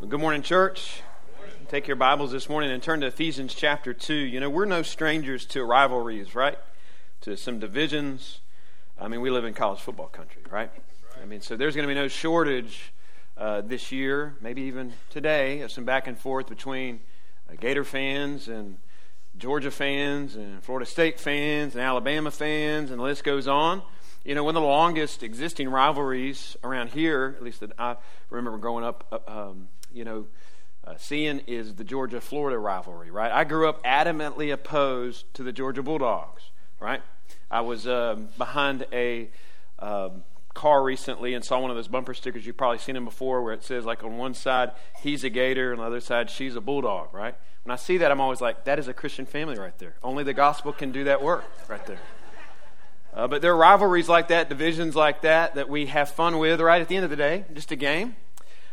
Good 0.00 0.20
morning, 0.20 0.42
church. 0.42 1.02
Take 1.66 1.88
your 1.88 1.96
Bibles 1.96 2.30
this 2.30 2.48
morning 2.48 2.70
and 2.70 2.80
turn 2.80 3.00
to 3.00 3.08
Ephesians 3.08 3.52
chapter 3.52 3.92
2. 3.92 4.14
You 4.14 4.38
know, 4.38 4.48
we're 4.48 4.64
no 4.64 4.82
strangers 4.82 5.44
to 5.46 5.64
rivalries, 5.64 6.36
right? 6.36 6.56
To 7.22 7.36
some 7.36 7.58
divisions. 7.58 8.38
I 8.96 9.08
mean, 9.08 9.20
we 9.20 9.30
live 9.30 9.44
in 9.44 9.54
college 9.54 9.80
football 9.80 10.06
country, 10.06 10.42
right? 10.52 10.70
I 11.20 11.26
mean, 11.26 11.40
so 11.40 11.56
there's 11.56 11.74
going 11.74 11.82
to 11.82 11.92
be 11.92 11.98
no 11.98 12.06
shortage 12.06 12.92
uh, 13.36 13.60
this 13.62 13.90
year, 13.90 14.36
maybe 14.40 14.62
even 14.62 14.92
today, 15.10 15.62
of 15.62 15.72
some 15.72 15.84
back 15.84 16.06
and 16.06 16.16
forth 16.16 16.48
between 16.48 17.00
uh, 17.50 17.56
Gator 17.58 17.84
fans 17.84 18.46
and 18.46 18.78
Georgia 19.36 19.72
fans 19.72 20.36
and 20.36 20.62
Florida 20.62 20.86
State 20.86 21.18
fans 21.18 21.74
and 21.74 21.82
Alabama 21.82 22.30
fans, 22.30 22.92
and 22.92 23.00
the 23.00 23.04
list 23.04 23.24
goes 23.24 23.48
on. 23.48 23.82
You 24.24 24.36
know, 24.36 24.44
one 24.44 24.54
of 24.54 24.62
the 24.62 24.68
longest 24.68 25.24
existing 25.24 25.68
rivalries 25.68 26.56
around 26.62 26.90
here, 26.90 27.34
at 27.36 27.42
least 27.42 27.60
that 27.60 27.72
I 27.80 27.96
remember 28.30 28.58
growing 28.58 28.84
up, 28.84 29.04
uh, 29.10 29.48
um, 29.50 29.68
you 29.92 30.04
know, 30.04 30.26
uh, 30.86 30.94
seeing 30.96 31.40
is 31.46 31.74
the 31.74 31.84
Georgia 31.84 32.20
Florida 32.20 32.58
rivalry, 32.58 33.10
right? 33.10 33.30
I 33.30 33.44
grew 33.44 33.68
up 33.68 33.82
adamantly 33.84 34.52
opposed 34.52 35.32
to 35.34 35.42
the 35.42 35.52
Georgia 35.52 35.82
Bulldogs, 35.82 36.50
right? 36.80 37.02
I 37.50 37.60
was 37.60 37.86
um, 37.86 38.28
behind 38.38 38.86
a 38.92 39.28
um, 39.78 40.24
car 40.54 40.82
recently 40.82 41.34
and 41.34 41.44
saw 41.44 41.60
one 41.60 41.70
of 41.70 41.76
those 41.76 41.88
bumper 41.88 42.14
stickers. 42.14 42.46
You've 42.46 42.56
probably 42.56 42.78
seen 42.78 42.94
them 42.94 43.04
before 43.04 43.42
where 43.42 43.54
it 43.54 43.64
says, 43.64 43.84
like, 43.84 44.02
on 44.02 44.16
one 44.16 44.34
side, 44.34 44.72
he's 45.02 45.24
a 45.24 45.30
gator, 45.30 45.72
and 45.72 45.80
on 45.80 45.90
the 45.90 45.96
other 45.96 46.00
side, 46.00 46.30
she's 46.30 46.56
a 46.56 46.60
bulldog, 46.60 47.12
right? 47.12 47.34
When 47.64 47.72
I 47.72 47.76
see 47.76 47.98
that, 47.98 48.10
I'm 48.10 48.20
always 48.20 48.40
like, 48.40 48.64
that 48.64 48.78
is 48.78 48.88
a 48.88 48.94
Christian 48.94 49.26
family 49.26 49.58
right 49.58 49.76
there. 49.78 49.94
Only 50.02 50.24
the 50.24 50.34
gospel 50.34 50.72
can 50.72 50.90
do 50.90 51.04
that 51.04 51.22
work 51.22 51.44
right 51.68 51.84
there. 51.86 52.00
Uh, 53.12 53.26
but 53.26 53.42
there 53.42 53.52
are 53.52 53.56
rivalries 53.56 54.08
like 54.08 54.28
that, 54.28 54.48
divisions 54.48 54.94
like 54.94 55.22
that, 55.22 55.54
that 55.54 55.68
we 55.68 55.86
have 55.86 56.10
fun 56.10 56.38
with, 56.38 56.60
right? 56.60 56.80
At 56.80 56.88
the 56.88 56.96
end 56.96 57.04
of 57.04 57.10
the 57.10 57.16
day, 57.16 57.44
just 57.52 57.72
a 57.72 57.76
game. 57.76 58.16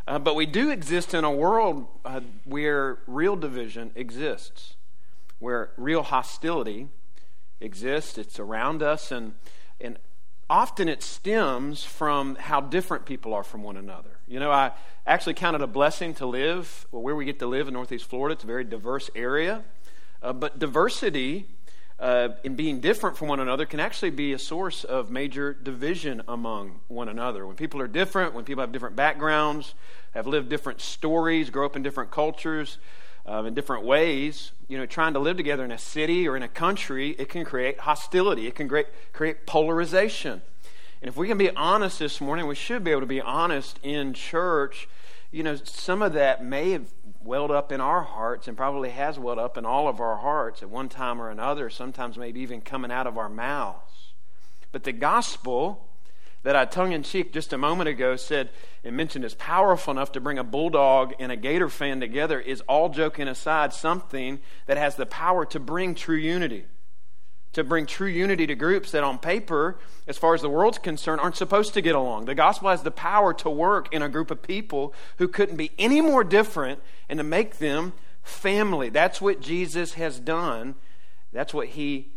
Uh, 0.07 0.19
but 0.19 0.35
we 0.35 0.45
do 0.45 0.69
exist 0.69 1.13
in 1.13 1.23
a 1.23 1.31
world 1.31 1.87
uh, 2.05 2.21
where 2.43 2.99
real 3.07 3.35
division 3.35 3.91
exists, 3.95 4.75
where 5.39 5.71
real 5.77 6.03
hostility 6.03 6.87
exists. 7.59 8.17
It's 8.17 8.39
around 8.39 8.83
us, 8.83 9.11
and, 9.11 9.33
and 9.81 9.97
often 10.47 10.87
it 10.87 11.01
stems 11.01 11.83
from 11.83 12.35
how 12.35 12.61
different 12.61 13.05
people 13.05 13.33
are 13.33 13.43
from 13.43 13.63
one 13.63 13.77
another. 13.77 14.19
You 14.27 14.39
know, 14.39 14.51
I 14.51 14.73
actually 15.07 15.33
count 15.33 15.55
it 15.55 15.61
a 15.61 15.67
blessing 15.67 16.13
to 16.15 16.27
live 16.27 16.85
well, 16.91 17.01
where 17.01 17.15
we 17.15 17.25
get 17.25 17.39
to 17.39 17.47
live 17.47 17.67
in 17.67 17.73
Northeast 17.73 18.05
Florida. 18.05 18.33
It's 18.33 18.43
a 18.43 18.47
very 18.47 18.63
diverse 18.63 19.09
area. 19.15 19.63
Uh, 20.21 20.33
but 20.33 20.59
diversity 20.59 21.47
uh, 21.99 22.29
in 22.43 22.55
being 22.55 22.81
different 22.81 23.17
from 23.17 23.29
one 23.29 23.39
another 23.39 23.65
can 23.65 23.79
actually 23.79 24.09
be 24.09 24.33
a 24.33 24.39
source 24.39 24.83
of 24.83 25.09
major 25.09 25.53
division 25.53 26.21
among 26.27 26.79
one 26.87 27.07
another. 27.07 27.47
When 27.47 27.55
people 27.55 27.81
are 27.81 27.87
different, 27.87 28.33
when 28.33 28.43
people 28.43 28.61
have 28.61 28.71
different 28.71 28.95
backgrounds, 28.95 29.73
have 30.13 30.27
lived 30.27 30.49
different 30.49 30.81
stories, 30.81 31.49
grow 31.49 31.65
up 31.65 31.75
in 31.75 31.83
different 31.83 32.11
cultures, 32.11 32.77
uh, 33.27 33.43
in 33.43 33.53
different 33.53 33.85
ways, 33.85 34.51
you 34.67 34.77
know, 34.77 34.85
trying 34.85 35.13
to 35.13 35.19
live 35.19 35.37
together 35.37 35.63
in 35.63 35.71
a 35.71 35.77
city 35.77 36.27
or 36.27 36.35
in 36.35 36.43
a 36.43 36.47
country, 36.47 37.11
it 37.11 37.29
can 37.29 37.45
create 37.45 37.79
hostility. 37.79 38.47
It 38.47 38.55
can 38.55 38.67
create, 38.67 38.87
create 39.13 39.45
polarization. 39.45 40.41
And 41.01 41.09
if 41.09 41.17
we 41.17 41.27
can 41.27 41.37
be 41.37 41.49
honest 41.51 41.99
this 41.99 42.19
morning, 42.19 42.47
we 42.47 42.55
should 42.55 42.83
be 42.83 42.91
able 42.91 43.01
to 43.01 43.07
be 43.07 43.21
honest 43.21 43.79
in 43.83 44.13
church. 44.13 44.87
You 45.31 45.43
know, 45.43 45.55
some 45.55 46.01
of 46.01 46.13
that 46.13 46.43
may 46.43 46.71
have 46.71 46.87
welled 47.25 47.51
up 47.51 47.71
in 47.71 47.81
our 47.81 48.03
hearts 48.03 48.47
and 48.47 48.55
probably 48.55 48.89
has 48.89 49.17
welled 49.17 49.39
up 49.39 49.57
in 49.57 49.65
all 49.65 49.87
of 49.87 49.99
our 49.99 50.17
hearts 50.17 50.61
at 50.61 50.69
one 50.69 50.87
time 50.87 51.21
or 51.21 51.29
another, 51.29 51.69
sometimes 51.69 52.17
maybe 52.17 52.39
even 52.39 52.61
coming 52.61 52.91
out 52.91 53.07
of 53.07 53.17
our 53.17 53.29
mouths. 53.29 54.13
But 54.71 54.83
the 54.83 54.91
gospel 54.91 55.89
that 56.43 56.55
I 56.55 56.65
tongue 56.65 56.91
in 56.91 57.01
cheek 57.01 57.33
just 57.33 57.53
a 57.53 57.57
moment 57.57 57.89
ago 57.89 58.15
said 58.15 58.51
and 58.83 58.95
mentioned 58.95 59.25
is 59.25 59.33
powerful 59.33 59.91
enough 59.91 60.11
to 60.11 60.21
bring 60.21 60.37
a 60.37 60.43
bulldog 60.43 61.13
and 61.19 61.31
a 61.31 61.35
gator 61.35 61.69
fan 61.69 61.99
together 61.99 62.39
is 62.39 62.61
all 62.61 62.89
joking 62.89 63.27
aside 63.27 63.73
something 63.73 64.39
that 64.67 64.77
has 64.77 64.95
the 64.95 65.07
power 65.07 65.45
to 65.47 65.59
bring 65.59 65.95
true 65.95 66.15
unity 66.15 66.65
to 67.55 67.63
bring 67.63 67.85
true 67.85 68.09
unity 68.09 68.45
to 68.45 68.53
groups 68.53 68.91
that, 68.91 69.01
on 69.01 69.17
paper, 69.17 69.77
as 70.07 70.17
far 70.17 70.33
as 70.33 70.41
the 70.41 70.49
world's 70.49 70.77
concerned, 70.77 71.21
aren't 71.21 71.37
supposed 71.37 71.73
to 71.73 71.81
get 71.81 71.95
along. 71.95 72.25
The 72.25 72.35
gospel 72.35 72.69
has 72.69 72.83
the 72.83 72.91
power 72.91 73.33
to 73.35 73.49
work 73.49 73.93
in 73.93 74.01
a 74.01 74.09
group 74.09 74.29
of 74.29 74.41
people 74.41 74.93
who 75.19 75.29
couldn't 75.29 75.55
be 75.55 75.71
any 75.79 76.01
more 76.01 76.25
different 76.25 76.81
and 77.07 77.17
to 77.17 77.23
make 77.23 77.59
them 77.59 77.93
family. 78.23 78.89
That's 78.89 79.21
what 79.21 79.39
Jesus 79.39 79.93
has 79.93 80.19
done. 80.19 80.75
That's 81.31 81.53
what 81.53 81.69
he, 81.69 82.11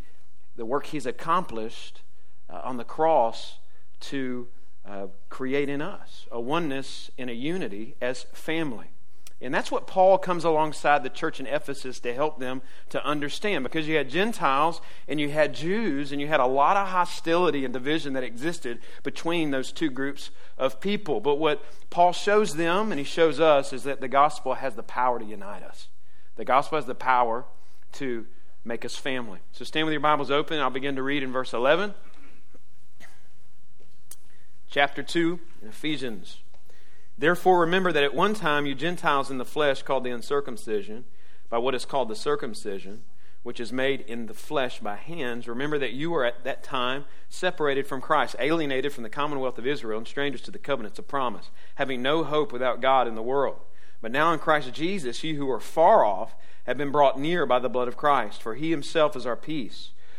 the 0.56 0.66
work 0.66 0.87
he's 0.87 1.06
accomplished 1.06 2.03
uh, 2.50 2.60
on 2.65 2.76
the 2.76 2.84
cross 2.84 3.59
to 4.00 4.49
uh, 4.84 5.06
create 5.28 5.69
in 5.69 5.81
us 5.81 6.26
a 6.32 6.41
oneness 6.41 7.12
and 7.16 7.31
a 7.31 7.34
unity 7.34 7.94
as 8.00 8.25
family. 8.32 8.88
And 9.41 9.54
that's 9.54 9.71
what 9.71 9.87
Paul 9.87 10.19
comes 10.19 10.44
alongside 10.44 11.04
the 11.04 11.10
church 11.10 11.38
in 11.38 11.47
Ephesus 11.47 12.00
to 12.00 12.12
help 12.12 12.41
them 12.41 12.60
to 12.88 13.04
understand. 13.04 13.62
Because 13.62 13.87
you 13.87 13.97
had 13.97 14.10
Gentiles 14.10 14.81
and 15.06 15.21
you 15.21 15.28
had 15.28 15.54
Jews, 15.54 16.10
and 16.10 16.21
you 16.21 16.26
had 16.26 16.41
a 16.41 16.47
lot 16.47 16.76
of 16.76 16.88
hostility 16.88 17.65
and 17.65 17.72
division 17.72 18.15
that 18.15 18.25
existed 18.25 18.81
between 19.04 19.53
those 19.53 19.71
two 19.71 19.91
groups 19.91 20.31
of 20.56 20.81
people. 20.81 21.21
But 21.21 21.37
what 21.37 21.62
Paul 21.88 22.12
shows 22.12 22.56
them 22.56 22.91
and 22.91 22.99
he 22.99 23.04
shows 23.04 23.38
us 23.38 23.72
is 23.72 23.84
that 23.84 24.00
the 24.00 24.09
gospel 24.09 24.54
has 24.54 24.75
the 24.75 24.82
power 24.82 25.21
to 25.21 25.25
unite 25.25 25.62
us. 25.62 25.87
The 26.34 26.44
gospel 26.44 26.76
has 26.76 26.87
the 26.87 26.97
power 26.97 27.44
to 27.93 28.26
make 28.65 28.84
us 28.84 28.97
family. 28.97 29.38
So 29.53 29.65
stand 29.65 29.87
with 29.87 29.93
your 29.93 30.00
Bibles 30.00 30.32
open. 30.32 30.59
I'll 30.59 30.70
begin 30.70 30.97
to 30.97 31.03
read 31.03 31.22
in 31.22 31.31
verse 31.31 31.53
11. 31.53 31.94
Chapter 34.69 35.03
2 35.03 35.38
in 35.62 35.69
Ephesians. 35.69 36.38
Therefore, 37.19 37.59
remember 37.59 37.91
that 37.91 38.05
at 38.05 38.15
one 38.15 38.33
time 38.33 38.65
you 38.65 38.77
Gentiles 38.77 39.29
in 39.29 39.39
the 39.39 39.45
flesh 39.45 39.83
called 39.83 40.05
the 40.05 40.11
uncircumcision 40.11 41.05
by 41.51 41.59
what 41.59 41.75
is 41.75 41.84
called 41.84 42.09
the 42.09 42.15
circumcision, 42.15 43.03
which 43.43 43.59
is 43.59 43.73
made 43.73 44.03
in 44.03 44.27
the 44.27 44.34
flesh 44.34 44.79
by 44.79 44.95
hands. 44.95 45.49
Remember 45.49 45.79
that 45.81 45.93
you 45.93 46.12
were 46.12 46.25
at 46.25 46.45
that 46.45 46.62
time 46.62 47.06
separated 47.29 47.89
from 47.89 48.01
Christ, 48.01 48.37
alienated 48.39 48.93
from 48.93 49.03
the 49.03 49.11
commonwealth 49.11 49.59
of 49.59 49.67
Israel, 49.67 49.99
and 49.99 50.06
strangers 50.06 50.43
to 50.43 50.53
the 50.53 50.59
covenants 50.59 51.01
of 51.01 51.09
promise, 51.09 51.51
having 51.75 52.03
no 52.03 52.23
hope 52.23 52.53
without 52.53 52.81
God 52.81 53.09
in 53.09 53.17
the 53.17 53.23
world. 53.23 53.59
But 54.00 54.12
now 54.12 54.33
in 54.33 54.39
Christ 54.39 54.73
Jesus, 54.73 55.25
you 55.25 55.37
who 55.37 55.50
are 55.50 55.59
far 55.59 56.05
off 56.05 56.37
have 56.67 56.79
been 56.79 56.93
brought 56.93 57.19
near 57.19 57.47
by 57.47 57.59
the 57.59 57.69
blood 57.69 57.89
of 57.89 57.97
Christ, 57.97 58.41
for 58.41 58.55
he 58.55 58.71
himself 58.71 59.17
is 59.17 59.27
our 59.27 59.37
peace 59.37 59.91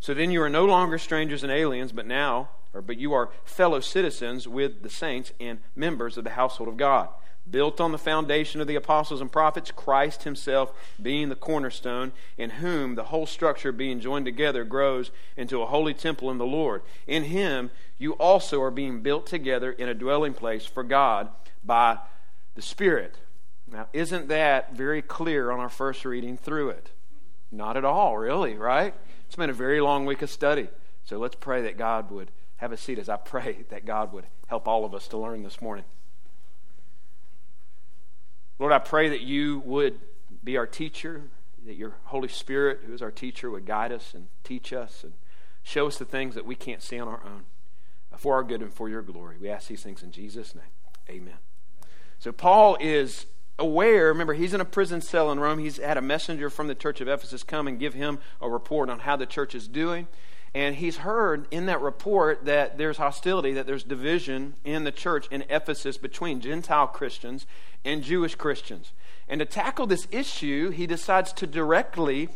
So 0.00 0.14
then 0.14 0.30
you 0.30 0.42
are 0.42 0.50
no 0.50 0.64
longer 0.64 0.98
strangers 0.98 1.42
and 1.42 1.52
aliens, 1.52 1.92
but 1.92 2.06
now, 2.06 2.50
or 2.72 2.80
but 2.82 2.98
you 2.98 3.12
are 3.12 3.30
fellow 3.44 3.80
citizens 3.80 4.46
with 4.46 4.82
the 4.82 4.90
saints 4.90 5.32
and 5.40 5.58
members 5.74 6.16
of 6.16 6.24
the 6.24 6.30
household 6.30 6.68
of 6.68 6.76
God, 6.76 7.08
built 7.50 7.80
on 7.80 7.92
the 7.92 7.98
foundation 7.98 8.60
of 8.60 8.66
the 8.66 8.74
apostles 8.74 9.20
and 9.20 9.32
prophets, 9.32 9.70
Christ 9.70 10.24
himself 10.24 10.72
being 11.00 11.28
the 11.28 11.34
cornerstone, 11.34 12.12
in 12.36 12.50
whom 12.50 12.94
the 12.94 13.04
whole 13.04 13.26
structure 13.26 13.72
being 13.72 14.00
joined 14.00 14.26
together 14.26 14.64
grows 14.64 15.10
into 15.36 15.62
a 15.62 15.66
holy 15.66 15.94
temple 15.94 16.30
in 16.30 16.38
the 16.38 16.46
Lord. 16.46 16.82
In 17.06 17.24
him 17.24 17.70
you 17.96 18.12
also 18.12 18.62
are 18.62 18.70
being 18.70 19.00
built 19.00 19.26
together 19.26 19.72
in 19.72 19.88
a 19.88 19.94
dwelling 19.94 20.34
place 20.34 20.64
for 20.64 20.82
God 20.84 21.28
by 21.64 21.98
the 22.54 22.62
Spirit. 22.62 23.16
Now, 23.70 23.88
isn't 23.92 24.28
that 24.28 24.74
very 24.74 25.02
clear 25.02 25.50
on 25.50 25.60
our 25.60 25.68
first 25.68 26.04
reading 26.04 26.36
through 26.36 26.70
it? 26.70 26.90
Not 27.50 27.76
at 27.76 27.84
all, 27.84 28.16
really, 28.16 28.54
right? 28.54 28.94
It's 29.28 29.36
been 29.36 29.50
a 29.50 29.52
very 29.52 29.82
long 29.82 30.06
week 30.06 30.22
of 30.22 30.30
study. 30.30 30.68
So 31.04 31.18
let's 31.18 31.34
pray 31.34 31.60
that 31.62 31.76
God 31.76 32.10
would 32.10 32.30
have 32.56 32.72
a 32.72 32.78
seat 32.78 32.98
as 32.98 33.10
I 33.10 33.16
pray 33.16 33.66
that 33.68 33.84
God 33.84 34.10
would 34.14 34.24
help 34.46 34.66
all 34.66 34.86
of 34.86 34.94
us 34.94 35.06
to 35.08 35.18
learn 35.18 35.42
this 35.42 35.60
morning. 35.60 35.84
Lord, 38.58 38.72
I 38.72 38.78
pray 38.78 39.10
that 39.10 39.20
you 39.20 39.58
would 39.66 40.00
be 40.42 40.56
our 40.56 40.66
teacher, 40.66 41.24
that 41.66 41.76
your 41.76 41.92
Holy 42.04 42.28
Spirit, 42.28 42.80
who 42.86 42.94
is 42.94 43.02
our 43.02 43.10
teacher, 43.10 43.50
would 43.50 43.66
guide 43.66 43.92
us 43.92 44.14
and 44.14 44.28
teach 44.44 44.72
us 44.72 45.04
and 45.04 45.12
show 45.62 45.86
us 45.86 45.98
the 45.98 46.06
things 46.06 46.34
that 46.34 46.46
we 46.46 46.54
can't 46.54 46.82
see 46.82 46.98
on 46.98 47.06
our 47.06 47.22
own 47.22 47.44
uh, 48.10 48.16
for 48.16 48.34
our 48.34 48.42
good 48.42 48.62
and 48.62 48.72
for 48.72 48.88
your 48.88 49.02
glory. 49.02 49.36
We 49.38 49.50
ask 49.50 49.68
these 49.68 49.82
things 49.82 50.02
in 50.02 50.10
Jesus' 50.10 50.54
name. 50.54 50.64
Amen. 51.10 51.36
So, 52.18 52.32
Paul 52.32 52.78
is 52.80 53.26
aware, 53.58 54.06
remember, 54.06 54.34
he's 54.34 54.54
in 54.54 54.60
a 54.60 54.64
prison 54.64 55.00
cell 55.00 55.30
in 55.32 55.40
Rome. 55.40 55.58
He's 55.58 55.78
had 55.78 55.96
a 55.96 56.02
messenger 56.02 56.50
from 56.50 56.68
the 56.68 56.74
church 56.74 57.00
of 57.00 57.08
Ephesus 57.08 57.42
come 57.42 57.66
and 57.66 57.78
give 57.78 57.94
him 57.94 58.18
a 58.40 58.48
report 58.48 58.88
on 58.88 59.00
how 59.00 59.16
the 59.16 59.26
church 59.26 59.54
is 59.54 59.68
doing. 59.68 60.06
And 60.54 60.76
he's 60.76 60.98
heard 60.98 61.46
in 61.50 61.66
that 61.66 61.80
report 61.80 62.44
that 62.46 62.78
there's 62.78 62.96
hostility, 62.96 63.52
that 63.52 63.66
there's 63.66 63.84
division 63.84 64.54
in 64.64 64.84
the 64.84 64.92
church 64.92 65.26
in 65.30 65.44
Ephesus 65.50 65.98
between 65.98 66.40
Gentile 66.40 66.86
Christians 66.86 67.46
and 67.84 68.02
Jewish 68.02 68.34
Christians. 68.34 68.92
And 69.28 69.40
to 69.40 69.44
tackle 69.44 69.86
this 69.86 70.08
issue, 70.10 70.70
he 70.70 70.86
decides 70.86 71.32
to 71.34 71.46
directly 71.46 72.30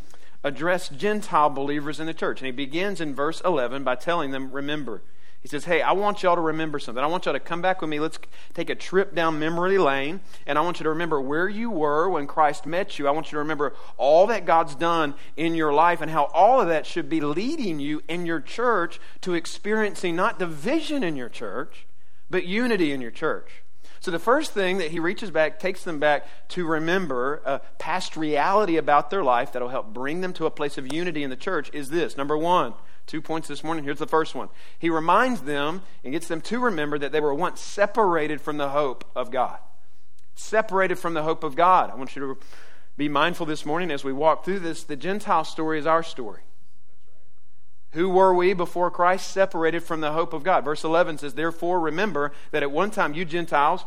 address 0.44 0.88
Gentile 0.88 1.48
believers 1.48 2.00
in 2.00 2.06
the 2.06 2.14
church. 2.14 2.40
And 2.40 2.46
he 2.46 2.52
begins 2.52 3.00
in 3.00 3.14
verse 3.14 3.40
11 3.44 3.82
by 3.84 3.94
telling 3.94 4.30
them, 4.30 4.52
Remember. 4.52 5.02
He 5.42 5.48
says, 5.48 5.64
Hey, 5.64 5.82
I 5.82 5.92
want 5.92 6.22
y'all 6.22 6.36
to 6.36 6.40
remember 6.40 6.78
something. 6.78 7.02
I 7.02 7.08
want 7.08 7.24
y'all 7.24 7.34
to 7.34 7.40
come 7.40 7.60
back 7.60 7.80
with 7.80 7.90
me. 7.90 7.98
Let's 7.98 8.18
take 8.54 8.70
a 8.70 8.76
trip 8.76 9.14
down 9.14 9.40
memory 9.40 9.76
lane. 9.76 10.20
And 10.46 10.56
I 10.56 10.60
want 10.60 10.78
you 10.78 10.84
to 10.84 10.90
remember 10.90 11.20
where 11.20 11.48
you 11.48 11.68
were 11.68 12.08
when 12.08 12.28
Christ 12.28 12.64
met 12.64 12.98
you. 12.98 13.08
I 13.08 13.10
want 13.10 13.26
you 13.26 13.32
to 13.32 13.38
remember 13.38 13.74
all 13.96 14.28
that 14.28 14.46
God's 14.46 14.76
done 14.76 15.14
in 15.36 15.56
your 15.56 15.72
life 15.72 16.00
and 16.00 16.10
how 16.10 16.24
all 16.26 16.60
of 16.60 16.68
that 16.68 16.86
should 16.86 17.08
be 17.08 17.20
leading 17.20 17.80
you 17.80 18.02
in 18.08 18.24
your 18.24 18.40
church 18.40 19.00
to 19.22 19.34
experiencing 19.34 20.14
not 20.14 20.38
division 20.38 21.02
in 21.02 21.16
your 21.16 21.28
church, 21.28 21.86
but 22.30 22.46
unity 22.46 22.92
in 22.92 23.00
your 23.00 23.10
church. 23.10 23.62
So 23.98 24.10
the 24.10 24.18
first 24.18 24.52
thing 24.52 24.78
that 24.78 24.90
he 24.90 24.98
reaches 24.98 25.30
back, 25.30 25.60
takes 25.60 25.84
them 25.84 26.00
back 26.00 26.26
to 26.50 26.66
remember 26.66 27.40
a 27.44 27.60
past 27.78 28.16
reality 28.16 28.76
about 28.76 29.10
their 29.10 29.22
life 29.22 29.52
that'll 29.52 29.68
help 29.68 29.92
bring 29.92 30.22
them 30.22 30.32
to 30.34 30.46
a 30.46 30.50
place 30.50 30.76
of 30.76 30.92
unity 30.92 31.22
in 31.22 31.30
the 31.30 31.36
church 31.36 31.70
is 31.72 31.90
this. 31.90 32.16
Number 32.16 32.36
one, 32.36 32.74
two 33.06 33.20
points 33.20 33.48
this 33.48 33.64
morning. 33.64 33.84
Here's 33.84 33.98
the 33.98 34.06
first 34.06 34.34
one. 34.34 34.48
He 34.78 34.90
reminds 34.90 35.42
them 35.42 35.82
and 36.04 36.12
gets 36.12 36.28
them 36.28 36.40
to 36.42 36.58
remember 36.58 36.98
that 36.98 37.12
they 37.12 37.20
were 37.20 37.34
once 37.34 37.60
separated 37.60 38.40
from 38.40 38.58
the 38.58 38.70
hope 38.70 39.04
of 39.14 39.30
God. 39.30 39.58
Separated 40.34 40.98
from 40.98 41.14
the 41.14 41.22
hope 41.22 41.44
of 41.44 41.56
God. 41.56 41.90
I 41.90 41.94
want 41.94 42.16
you 42.16 42.22
to 42.22 42.38
be 42.96 43.08
mindful 43.08 43.46
this 43.46 43.66
morning 43.66 43.90
as 43.90 44.04
we 44.04 44.12
walk 44.12 44.44
through 44.44 44.60
this. 44.60 44.84
The 44.84 44.96
Gentile 44.96 45.44
story 45.44 45.78
is 45.78 45.86
our 45.86 46.02
story. 46.02 46.42
Who 47.92 48.08
were 48.08 48.32
we 48.32 48.54
before 48.54 48.90
Christ? 48.90 49.30
Separated 49.30 49.82
from 49.82 50.00
the 50.00 50.12
hope 50.12 50.32
of 50.32 50.42
God. 50.42 50.64
Verse 50.64 50.82
11 50.82 51.18
says, 51.18 51.34
Therefore, 51.34 51.78
remember 51.78 52.32
that 52.50 52.62
at 52.62 52.70
one 52.70 52.90
time 52.90 53.12
you 53.12 53.24
Gentiles 53.24 53.84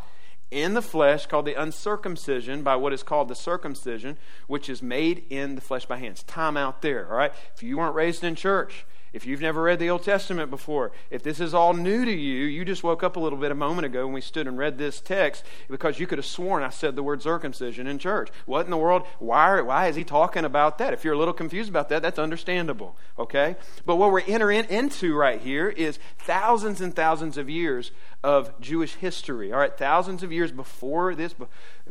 in 0.51 0.75
the 0.75 0.81
flesh, 0.81 1.25
called 1.25 1.45
the 1.45 1.59
uncircumcision 1.59 2.61
by 2.61 2.75
what 2.75 2.93
is 2.93 3.03
called 3.03 3.27
the 3.27 3.35
circumcision, 3.35 4.17
which 4.47 4.69
is 4.69 4.81
made 4.81 5.23
in 5.29 5.55
the 5.55 5.61
flesh 5.61 5.85
by 5.85 5.97
hands. 5.97 6.23
Time 6.23 6.55
out 6.55 6.81
there, 6.81 7.09
all 7.09 7.17
right? 7.17 7.33
If 7.55 7.63
you 7.63 7.77
weren't 7.77 7.95
raised 7.95 8.23
in 8.23 8.35
church, 8.35 8.85
if 9.15 9.25
you've 9.25 9.39
never 9.39 9.61
read 9.61 9.79
the 9.79 9.89
Old 9.89 10.03
Testament 10.03 10.51
before, 10.51 10.91
if 11.09 11.23
this 11.23 11.39
is 11.39 11.53
all 11.53 11.73
new 11.73 12.03
to 12.03 12.11
you, 12.11 12.43
you 12.43 12.65
just 12.65 12.83
woke 12.83 13.01
up 13.01 13.15
a 13.15 13.19
little 13.19 13.39
bit 13.39 13.49
a 13.49 13.55
moment 13.55 13.85
ago 13.85 14.03
when 14.03 14.13
we 14.13 14.19
stood 14.19 14.45
and 14.45 14.57
read 14.57 14.77
this 14.77 14.99
text 14.99 15.45
because 15.69 16.01
you 16.01 16.05
could 16.05 16.17
have 16.17 16.25
sworn 16.25 16.63
I 16.63 16.69
said 16.69 16.97
the 16.97 17.01
word 17.01 17.21
circumcision 17.21 17.87
in 17.87 17.97
church. 17.97 18.29
What 18.45 18.65
in 18.65 18.71
the 18.71 18.77
world? 18.77 19.03
Why, 19.19 19.61
why 19.61 19.87
is 19.87 19.95
he 19.95 20.03
talking 20.03 20.43
about 20.43 20.79
that? 20.79 20.91
If 20.91 21.05
you're 21.05 21.13
a 21.13 21.17
little 21.17 21.33
confused 21.33 21.69
about 21.69 21.87
that, 21.89 22.01
that's 22.01 22.19
understandable, 22.19 22.97
okay? 23.17 23.55
But 23.85 23.95
what 23.95 24.11
we're 24.11 24.19
entering 24.19 24.65
into 24.65 25.15
right 25.15 25.39
here 25.39 25.69
is 25.69 25.97
thousands 26.19 26.81
and 26.81 26.93
thousands 26.93 27.37
of 27.37 27.49
years 27.49 27.91
of 28.21 28.59
Jewish 28.59 28.95
history. 28.95 29.53
All 29.53 29.59
right, 29.59 29.77
thousands 29.77 30.23
of 30.23 30.31
years 30.31 30.51
before 30.51 31.15
this, 31.15 31.35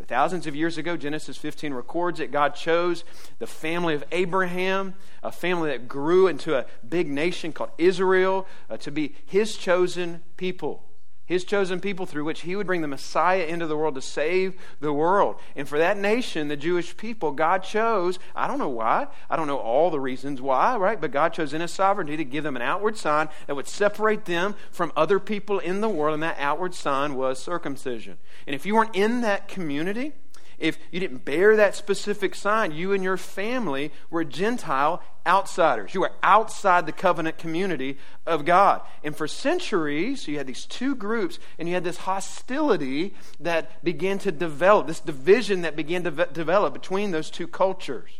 thousands 0.06 0.46
of 0.46 0.54
years 0.54 0.76
ago, 0.76 0.96
Genesis 0.96 1.38
15 1.38 1.72
records 1.72 2.18
that 2.18 2.32
God 2.32 2.56
chose 2.56 3.04
the 3.38 3.46
family 3.46 3.94
of 3.94 4.04
Abraham, 4.12 4.94
a 5.22 5.30
family 5.30 5.70
that 5.70 5.88
grew 5.88 6.26
into 6.26 6.54
a 6.58 6.66
big 6.86 7.13
nation 7.14 7.52
called 7.52 7.70
Israel, 7.78 8.46
uh, 8.68 8.76
to 8.78 8.90
be 8.90 9.14
his 9.26 9.56
chosen 9.56 10.22
people 10.36 10.84
his 11.26 11.44
chosen 11.44 11.80
people 11.80 12.04
through 12.04 12.24
which 12.24 12.42
he 12.42 12.54
would 12.54 12.66
bring 12.66 12.82
the 12.82 12.88
Messiah 12.88 13.44
into 13.44 13.66
the 13.66 13.76
world 13.76 13.94
to 13.94 14.02
save 14.02 14.56
the 14.80 14.92
world. 14.92 15.36
And 15.56 15.66
for 15.66 15.78
that 15.78 15.96
nation, 15.96 16.48
the 16.48 16.56
Jewish 16.56 16.96
people, 16.96 17.32
God 17.32 17.62
chose, 17.62 18.18
I 18.36 18.46
don't 18.46 18.58
know 18.58 18.68
why, 18.68 19.06
I 19.30 19.36
don't 19.36 19.46
know 19.46 19.58
all 19.58 19.90
the 19.90 20.00
reasons 20.00 20.42
why, 20.42 20.76
right? 20.76 21.00
But 21.00 21.12
God 21.12 21.32
chose 21.32 21.54
in 21.54 21.62
his 21.62 21.72
sovereignty 21.72 22.18
to 22.18 22.24
give 22.24 22.44
them 22.44 22.56
an 22.56 22.62
outward 22.62 22.98
sign 22.98 23.30
that 23.46 23.54
would 23.54 23.68
separate 23.68 24.26
them 24.26 24.54
from 24.70 24.92
other 24.96 25.18
people 25.18 25.58
in 25.58 25.80
the 25.80 25.88
world, 25.88 26.14
and 26.14 26.22
that 26.22 26.36
outward 26.38 26.74
sign 26.74 27.14
was 27.14 27.42
circumcision. 27.42 28.18
And 28.46 28.54
if 28.54 28.66
you 28.66 28.74
weren't 28.74 28.94
in 28.94 29.22
that 29.22 29.48
community, 29.48 30.12
if 30.58 30.78
you 30.90 31.00
didn't 31.00 31.24
bear 31.24 31.56
that 31.56 31.74
specific 31.74 32.34
sign, 32.34 32.72
you 32.72 32.92
and 32.92 33.02
your 33.02 33.16
family 33.16 33.92
were 34.10 34.24
Gentile 34.24 35.02
outsiders. 35.26 35.94
You 35.94 36.00
were 36.00 36.12
outside 36.22 36.86
the 36.86 36.92
covenant 36.92 37.38
community 37.38 37.98
of 38.26 38.44
God. 38.44 38.82
And 39.02 39.16
for 39.16 39.26
centuries, 39.26 40.28
you 40.28 40.36
had 40.38 40.46
these 40.46 40.66
two 40.66 40.94
groups, 40.94 41.38
and 41.58 41.68
you 41.68 41.74
had 41.74 41.84
this 41.84 41.98
hostility 41.98 43.14
that 43.40 43.82
began 43.82 44.18
to 44.18 44.32
develop, 44.32 44.86
this 44.86 45.00
division 45.00 45.62
that 45.62 45.76
began 45.76 46.04
to 46.04 46.10
develop 46.10 46.72
between 46.72 47.10
those 47.10 47.30
two 47.30 47.48
cultures. 47.48 48.10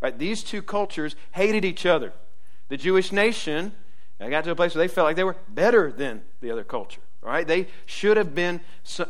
Right? 0.00 0.16
These 0.18 0.42
two 0.44 0.62
cultures 0.62 1.16
hated 1.32 1.64
each 1.64 1.86
other. 1.86 2.12
The 2.68 2.76
Jewish 2.76 3.12
nation 3.12 3.72
got 4.18 4.44
to 4.44 4.50
a 4.50 4.56
place 4.56 4.74
where 4.74 4.86
they 4.86 4.92
felt 4.92 5.06
like 5.06 5.16
they 5.16 5.24
were 5.24 5.36
better 5.48 5.92
than 5.92 6.22
the 6.40 6.50
other 6.50 6.64
culture. 6.64 7.00
Right? 7.20 7.46
They 7.46 7.68
should 7.86 8.16
have 8.16 8.34
been 8.34 8.60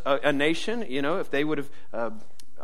a, 0.06 0.32
nation, 0.32 0.86
you 0.88 1.02
know, 1.02 1.18
if 1.18 1.30
they 1.30 1.42
would 1.42 1.58
have 1.58 1.70
uh, 1.92 2.10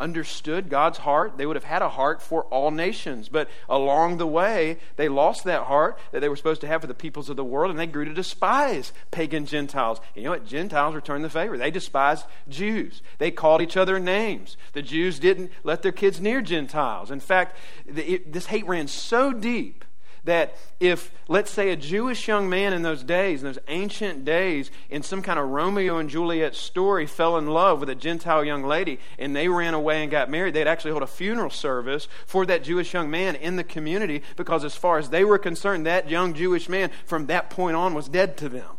understood 0.01 0.69
God's 0.69 0.99
heart, 0.99 1.37
they 1.37 1.47
would 1.47 1.57
have 1.57 1.65
had 1.65 1.83
a 1.83 1.89
heart 1.89 2.21
for 2.23 2.45
all 2.45 2.71
nations. 2.71 3.29
But 3.29 3.49
along 3.69 4.17
the 4.17 4.27
way, 4.27 4.79
they 4.97 5.09
lost 5.09 5.45
that 5.45 5.65
heart 5.65 5.99
that 6.13 6.21
they 6.21 6.29
were 6.29 6.37
supposed 6.37 6.63
to 6.63 6.67
have 6.67 6.81
for 6.81 6.87
the 6.87 6.95
peoples 6.95 7.29
of 7.29 7.37
the 7.37 7.45
world, 7.45 7.71
and 7.71 7.79
they 7.79 7.87
grew 7.87 8.05
to 8.05 8.15
despise 8.15 8.93
pagan 9.11 9.47
Gentiles. 9.47 10.01
And 10.15 10.23
you 10.23 10.25
know 10.25 10.31
what? 10.31 10.47
Gentiles 10.47 10.95
returned 10.95 11.25
the 11.25 11.31
favor. 11.31 11.57
They 11.57 11.71
despised 11.71 12.27
Jews. 12.49 13.03
They 13.19 13.31
called 13.31 13.63
each 13.63 13.77
other 13.77 14.01
names. 14.01 14.57
The 14.73 14.83
Jews 14.83 15.19
didn't 15.19 15.53
let 15.63 15.83
their 15.83 15.93
kids 15.93 16.21
near 16.21 16.41
Gentiles. 16.41 17.11
In 17.11 17.21
fact, 17.21 17.57
this 17.87 18.47
hate 18.47 18.67
ran 18.67 18.89
so 18.89 19.33
deep 19.33 19.85
that 20.25 20.57
if, 20.79 21.13
let's 21.29 21.51
say, 21.51 21.71
a 21.71 21.77
Jewish 21.77 22.29
young 22.29 22.49
man 22.49 22.73
in 22.73 22.83
those 22.83 23.03
days, 23.03 23.41
in 23.41 23.47
those 23.47 23.59
ancient 23.69 24.25
days, 24.25 24.71
in 24.89 25.03
some 25.03 25.23
kind 25.23 25.39
of 25.39 25.49
Romeo 25.49 25.99
and 25.99 26.11
Juliet 26.11 26.55
story, 26.55 27.07
fell 27.07 27.37
in 27.39 27.47
love 27.47 27.81
with 27.81 27.89
a 27.89 27.95
Gentile 27.95 28.45
young 28.45 28.65
lady 28.65 28.99
and 29.19 29.35
they 29.35 29.49
ran 29.49 29.75
away 29.75 30.03
and 30.03 30.11
got 30.11 30.31
married, 30.31 30.55
they'd 30.55 30.67
actually 30.67 30.91
hold 30.91 31.03
a 31.03 31.07
funeral 31.07 31.51
service 31.51 32.09
for 32.27 32.47
that 32.47 32.65
Jewish 32.65 32.93
young 32.93 33.11
man 33.11 33.37
in 33.37 33.57
the 33.57 33.65
community 33.65 34.23
because, 34.37 34.65
as 34.65 34.75
far 34.75 34.99
as 34.99 35.11
they 35.11 35.25
were 35.25 35.39
concerned, 35.39 35.87
that 35.87 36.11
young 36.11 36.35
Jewish 36.35 36.69
man 36.69 36.91
from 37.07 37.27
that 37.27 37.51
point 37.51 37.77
on 37.77 37.95
was 37.95 38.09
dead 38.09 38.37
to 38.39 38.49
them. 38.49 38.77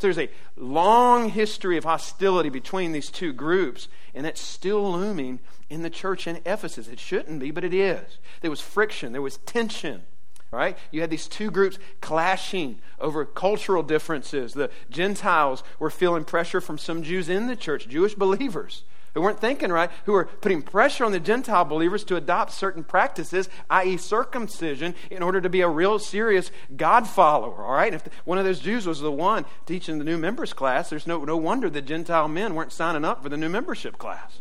So 0.00 0.06
there's 0.06 0.18
a 0.18 0.30
long 0.56 1.28
history 1.28 1.76
of 1.76 1.84
hostility 1.84 2.48
between 2.48 2.92
these 2.92 3.10
two 3.10 3.34
groups, 3.34 3.86
and 4.14 4.24
that's 4.24 4.40
still 4.40 4.92
looming 4.92 5.40
in 5.68 5.82
the 5.82 5.90
church 5.90 6.26
in 6.26 6.40
Ephesus. 6.46 6.88
It 6.88 6.98
shouldn't 6.98 7.38
be, 7.38 7.50
but 7.50 7.64
it 7.64 7.74
is. 7.74 8.18
There 8.40 8.50
was 8.50 8.62
friction, 8.62 9.12
there 9.12 9.20
was 9.20 9.36
tension. 9.38 10.04
Right? 10.50 10.76
You 10.90 11.00
had 11.00 11.10
these 11.10 11.28
two 11.28 11.50
groups 11.50 11.78
clashing 12.00 12.80
over 12.98 13.24
cultural 13.24 13.84
differences. 13.84 14.52
The 14.52 14.70
Gentiles 14.90 15.62
were 15.78 15.90
feeling 15.90 16.24
pressure 16.24 16.60
from 16.60 16.76
some 16.76 17.04
Jews 17.04 17.28
in 17.28 17.46
the 17.46 17.54
church, 17.54 17.86
Jewish 17.86 18.16
believers, 18.16 18.82
who 19.14 19.20
weren't 19.20 19.40
thinking 19.40 19.70
right, 19.70 19.90
who 20.06 20.12
were 20.12 20.24
putting 20.24 20.62
pressure 20.62 21.04
on 21.04 21.12
the 21.12 21.20
Gentile 21.20 21.64
believers 21.64 22.02
to 22.04 22.16
adopt 22.16 22.50
certain 22.50 22.82
practices, 22.82 23.48
i.e., 23.70 23.96
circumcision, 23.96 24.96
in 25.08 25.22
order 25.22 25.40
to 25.40 25.48
be 25.48 25.60
a 25.60 25.68
real 25.68 26.00
serious 26.00 26.50
God 26.76 27.06
follower. 27.06 27.64
All 27.64 27.74
right? 27.74 27.92
and 27.92 28.02
If 28.02 28.12
one 28.24 28.38
of 28.38 28.44
those 28.44 28.58
Jews 28.58 28.86
was 28.86 29.00
the 29.00 29.12
one 29.12 29.44
teaching 29.66 29.98
the 29.98 30.04
new 30.04 30.18
members 30.18 30.52
class, 30.52 30.90
there's 30.90 31.06
no, 31.06 31.24
no 31.24 31.36
wonder 31.36 31.70
the 31.70 31.80
Gentile 31.80 32.26
men 32.26 32.56
weren't 32.56 32.72
signing 32.72 33.04
up 33.04 33.22
for 33.22 33.28
the 33.28 33.36
new 33.36 33.48
membership 33.48 33.98
class. 33.98 34.40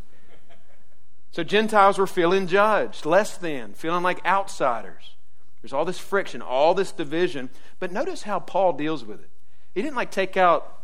So 1.31 1.43
Gentiles 1.43 1.99
were 1.99 2.07
feeling 2.07 2.47
judged, 2.47 3.05
less 3.05 3.37
than, 3.37 3.73
feeling 3.73 4.01
like 4.01 4.25
outsiders. 4.25 5.15
There's 5.61 5.73
all 5.73 5.85
this 5.85 5.99
friction, 5.99 6.41
all 6.41 6.73
this 6.73 6.91
division. 6.91 7.49
But 7.79 7.91
notice 7.91 8.23
how 8.23 8.39
Paul 8.39 8.73
deals 8.73 9.03
with 9.03 9.19
it. 9.19 9.29
He 9.73 9.81
didn't 9.81 9.95
like 9.95 10.11
take 10.11 10.37
out 10.37 10.79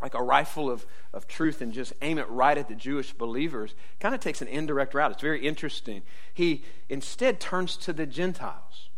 like 0.00 0.14
a 0.14 0.22
rifle 0.22 0.70
of, 0.70 0.86
of 1.12 1.26
truth 1.26 1.60
and 1.60 1.72
just 1.72 1.92
aim 2.02 2.18
it 2.18 2.28
right 2.28 2.56
at 2.56 2.68
the 2.68 2.74
Jewish 2.74 3.12
believers. 3.12 3.74
Kind 3.98 4.14
of 4.14 4.20
takes 4.20 4.40
an 4.40 4.48
indirect 4.48 4.94
route. 4.94 5.12
It's 5.12 5.22
very 5.22 5.44
interesting. 5.46 6.02
He 6.32 6.64
instead 6.88 7.40
turns 7.40 7.76
to 7.78 7.92
the 7.92 8.06
Gentiles. 8.06 8.90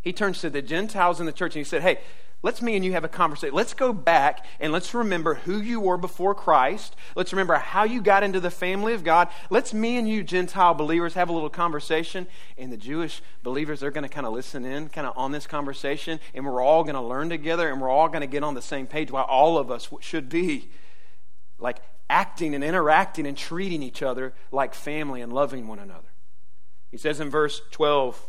He 0.00 0.12
turns 0.12 0.40
to 0.40 0.50
the 0.50 0.62
Gentiles 0.62 1.20
in 1.20 1.26
the 1.26 1.32
church 1.32 1.54
and 1.54 1.60
he 1.60 1.68
said, 1.68 1.82
Hey, 1.82 1.98
let's 2.42 2.60
me 2.60 2.74
and 2.76 2.84
you 2.84 2.92
have 2.92 3.04
a 3.04 3.08
conversation. 3.08 3.54
Let's 3.54 3.74
go 3.74 3.92
back 3.92 4.44
and 4.60 4.72
let's 4.72 4.94
remember 4.94 5.34
who 5.34 5.60
you 5.60 5.80
were 5.80 5.96
before 5.96 6.34
Christ. 6.34 6.96
Let's 7.14 7.32
remember 7.32 7.54
how 7.54 7.84
you 7.84 8.02
got 8.02 8.22
into 8.22 8.40
the 8.40 8.50
family 8.50 8.94
of 8.94 9.04
God. 9.04 9.28
Let's 9.50 9.72
me 9.72 9.96
and 9.96 10.08
you, 10.08 10.22
Gentile 10.22 10.74
believers, 10.74 11.14
have 11.14 11.28
a 11.28 11.32
little 11.32 11.50
conversation. 11.50 12.26
And 12.58 12.72
the 12.72 12.76
Jewish 12.76 13.22
believers, 13.42 13.80
they're 13.80 13.90
going 13.90 14.08
to 14.08 14.14
kind 14.14 14.26
of 14.26 14.32
listen 14.32 14.64
in, 14.64 14.88
kind 14.88 15.06
of 15.06 15.16
on 15.16 15.32
this 15.32 15.46
conversation. 15.46 16.18
And 16.34 16.44
we're 16.44 16.62
all 16.62 16.82
going 16.82 16.96
to 16.96 17.00
learn 17.00 17.28
together 17.28 17.70
and 17.70 17.80
we're 17.80 17.90
all 17.90 18.08
going 18.08 18.22
to 18.22 18.26
get 18.26 18.42
on 18.42 18.54
the 18.54 18.62
same 18.62 18.86
page 18.86 19.10
while 19.10 19.24
all 19.24 19.58
of 19.58 19.70
us 19.70 19.88
should 20.00 20.28
be 20.28 20.68
like 21.58 21.78
acting 22.10 22.54
and 22.54 22.64
interacting 22.64 23.26
and 23.26 23.36
treating 23.36 23.82
each 23.82 24.02
other 24.02 24.34
like 24.50 24.74
family 24.74 25.22
and 25.22 25.32
loving 25.32 25.66
one 25.66 25.78
another. 25.78 26.08
He 26.90 26.98
says 26.98 27.20
in 27.20 27.30
verse 27.30 27.62
12, 27.70 28.20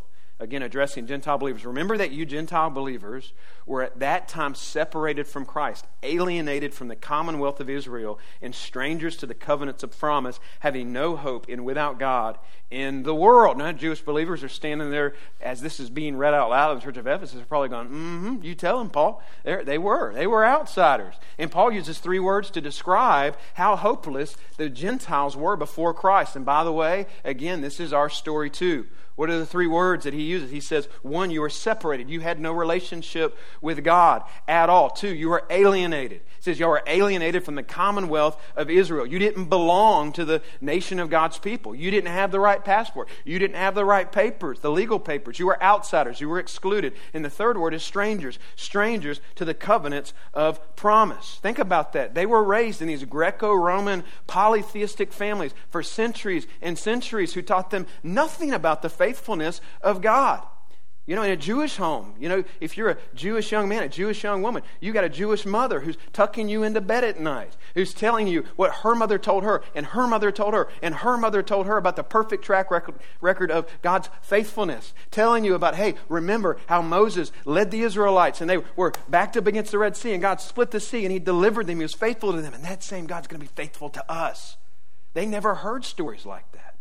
again 0.43 0.61
addressing 0.61 1.07
Gentile 1.07 1.37
believers. 1.37 1.65
Remember 1.65 1.97
that 1.97 2.11
you 2.11 2.25
Gentile 2.25 2.69
believers 2.69 3.33
were 3.65 3.81
at 3.81 3.99
that 3.99 4.27
time 4.27 4.53
separated 4.53 5.25
from 5.25 5.45
Christ, 5.45 5.85
alienated 6.03 6.73
from 6.73 6.89
the 6.89 6.95
commonwealth 6.95 7.59
of 7.59 7.69
Israel, 7.69 8.19
and 8.41 8.53
strangers 8.53 9.15
to 9.17 9.25
the 9.25 9.33
covenants 9.33 9.83
of 9.83 9.97
promise, 9.97 10.39
having 10.59 10.91
no 10.91 11.15
hope 11.15 11.47
and 11.47 11.63
without 11.63 11.97
God 11.97 12.37
in 12.69 13.03
the 13.03 13.15
world. 13.15 13.57
Now, 13.57 13.71
Jewish 13.71 14.01
believers 14.01 14.43
are 14.43 14.49
standing 14.49 14.91
there 14.91 15.13
as 15.39 15.61
this 15.61 15.79
is 15.79 15.89
being 15.89 16.17
read 16.17 16.33
out 16.33 16.49
loud 16.49 16.71
in 16.71 16.79
the 16.79 16.83
church 16.83 16.97
of 16.97 17.07
Ephesus, 17.07 17.39
are 17.39 17.45
probably 17.45 17.69
going, 17.69 17.87
mm-hmm, 17.87 18.43
you 18.43 18.53
tell 18.53 18.79
them, 18.79 18.89
Paul. 18.89 19.23
They're, 19.43 19.63
they 19.63 19.77
were. 19.77 20.13
They 20.13 20.27
were 20.27 20.45
outsiders. 20.45 21.15
And 21.37 21.51
Paul 21.51 21.71
uses 21.71 21.99
three 21.99 22.19
words 22.19 22.49
to 22.51 22.61
describe 22.61 23.37
how 23.53 23.75
hopeless 23.75 24.35
the 24.57 24.69
Gentiles 24.69 25.37
were 25.37 25.55
before 25.55 25.93
Christ. 25.93 26.35
And 26.35 26.45
by 26.45 26.63
the 26.63 26.73
way, 26.73 27.05
again, 27.23 27.61
this 27.61 27.79
is 27.79 27.93
our 27.93 28.09
story 28.09 28.49
too. 28.49 28.87
What 29.15 29.29
are 29.29 29.37
the 29.37 29.45
three 29.45 29.67
words 29.67 30.05
that 30.05 30.13
he 30.13 30.23
uses? 30.23 30.49
He 30.49 30.59
says, 30.59 30.87
one, 31.01 31.29
you 31.29 31.41
were 31.41 31.49
separated. 31.49 32.09
You 32.09 32.21
had 32.21 32.39
no 32.39 32.51
relationship 32.51 33.37
with 33.61 33.83
God 33.83 34.23
at 34.47 34.69
all. 34.69 34.89
Two, 34.89 35.13
you 35.13 35.29
were 35.29 35.43
alienated. 35.49 36.21
He 36.37 36.41
says 36.41 36.59
you 36.59 36.67
were 36.67 36.83
alienated 36.87 37.45
from 37.45 37.55
the 37.55 37.63
commonwealth 37.63 38.41
of 38.55 38.69
Israel. 38.69 39.05
You 39.05 39.19
didn't 39.19 39.45
belong 39.45 40.11
to 40.13 40.25
the 40.25 40.41
nation 40.61 40.99
of 40.99 41.09
God's 41.09 41.37
people. 41.37 41.75
You 41.75 41.91
didn't 41.91 42.11
have 42.11 42.31
the 42.31 42.39
right 42.39 42.63
passport. 42.63 43.07
You 43.23 43.37
didn't 43.39 43.55
have 43.57 43.75
the 43.75 43.85
right 43.85 44.11
papers, 44.11 44.59
the 44.59 44.71
legal 44.71 44.99
papers. 44.99 45.39
You 45.39 45.45
were 45.45 45.61
outsiders. 45.61 46.19
You 46.19 46.29
were 46.29 46.39
excluded. 46.39 46.93
And 47.13 47.23
the 47.23 47.29
third 47.29 47.57
word 47.57 47.73
is 47.73 47.83
strangers. 47.83 48.39
Strangers 48.55 49.21
to 49.35 49.45
the 49.45 49.53
covenants 49.53 50.13
of 50.33 50.75
promise. 50.75 51.39
Think 51.41 51.59
about 51.59 51.93
that. 51.93 52.15
They 52.15 52.25
were 52.25 52.43
raised 52.43 52.81
in 52.81 52.87
these 52.87 53.05
Greco 53.05 53.53
Roman 53.53 54.03
polytheistic 54.27 55.13
families 55.13 55.53
for 55.69 55.83
centuries 55.83 56.47
and 56.61 56.77
centuries 56.77 57.33
who 57.33 57.41
taught 57.41 57.69
them 57.69 57.85
nothing 58.01 58.51
about 58.51 58.81
the 58.81 58.89
faithfulness 59.03 59.59
of 59.81 60.01
God. 60.01 60.41
You 61.05 61.17
know, 61.17 61.23
in 61.23 61.31
a 61.31 61.35
Jewish 61.35 61.75
home, 61.75 62.13
you 62.17 62.29
know, 62.29 62.45
if 62.61 62.77
you're 62.77 62.91
a 62.91 62.97
Jewish 63.13 63.51
young 63.51 63.67
man, 63.67 63.83
a 63.83 63.89
Jewish 63.89 64.23
young 64.23 64.41
woman, 64.41 64.63
you 64.79 64.93
got 64.93 65.03
a 65.03 65.09
Jewish 65.09 65.45
mother 65.45 65.81
who's 65.81 65.97
tucking 66.13 66.47
you 66.47 66.63
into 66.63 66.79
bed 66.79 67.03
at 67.03 67.19
night, 67.19 67.57
who's 67.75 67.93
telling 67.93 68.25
you 68.25 68.45
what 68.55 68.71
her 68.75 68.95
mother 68.95 69.17
told 69.17 69.43
her, 69.43 69.61
and 69.75 69.87
her 69.87 70.07
mother 70.07 70.31
told 70.31 70.53
her, 70.53 70.69
and 70.81 70.95
her 70.95 71.17
mother 71.17 71.43
told 71.43 71.65
her 71.65 71.75
about 71.75 71.97
the 71.97 72.03
perfect 72.03 72.45
track 72.45 72.71
record, 72.71 72.95
record 73.19 73.51
of 73.51 73.67
God's 73.81 74.09
faithfulness, 74.21 74.93
telling 75.11 75.43
you 75.43 75.55
about, 75.55 75.75
hey, 75.75 75.95
remember 76.07 76.57
how 76.67 76.81
Moses 76.81 77.33
led 77.43 77.69
the 77.69 77.81
Israelites 77.81 78.39
and 78.39 78.49
they 78.49 78.59
were 78.77 78.93
backed 79.09 79.35
up 79.35 79.45
against 79.45 79.73
the 79.73 79.79
Red 79.79 79.97
Sea, 79.97 80.13
and 80.13 80.21
God 80.21 80.39
split 80.39 80.71
the 80.71 80.79
sea, 80.79 81.03
and 81.03 81.11
He 81.11 81.19
delivered 81.19 81.67
them. 81.67 81.79
He 81.79 81.83
was 81.83 81.93
faithful 81.93 82.31
to 82.31 82.41
them, 82.41 82.53
and 82.53 82.63
that 82.63 82.81
same 82.81 83.07
God's 83.07 83.27
going 83.27 83.41
to 83.41 83.45
be 83.45 83.53
faithful 83.53 83.89
to 83.89 84.09
us. 84.09 84.55
They 85.13 85.25
never 85.25 85.55
heard 85.55 85.83
stories 85.83 86.25
like 86.25 86.49
that. 86.53 86.72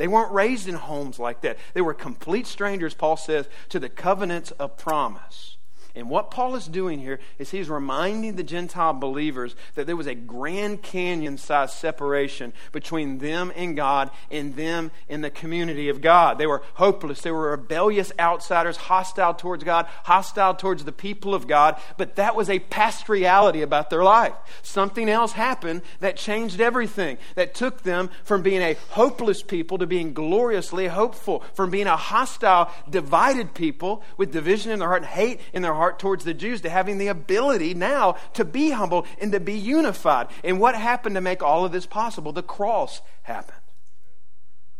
They 0.00 0.08
weren't 0.08 0.32
raised 0.32 0.66
in 0.66 0.76
homes 0.76 1.18
like 1.18 1.42
that. 1.42 1.58
They 1.74 1.82
were 1.82 1.92
complete 1.92 2.46
strangers, 2.46 2.94
Paul 2.94 3.18
says, 3.18 3.50
to 3.68 3.78
the 3.78 3.90
covenants 3.90 4.50
of 4.52 4.78
promise. 4.78 5.58
And 5.94 6.08
what 6.08 6.30
Paul 6.30 6.54
is 6.54 6.66
doing 6.66 7.00
here 7.00 7.18
is 7.38 7.50
he's 7.50 7.68
reminding 7.68 8.36
the 8.36 8.42
Gentile 8.42 8.92
believers 8.92 9.56
that 9.74 9.86
there 9.86 9.96
was 9.96 10.06
a 10.06 10.14
Grand 10.14 10.82
Canyon 10.82 11.38
sized 11.38 11.74
separation 11.74 12.52
between 12.72 13.18
them 13.18 13.52
and 13.56 13.76
God 13.76 14.10
and 14.30 14.54
them 14.54 14.90
in 15.08 15.20
the 15.20 15.30
community 15.30 15.88
of 15.88 16.00
God. 16.00 16.38
They 16.38 16.46
were 16.46 16.62
hopeless. 16.74 17.22
They 17.22 17.32
were 17.32 17.50
rebellious 17.50 18.12
outsiders, 18.18 18.76
hostile 18.76 19.34
towards 19.34 19.64
God, 19.64 19.86
hostile 20.04 20.54
towards 20.54 20.84
the 20.84 20.92
people 20.92 21.34
of 21.34 21.48
God. 21.48 21.80
But 21.96 22.16
that 22.16 22.36
was 22.36 22.48
a 22.48 22.58
past 22.58 23.08
reality 23.08 23.62
about 23.62 23.90
their 23.90 24.04
life. 24.04 24.34
Something 24.62 25.08
else 25.08 25.32
happened 25.32 25.82
that 25.98 26.16
changed 26.16 26.60
everything, 26.60 27.18
that 27.34 27.54
took 27.54 27.82
them 27.82 28.10
from 28.24 28.42
being 28.42 28.62
a 28.62 28.76
hopeless 28.90 29.42
people 29.42 29.78
to 29.78 29.86
being 29.86 30.12
gloriously 30.12 30.86
hopeful, 30.86 31.42
from 31.54 31.70
being 31.70 31.86
a 31.86 31.96
hostile, 31.96 32.70
divided 32.88 33.54
people 33.54 34.02
with 34.16 34.32
division 34.32 34.70
in 34.72 34.78
their 34.78 34.88
heart 34.88 35.04
hate 35.04 35.40
in 35.52 35.62
their 35.62 35.74
heart 35.74 35.79
heart 35.80 35.98
towards 35.98 36.24
the 36.24 36.34
Jews 36.34 36.60
to 36.60 36.68
having 36.68 36.98
the 36.98 37.08
ability 37.08 37.72
now 37.72 38.16
to 38.34 38.44
be 38.44 38.70
humble 38.70 39.06
and 39.18 39.32
to 39.32 39.40
be 39.40 39.54
unified. 39.54 40.28
And 40.44 40.60
what 40.60 40.74
happened 40.74 41.14
to 41.14 41.22
make 41.22 41.42
all 41.42 41.64
of 41.64 41.72
this 41.72 41.86
possible? 41.86 42.32
The 42.32 42.42
cross 42.42 43.00
happened. 43.22 43.56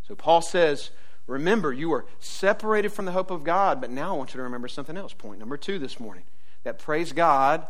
So 0.07 0.15
Paul 0.15 0.43
says, 0.43 0.91
Remember, 1.27 1.73
you 1.73 1.89
were 1.89 2.07
separated 2.19 2.91
from 2.91 3.07
the 3.07 3.13
hope 3.13 3.31
of 3.31 3.45
God, 3.45 3.81
but 3.81 3.91
now 3.91 4.15
I 4.15 4.19
want 4.19 4.35
you 4.35 4.39
to 4.39 4.43
remember 4.43 4.69
something 4.69 4.97
else. 4.97 5.15
Point 5.15 5.39
number 5.39 5.57
two 5.57 5.79
this 5.79 5.99
morning 5.99 6.25
that 6.65 6.79
praise 6.79 7.13
God, 7.13 7.67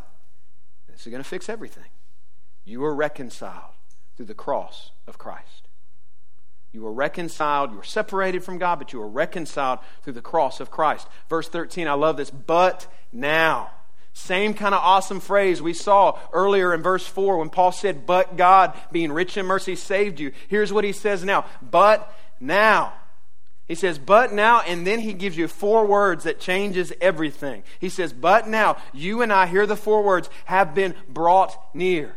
this 0.88 1.06
is 1.06 1.10
going 1.10 1.22
to 1.22 1.28
fix 1.28 1.48
everything. 1.48 1.84
You 2.64 2.80
were 2.80 2.94
reconciled 2.94 3.74
through 4.16 4.26
the 4.26 4.34
cross 4.34 4.90
of 5.06 5.18
Christ. 5.18 5.68
You 6.72 6.82
were 6.82 6.92
reconciled. 6.92 7.70
You 7.70 7.78
were 7.78 7.82
separated 7.82 8.44
from 8.44 8.58
God, 8.58 8.78
but 8.78 8.92
you 8.92 9.00
were 9.00 9.08
reconciled 9.08 9.80
through 10.02 10.12
the 10.12 10.22
cross 10.22 10.60
of 10.60 10.70
Christ. 10.70 11.08
Verse 11.28 11.48
13, 11.48 11.88
I 11.88 11.94
love 11.94 12.16
this. 12.16 12.30
But 12.30 12.86
now. 13.12 13.70
Same 14.12 14.54
kind 14.54 14.74
of 14.74 14.80
awesome 14.82 15.20
phrase 15.20 15.62
we 15.62 15.72
saw 15.72 16.18
earlier 16.32 16.74
in 16.74 16.82
verse 16.82 17.06
4 17.06 17.38
when 17.38 17.48
Paul 17.48 17.70
said, 17.70 18.06
But 18.06 18.36
God, 18.36 18.76
being 18.90 19.12
rich 19.12 19.36
in 19.36 19.46
mercy, 19.46 19.76
saved 19.76 20.18
you. 20.18 20.32
Here's 20.48 20.72
what 20.72 20.84
he 20.84 20.92
says 20.92 21.24
now. 21.24 21.44
But 21.62 22.12
now. 22.40 22.92
He 23.68 23.76
says, 23.76 24.00
but 24.00 24.32
now, 24.32 24.62
and 24.62 24.84
then 24.84 24.98
he 24.98 25.12
gives 25.12 25.36
you 25.36 25.46
four 25.46 25.86
words 25.86 26.24
that 26.24 26.40
changes 26.40 26.92
everything. 27.00 27.62
He 27.78 27.88
says, 27.88 28.12
but 28.12 28.48
now, 28.48 28.78
you 28.92 29.22
and 29.22 29.32
I, 29.32 29.46
hear 29.46 29.64
the 29.64 29.76
four 29.76 30.02
words, 30.02 30.28
have 30.46 30.74
been 30.74 30.96
brought 31.08 31.56
near 31.72 32.16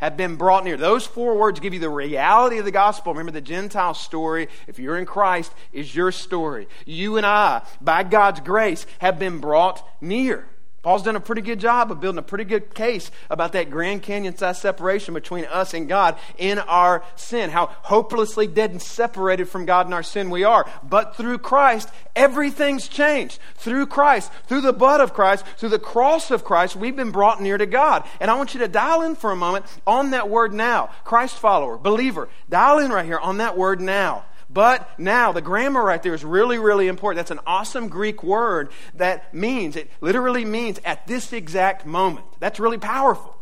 have 0.00 0.16
been 0.16 0.36
brought 0.36 0.64
near. 0.64 0.76
Those 0.76 1.06
four 1.06 1.36
words 1.36 1.60
give 1.60 1.74
you 1.74 1.80
the 1.80 1.88
reality 1.88 2.58
of 2.58 2.64
the 2.64 2.70
gospel. 2.70 3.12
Remember, 3.12 3.32
the 3.32 3.40
Gentile 3.40 3.94
story, 3.94 4.48
if 4.66 4.78
you're 4.78 4.96
in 4.98 5.06
Christ, 5.06 5.52
is 5.72 5.94
your 5.94 6.12
story. 6.12 6.68
You 6.84 7.16
and 7.16 7.26
I, 7.26 7.62
by 7.80 8.02
God's 8.02 8.40
grace, 8.40 8.86
have 8.98 9.18
been 9.18 9.38
brought 9.38 9.86
near. 10.02 10.48
Paul's 10.82 11.02
done 11.02 11.16
a 11.16 11.20
pretty 11.20 11.42
good 11.42 11.60
job 11.60 11.90
of 11.90 12.00
building 12.00 12.18
a 12.18 12.22
pretty 12.22 12.44
good 12.44 12.74
case 12.74 13.10
about 13.28 13.52
that 13.52 13.68
Grand 13.68 14.02
Canyon 14.02 14.34
sized 14.34 14.62
separation 14.62 15.12
between 15.12 15.44
us 15.44 15.74
and 15.74 15.86
God 15.86 16.16
in 16.38 16.58
our 16.58 17.04
sin. 17.16 17.50
How 17.50 17.66
hopelessly 17.66 18.46
dead 18.46 18.70
and 18.70 18.80
separated 18.80 19.46
from 19.50 19.66
God 19.66 19.86
in 19.86 19.92
our 19.92 20.02
sin 20.02 20.30
we 20.30 20.42
are. 20.42 20.66
But 20.82 21.16
through 21.16 21.38
Christ, 21.38 21.90
everything's 22.16 22.88
changed. 22.88 23.38
Through 23.56 23.88
Christ, 23.88 24.32
through 24.46 24.62
the 24.62 24.72
blood 24.72 25.02
of 25.02 25.12
Christ, 25.12 25.44
through 25.58 25.68
the 25.68 25.78
cross 25.78 26.30
of 26.30 26.44
Christ, 26.44 26.76
we've 26.76 26.96
been 26.96 27.10
brought 27.10 27.42
near 27.42 27.58
to 27.58 27.66
God. 27.66 28.08
And 28.18 28.30
I 28.30 28.36
want 28.38 28.54
you 28.54 28.60
to 28.60 28.68
dial 28.68 29.02
in 29.02 29.16
for 29.16 29.32
a 29.32 29.36
moment 29.36 29.66
on 29.86 30.12
that 30.12 30.30
word 30.30 30.54
now. 30.54 30.88
Christ 31.04 31.36
follower, 31.36 31.76
believer. 31.76 32.30
Dial 32.48 32.78
in 32.78 32.90
right 32.90 33.04
here 33.04 33.18
on 33.18 33.36
that 33.36 33.54
word 33.54 33.82
now. 33.82 34.24
But 34.52 34.98
now, 34.98 35.30
the 35.30 35.40
grammar 35.40 35.82
right 35.82 36.02
there 36.02 36.12
is 36.12 36.24
really, 36.24 36.58
really 36.58 36.88
important. 36.88 37.18
That's 37.18 37.30
an 37.30 37.44
awesome 37.46 37.88
Greek 37.88 38.24
word 38.24 38.72
that 38.94 39.32
means, 39.32 39.76
it 39.76 39.88
literally 40.00 40.44
means 40.44 40.80
at 40.84 41.06
this 41.06 41.32
exact 41.32 41.86
moment. 41.86 42.26
That's 42.40 42.58
really 42.58 42.78
powerful. 42.78 43.36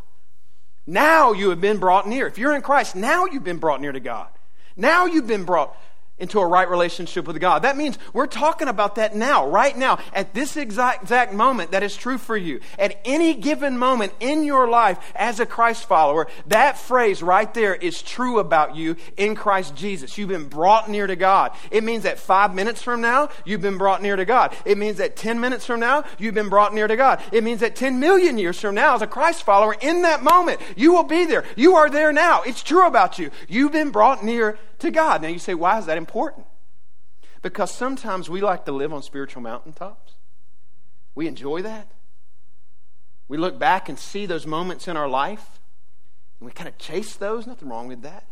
Now 0.87 1.33
you 1.33 1.49
have 1.51 1.61
been 1.61 1.79
brought 1.79 2.07
near. 2.07 2.27
If 2.27 2.37
you're 2.37 2.55
in 2.55 2.63
Christ, 2.63 2.95
now 2.95 3.25
you've 3.25 3.45
been 3.45 3.59
brought 3.59 3.81
near 3.81 3.93
to 3.93 4.01
God. 4.01 4.29
Now 4.77 5.07
you've 5.07 5.27
been 5.27 5.45
brought 5.45 5.77
into 6.19 6.41
a 6.41 6.47
right 6.47 6.69
relationship 6.69 7.27
with 7.27 7.41
God. 7.41 7.63
That 7.63 7.77
means 7.77 7.99
we're 8.13 8.27
talking 8.27 8.69
about 8.69 8.97
that 8.97 9.15
now, 9.15 9.49
right 9.49 9.77
now, 9.77 9.99
at 10.13 10.35
this 10.35 10.57
exact, 10.57 11.03
exact 11.03 11.33
moment 11.33 11.73
that 11.73 11.83
is 11.83 11.97
true 11.97 12.19
for 12.19 12.37
you. 12.37 12.61
At 12.79 13.01
any 13.05 13.35
given 13.35 13.79
moment 13.79 14.13
in 14.21 14.45
your 14.45 14.69
life 14.69 14.99
as 15.15 15.41
a 15.41 15.47
Christ 15.47 15.87
follower, 15.87 16.29
that 16.47 16.79
phrase 16.79 17.23
right 17.23 17.53
there 17.55 17.75
is 17.75 18.03
true 18.03 18.39
about 18.39 18.77
you 18.77 18.97
in 19.17 19.35
Christ 19.35 19.75
Jesus. 19.77 20.19
You've 20.19 20.29
been 20.29 20.49
brought 20.49 20.89
near 20.89 21.07
to 21.07 21.17
God. 21.17 21.53
It 21.71 21.85
means 21.85 22.03
that 22.03 22.19
five 22.19 22.55
minutes 22.55 22.83
from 22.83 23.01
now, 23.01 23.29
you've 23.45 23.63
been 23.63 23.79
brought 23.79 24.03
near 24.03 24.17
to 24.17 24.25
God. 24.25 24.55
It 24.65 24.79
means 24.79 24.99
that 24.99 25.17
10 25.17 25.41
minutes 25.41 25.67
from 25.67 25.81
now, 25.81 26.05
you've 26.19 26.35
been 26.35 26.49
brought 26.49 26.75
near 26.75 26.87
to 26.87 26.97
God. 26.97 27.23
It 27.33 27.45
means 27.45 27.61
that 27.61 27.77
10 27.77 28.01
million 28.01 28.39
years 28.39 28.61
from 28.61 28.75
now, 28.75 28.95
as 28.95 29.03
a 29.03 29.07
Christ 29.07 29.43
follower, 29.43 29.77
in 29.81 30.03
that 30.03 30.23
moment, 30.23 30.61
you 30.77 30.93
will 30.93 31.05
be 31.05 31.25
there. 31.25 31.45
You 31.57 31.77
are 31.77 31.91
there 31.91 32.13
now. 32.13 32.43
It's 32.43 32.63
true 32.63 32.87
about 32.87 33.19
you. 33.19 33.31
You've 33.49 33.73
been 33.73 33.91
brought 33.91 34.25
near 34.25 34.59
to 34.79 34.91
God. 34.91 35.23
Now 35.23 35.29
you 35.29 35.39
say, 35.39 35.55
why 35.55 35.79
is 35.79 35.87
that 35.87 35.99
important? 35.99 36.47
Because 37.43 37.71
sometimes 37.73 38.29
we 38.29 38.41
like 38.41 38.65
to 38.65 38.73
live 38.73 38.93
on 38.93 39.03
spiritual 39.03 39.43
mountaintops. 39.43 40.15
We 41.15 41.27
enjoy 41.27 41.63
that. 41.63 41.91
We 43.29 43.37
look 43.37 43.59
back 43.59 43.89
and 43.89 43.99
see 43.99 44.27
those 44.27 44.47
moments 44.47 44.89
in 44.89 44.97
our 44.97 45.09
life, 45.09 45.61
and 46.41 46.47
we 46.47 46.53
kind 46.53 46.69
of 46.69 46.79
chase 46.79 47.15
those. 47.15 47.47
Nothing 47.47 47.69
wrong 47.69 47.89
with 47.89 48.03
that. 48.03 48.27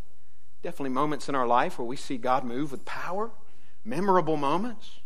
Definitely 0.63 0.91
moments 0.91 1.29
in 1.29 1.35
our 1.35 1.47
life 1.47 1.79
where 1.79 1.87
we 1.87 1.97
see 1.97 2.17
God 2.17 2.45
move 2.45 2.73
with 2.73 2.85
power, 2.85 3.31
memorable 3.85 4.37
moments. 4.37 5.01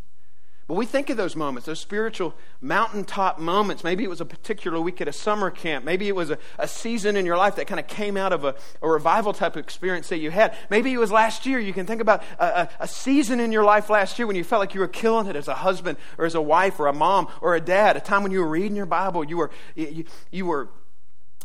But 0.70 0.76
we 0.76 0.86
think 0.86 1.10
of 1.10 1.16
those 1.16 1.34
moments, 1.34 1.66
those 1.66 1.80
spiritual 1.80 2.32
mountaintop 2.60 3.40
moments. 3.40 3.82
Maybe 3.82 4.04
it 4.04 4.08
was 4.08 4.20
a 4.20 4.24
particular 4.24 4.80
week 4.80 5.00
at 5.00 5.08
a 5.08 5.12
summer 5.12 5.50
camp. 5.50 5.84
Maybe 5.84 6.06
it 6.06 6.14
was 6.14 6.30
a, 6.30 6.38
a 6.60 6.68
season 6.68 7.16
in 7.16 7.26
your 7.26 7.36
life 7.36 7.56
that 7.56 7.66
kind 7.66 7.80
of 7.80 7.88
came 7.88 8.16
out 8.16 8.32
of 8.32 8.44
a, 8.44 8.54
a, 8.80 8.88
revival 8.88 9.32
type 9.32 9.56
of 9.56 9.64
experience 9.64 10.10
that 10.10 10.18
you 10.18 10.30
had. 10.30 10.56
Maybe 10.70 10.92
it 10.92 10.98
was 10.98 11.10
last 11.10 11.44
year. 11.44 11.58
You 11.58 11.72
can 11.72 11.86
think 11.86 12.00
about 12.00 12.22
a, 12.38 12.68
a, 12.78 12.86
season 12.86 13.40
in 13.40 13.50
your 13.50 13.64
life 13.64 13.90
last 13.90 14.16
year 14.16 14.28
when 14.28 14.36
you 14.36 14.44
felt 14.44 14.60
like 14.60 14.72
you 14.72 14.78
were 14.78 14.86
killing 14.86 15.26
it 15.26 15.34
as 15.34 15.48
a 15.48 15.54
husband 15.54 15.98
or 16.18 16.24
as 16.24 16.36
a 16.36 16.40
wife 16.40 16.78
or 16.78 16.86
a 16.86 16.92
mom 16.92 17.26
or 17.40 17.56
a 17.56 17.60
dad. 17.60 17.96
A 17.96 18.00
time 18.00 18.22
when 18.22 18.30
you 18.30 18.38
were 18.38 18.48
reading 18.48 18.76
your 18.76 18.86
Bible, 18.86 19.24
you 19.24 19.38
were, 19.38 19.50
you, 19.74 20.04
you 20.30 20.46
were 20.46 20.68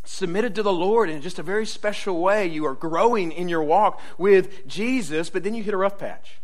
submitted 0.04 0.54
to 0.54 0.62
the 0.62 0.72
Lord 0.72 1.10
in 1.10 1.20
just 1.20 1.40
a 1.40 1.42
very 1.42 1.66
special 1.66 2.20
way. 2.20 2.46
You 2.46 2.64
are 2.66 2.74
growing 2.74 3.32
in 3.32 3.48
your 3.48 3.64
walk 3.64 4.00
with 4.18 4.68
Jesus, 4.68 5.30
but 5.30 5.42
then 5.42 5.52
you 5.52 5.64
hit 5.64 5.74
a 5.74 5.78
rough 5.78 5.98
patch 5.98 6.38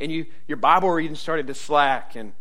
and 0.00 0.10
you, 0.10 0.26
your 0.48 0.56
Bible 0.56 0.90
reading 0.90 1.14
started 1.14 1.46
to 1.48 1.54
slack. 1.54 2.16
And 2.16 2.32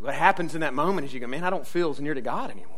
what 0.00 0.14
happens 0.14 0.54
in 0.54 0.62
that 0.62 0.74
moment 0.74 1.06
is 1.06 1.14
you 1.14 1.20
go, 1.20 1.26
man, 1.26 1.44
I 1.44 1.50
don't 1.50 1.66
feel 1.66 1.90
as 1.90 2.00
near 2.00 2.14
to 2.14 2.20
God 2.20 2.50
anymore. 2.50 2.72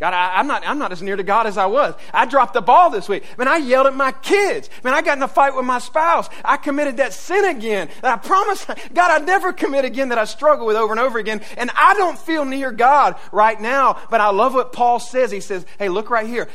God, 0.00 0.14
I, 0.14 0.40
am 0.40 0.48
not, 0.48 0.64
I'm 0.66 0.80
not 0.80 0.90
as 0.90 1.00
near 1.00 1.14
to 1.14 1.22
God 1.22 1.46
as 1.46 1.56
I 1.56 1.66
was. 1.66 1.94
I 2.12 2.26
dropped 2.26 2.54
the 2.54 2.60
ball 2.60 2.90
this 2.90 3.08
week. 3.08 3.22
Man, 3.38 3.46
I 3.46 3.58
yelled 3.58 3.86
at 3.86 3.94
my 3.94 4.10
kids. 4.10 4.68
Man, 4.82 4.94
I 4.94 5.00
got 5.00 5.16
in 5.16 5.22
a 5.22 5.28
fight 5.28 5.54
with 5.54 5.64
my 5.64 5.78
spouse. 5.78 6.28
I 6.44 6.56
committed 6.56 6.96
that 6.96 7.12
sin 7.12 7.44
again. 7.44 7.88
And 7.98 8.06
I 8.06 8.16
promise, 8.16 8.64
God, 8.94 9.10
I'd 9.12 9.24
never 9.26 9.52
commit 9.52 9.84
again 9.84 10.08
that 10.08 10.18
I 10.18 10.24
struggle 10.24 10.66
with 10.66 10.74
over 10.74 10.92
and 10.92 11.00
over 11.00 11.20
again. 11.20 11.40
And 11.56 11.70
I 11.76 11.94
don't 11.94 12.18
feel 12.18 12.44
near 12.44 12.72
God 12.72 13.14
right 13.30 13.60
now. 13.60 14.00
But 14.10 14.20
I 14.20 14.30
love 14.30 14.54
what 14.54 14.72
Paul 14.72 14.98
says. 14.98 15.30
He 15.30 15.38
says, 15.38 15.64
hey, 15.78 15.88
look 15.88 16.10
right 16.10 16.26
here. 16.26 16.48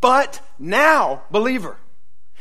But 0.00 0.40
now, 0.58 1.22
believer. 1.30 1.76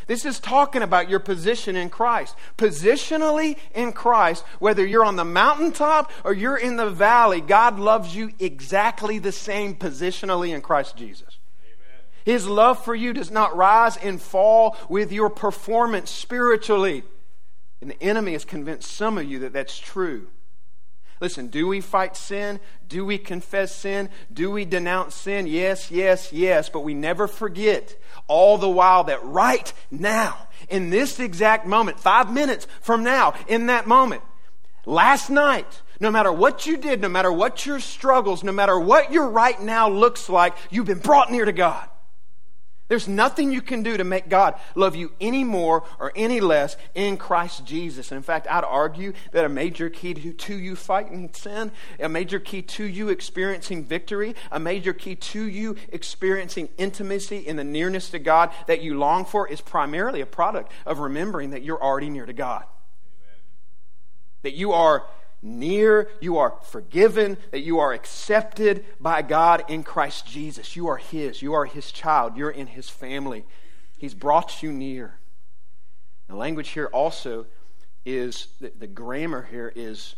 This 0.07 0.25
is 0.25 0.39
talking 0.39 0.81
about 0.81 1.09
your 1.09 1.19
position 1.19 1.75
in 1.75 1.89
Christ. 1.89 2.35
Positionally 2.57 3.57
in 3.75 3.91
Christ, 3.91 4.43
whether 4.59 4.85
you're 4.85 5.05
on 5.05 5.17
the 5.17 5.25
mountaintop 5.25 6.11
or 6.23 6.33
you're 6.33 6.57
in 6.57 6.77
the 6.77 6.89
valley, 6.89 7.41
God 7.41 7.77
loves 7.77 8.15
you 8.15 8.31
exactly 8.39 9.19
the 9.19 9.33
same 9.33 9.75
positionally 9.75 10.55
in 10.55 10.61
Christ 10.61 10.95
Jesus. 10.95 11.39
Amen. 11.61 12.05
His 12.25 12.47
love 12.47 12.83
for 12.83 12.95
you 12.95 13.11
does 13.11 13.29
not 13.29 13.55
rise 13.55 13.97
and 13.97 14.21
fall 14.21 14.77
with 14.87 15.11
your 15.11 15.29
performance 15.29 16.09
spiritually. 16.09 17.03
And 17.81 17.91
the 17.91 18.01
enemy 18.01 18.31
has 18.31 18.45
convinced 18.45 18.89
some 18.91 19.17
of 19.17 19.25
you 19.25 19.39
that 19.39 19.53
that's 19.53 19.77
true. 19.77 20.27
Listen, 21.19 21.47
do 21.47 21.67
we 21.67 21.81
fight 21.81 22.15
sin? 22.15 22.59
Do 22.87 23.03
we 23.03 23.17
confess 23.17 23.75
sin? 23.75 24.09
Do 24.31 24.51
we 24.51 24.65
denounce 24.65 25.15
sin? 25.15 25.47
Yes, 25.47 25.89
yes, 25.89 26.31
yes. 26.31 26.69
But 26.69 26.81
we 26.81 26.93
never 26.93 27.27
forget 27.27 27.95
all 28.27 28.57
the 28.57 28.69
while 28.69 29.05
that 29.05 29.23
right 29.23 29.71
now, 29.89 30.47
in 30.69 30.89
this 30.89 31.19
exact 31.19 31.65
moment, 31.65 31.99
five 31.99 32.31
minutes 32.31 32.67
from 32.81 33.03
now, 33.03 33.33
in 33.47 33.67
that 33.67 33.87
moment, 33.87 34.21
last 34.85 35.29
night, 35.29 35.81
no 35.99 36.11
matter 36.11 36.31
what 36.31 36.67
you 36.67 36.77
did, 36.77 37.01
no 37.01 37.09
matter 37.09 37.31
what 37.31 37.65
your 37.65 37.79
struggles, 37.79 38.43
no 38.43 38.51
matter 38.51 38.79
what 38.79 39.11
your 39.11 39.27
right 39.27 39.59
now 39.59 39.89
looks 39.89 40.29
like, 40.29 40.55
you've 40.69 40.85
been 40.85 40.99
brought 40.99 41.31
near 41.31 41.45
to 41.45 41.51
God. 41.51 41.89
There's 42.87 43.07
nothing 43.07 43.51
you 43.51 43.61
can 43.61 43.83
do 43.83 43.97
to 43.97 44.03
make 44.05 44.29
God 44.29 44.55
love 44.73 44.95
you 44.95 45.11
any 45.19 45.43
more 45.43 45.83
or 45.99 46.13
any 46.15 46.39
less 46.39 46.77
in 46.95 47.17
Christ 47.17 47.65
Jesus. 47.65 48.11
And 48.11 48.17
in 48.17 48.23
fact, 48.23 48.47
I'd 48.49 48.63
argue 48.63 49.11
that 49.33 49.43
a 49.43 49.49
major 49.49 49.89
key 49.89 50.13
to, 50.13 50.31
to, 50.31 50.55
you 50.55 50.75
fighting 50.77 51.29
sin, 51.33 51.71
a 51.99 52.07
major 52.07 52.39
key 52.39 52.61
to 52.61 52.85
you 52.85 53.09
experiencing 53.09 53.83
victory, 53.83 54.35
a 54.51 54.59
major 54.59 54.93
key 54.93 55.15
to 55.15 55.43
you 55.43 55.75
experiencing 55.89 56.69
intimacy 56.77 57.39
in 57.39 57.57
the 57.57 57.63
nearness 57.63 58.09
to 58.11 58.19
God 58.19 58.51
that 58.67 58.81
you 58.81 58.97
long 58.97 59.25
for 59.25 59.47
is 59.47 59.59
primarily 59.59 60.21
a 60.21 60.25
product 60.25 60.71
of 60.85 60.99
remembering 60.99 61.49
that 61.49 61.63
you're 61.63 61.81
already 61.83 62.09
near 62.09 62.25
to 62.25 62.33
God. 62.33 62.63
Amen. 62.63 63.39
That 64.43 64.53
you 64.53 64.71
are 64.71 65.05
near, 65.41 66.09
you 66.19 66.37
are 66.37 66.55
forgiven, 66.63 67.37
that 67.51 67.61
you 67.61 67.79
are 67.79 67.93
accepted 67.93 68.85
by 68.99 69.21
God 69.21 69.63
in 69.67 69.83
Christ 69.83 70.25
Jesus. 70.27 70.75
You 70.75 70.87
are 70.87 70.97
His, 70.97 71.41
you 71.41 71.53
are 71.53 71.65
His 71.65 71.91
child, 71.91 72.37
you're 72.37 72.49
in 72.49 72.67
His 72.67 72.89
family. 72.89 73.45
He's 73.97 74.13
brought 74.13 74.61
you 74.63 74.71
near. 74.71 75.19
The 76.27 76.35
language 76.35 76.69
here 76.69 76.87
also 76.87 77.45
is, 78.05 78.47
the, 78.59 78.71
the 78.77 78.87
grammar 78.87 79.47
here 79.49 79.71
is, 79.75 80.15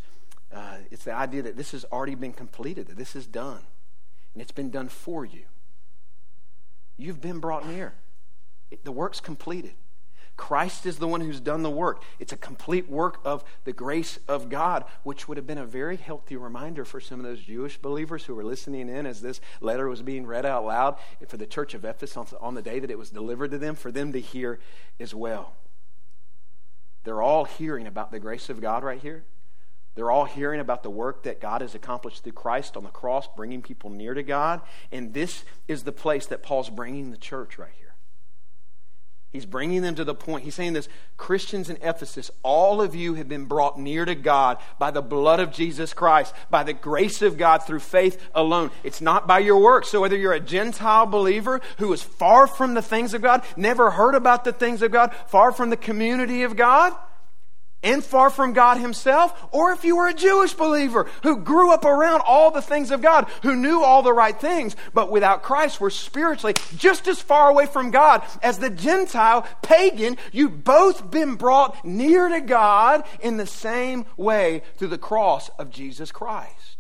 uh, 0.54 0.78
it's 0.92 1.04
the 1.04 1.14
idea 1.14 1.44
that 1.44 1.58
this 1.58 1.72
has 1.72 1.86
already 1.92 2.16
been 2.16 2.34
completed, 2.34 2.88
that 2.88 2.98
this 2.98 3.16
is 3.16 3.28
done, 3.28 3.62
and 4.34 4.42
it's 4.42 4.52
been 4.52 4.70
done 4.70 4.90
for 4.90 5.26
you. 5.26 5.44
You've 6.98 7.22
been 7.22 7.40
brought 7.40 7.68
near. 7.68 7.94
It, 8.72 8.84
the 8.84 8.92
work's 8.92 9.20
completed. 9.20 9.74
Christ 10.40 10.86
is 10.86 11.00
the 11.00 11.08
one 11.08 11.20
who's 11.20 11.42
done 11.42 11.64
the 11.64 11.70
work. 11.70 12.02
It's 12.18 12.32
a 12.32 12.38
complete 12.38 12.90
work 12.90 13.20
of 13.26 13.44
the 13.66 13.74
grace 13.74 14.20
of 14.26 14.48
God, 14.48 14.86
which 15.04 15.28
would 15.28 15.36
have 15.36 15.46
been 15.46 15.58
a 15.58 15.66
very 15.66 15.98
healthy 15.98 16.38
reminder 16.38 16.86
for 16.86 17.02
some 17.02 17.20
of 17.20 17.26
those 17.26 17.42
Jewish 17.42 17.78
believers 17.78 18.24
who 18.24 18.34
were 18.34 18.46
listening 18.46 18.88
in 18.88 19.06
as 19.06 19.22
this 19.22 19.42
letter 19.60 19.90
was 19.90 20.02
being 20.02 20.26
read 20.26 20.46
out 20.46 20.66
loud 20.66 20.96
for 21.28 21.36
the 21.36 21.46
church 21.46 21.74
of 21.74 21.84
Ephesus 21.84 22.34
on 22.40 22.56
the 22.56 22.62
day 22.62 22.80
that 22.80 22.90
it 22.90 22.98
was 22.98 23.10
delivered 23.10 23.52
to 23.52 23.58
them, 23.58 23.76
for 23.76 23.92
them 23.92 24.14
to 24.14 24.20
hear 24.22 24.60
as 24.98 25.14
well. 25.14 25.56
They're 27.04 27.22
all 27.22 27.44
hearing 27.44 27.86
about 27.86 28.12
the 28.12 28.20
grace 28.20 28.50
of 28.50 28.62
God 28.62 28.82
right 28.82 29.02
here. 29.02 29.26
They're 29.96 30.10
all 30.10 30.24
hearing 30.24 30.62
about 30.62 30.84
the 30.84 30.90
work 30.90 31.24
that 31.24 31.42
God 31.42 31.60
has 31.60 31.76
accomplished 31.76 32.24
through 32.24 32.32
Christ 32.32 32.78
on 32.78 32.86
the 32.86 32.90
cross, 32.90 33.28
bringing 33.36 33.62
people 33.62 33.90
near 33.90 34.14
to 34.14 34.24
God. 34.24 34.62
And 34.90 35.14
this 35.14 35.44
is 35.68 35.84
the 35.84 35.92
place 35.92 36.28
that 36.28 36.44
Paul's 36.44 36.70
bringing 36.70 37.12
the 37.12 37.18
church 37.18 37.58
right 37.58 37.74
here. 37.78 37.89
He's 39.32 39.46
bringing 39.46 39.84
them 39.84 39.94
to 39.96 40.04
the 40.04 40.16
point. 40.16 40.44
He's 40.44 40.56
saying 40.56 40.74
this 40.74 40.90
Christians 41.16 41.70
in 41.70 41.78
Ephesus, 41.84 42.32
all 42.42 42.82
of 42.82 42.96
you 42.96 43.14
have 43.14 43.30
been 43.30 43.46
brought 43.46 43.80
near 43.80 44.04
to 44.04 44.16
God 44.16 44.58
by 44.80 44.90
the 44.90 45.04
blood 45.04 45.40
of 45.40 45.52
Jesus 45.52 45.94
Christ, 45.94 46.34
by 46.50 46.64
the 46.64 46.74
grace 46.74 47.22
of 47.22 47.38
God 47.38 47.60
through 47.60 47.82
faith 47.82 48.20
alone. 48.34 48.72
It's 48.84 49.02
not 49.02 49.28
by 49.28 49.40
your 49.40 49.62
works. 49.62 49.90
So 49.90 50.02
whether 50.02 50.18
you're 50.18 50.34
a 50.34 50.40
Gentile 50.40 51.06
believer 51.06 51.62
who 51.78 51.94
is 51.94 52.02
far 52.02 52.48
from 52.48 52.74
the 52.74 52.82
things 52.82 53.14
of 53.14 53.22
God, 53.22 53.44
never 53.56 53.92
heard 53.92 54.16
about 54.16 54.46
the 54.46 54.54
things 54.54 54.82
of 54.82 54.92
God, 54.92 55.14
far 55.28 55.52
from 55.52 55.70
the 55.70 55.78
community 55.78 56.42
of 56.42 56.56
God, 56.56 56.94
and 57.84 58.04
far 58.04 58.30
from 58.30 58.54
God 58.54 58.78
Himself, 58.78 59.48
or 59.52 59.72
if 59.72 59.84
you 59.84 59.96
were 59.96 60.08
a 60.08 60.14
Jewish 60.14 60.54
believer 60.54 61.08
who 61.24 61.38
grew 61.38 61.72
up 61.72 61.86
around 61.86 62.22
all 62.26 62.52
the 62.52 62.62
things 62.62 62.92
of 62.92 63.02
God, 63.02 63.28
who 63.44 63.56
knew 63.56 63.82
all 63.82 64.02
the 64.02 64.14
right 64.14 64.40
things, 64.40 64.76
but 64.94 65.12
without 65.12 65.44
Christ 65.44 65.80
were 65.80 65.90
spiritually 65.90 66.56
just 66.76 67.08
as 67.08 67.22
far 67.22 67.50
away 67.50 67.66
from 67.66 67.92
God 67.92 68.24
as 68.42 68.60
the 68.60 68.70
Gentile 68.70 69.48
pagan, 69.62 70.18
you've 70.32 70.64
both 70.64 71.10
been 71.10 71.36
brought 71.36 71.86
near 71.86 72.28
to 72.28 72.42
God 72.42 73.04
in 73.22 73.38
the 73.38 73.48
same 73.48 74.06
way 74.18 74.64
through 74.78 74.90
the 74.90 74.98
cross 74.98 75.50
of 75.60 75.70
Jesus 75.70 76.12
Christ. 76.12 76.79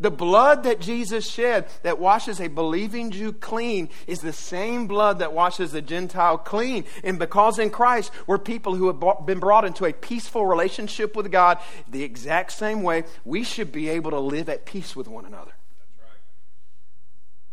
The 0.00 0.10
blood 0.10 0.62
that 0.62 0.80
Jesus 0.80 1.28
shed 1.28 1.68
that 1.82 1.98
washes 1.98 2.40
a 2.40 2.48
believing 2.48 3.10
Jew 3.10 3.34
clean 3.34 3.90
is 4.06 4.20
the 4.20 4.32
same 4.32 4.86
blood 4.86 5.18
that 5.18 5.34
washes 5.34 5.74
a 5.74 5.82
Gentile 5.82 6.38
clean. 6.38 6.86
And 7.04 7.18
because 7.18 7.58
in 7.58 7.68
Christ 7.68 8.10
we're 8.26 8.38
people 8.38 8.74
who 8.74 8.86
have 8.86 9.26
been 9.26 9.40
brought 9.40 9.66
into 9.66 9.84
a 9.84 9.92
peaceful 9.92 10.46
relationship 10.46 11.14
with 11.14 11.30
God, 11.30 11.58
the 11.86 12.02
exact 12.02 12.52
same 12.52 12.82
way 12.82 13.04
we 13.26 13.44
should 13.44 13.72
be 13.72 13.90
able 13.90 14.10
to 14.12 14.18
live 14.18 14.48
at 14.48 14.64
peace 14.64 14.96
with 14.96 15.06
one 15.06 15.26
another. 15.26 15.52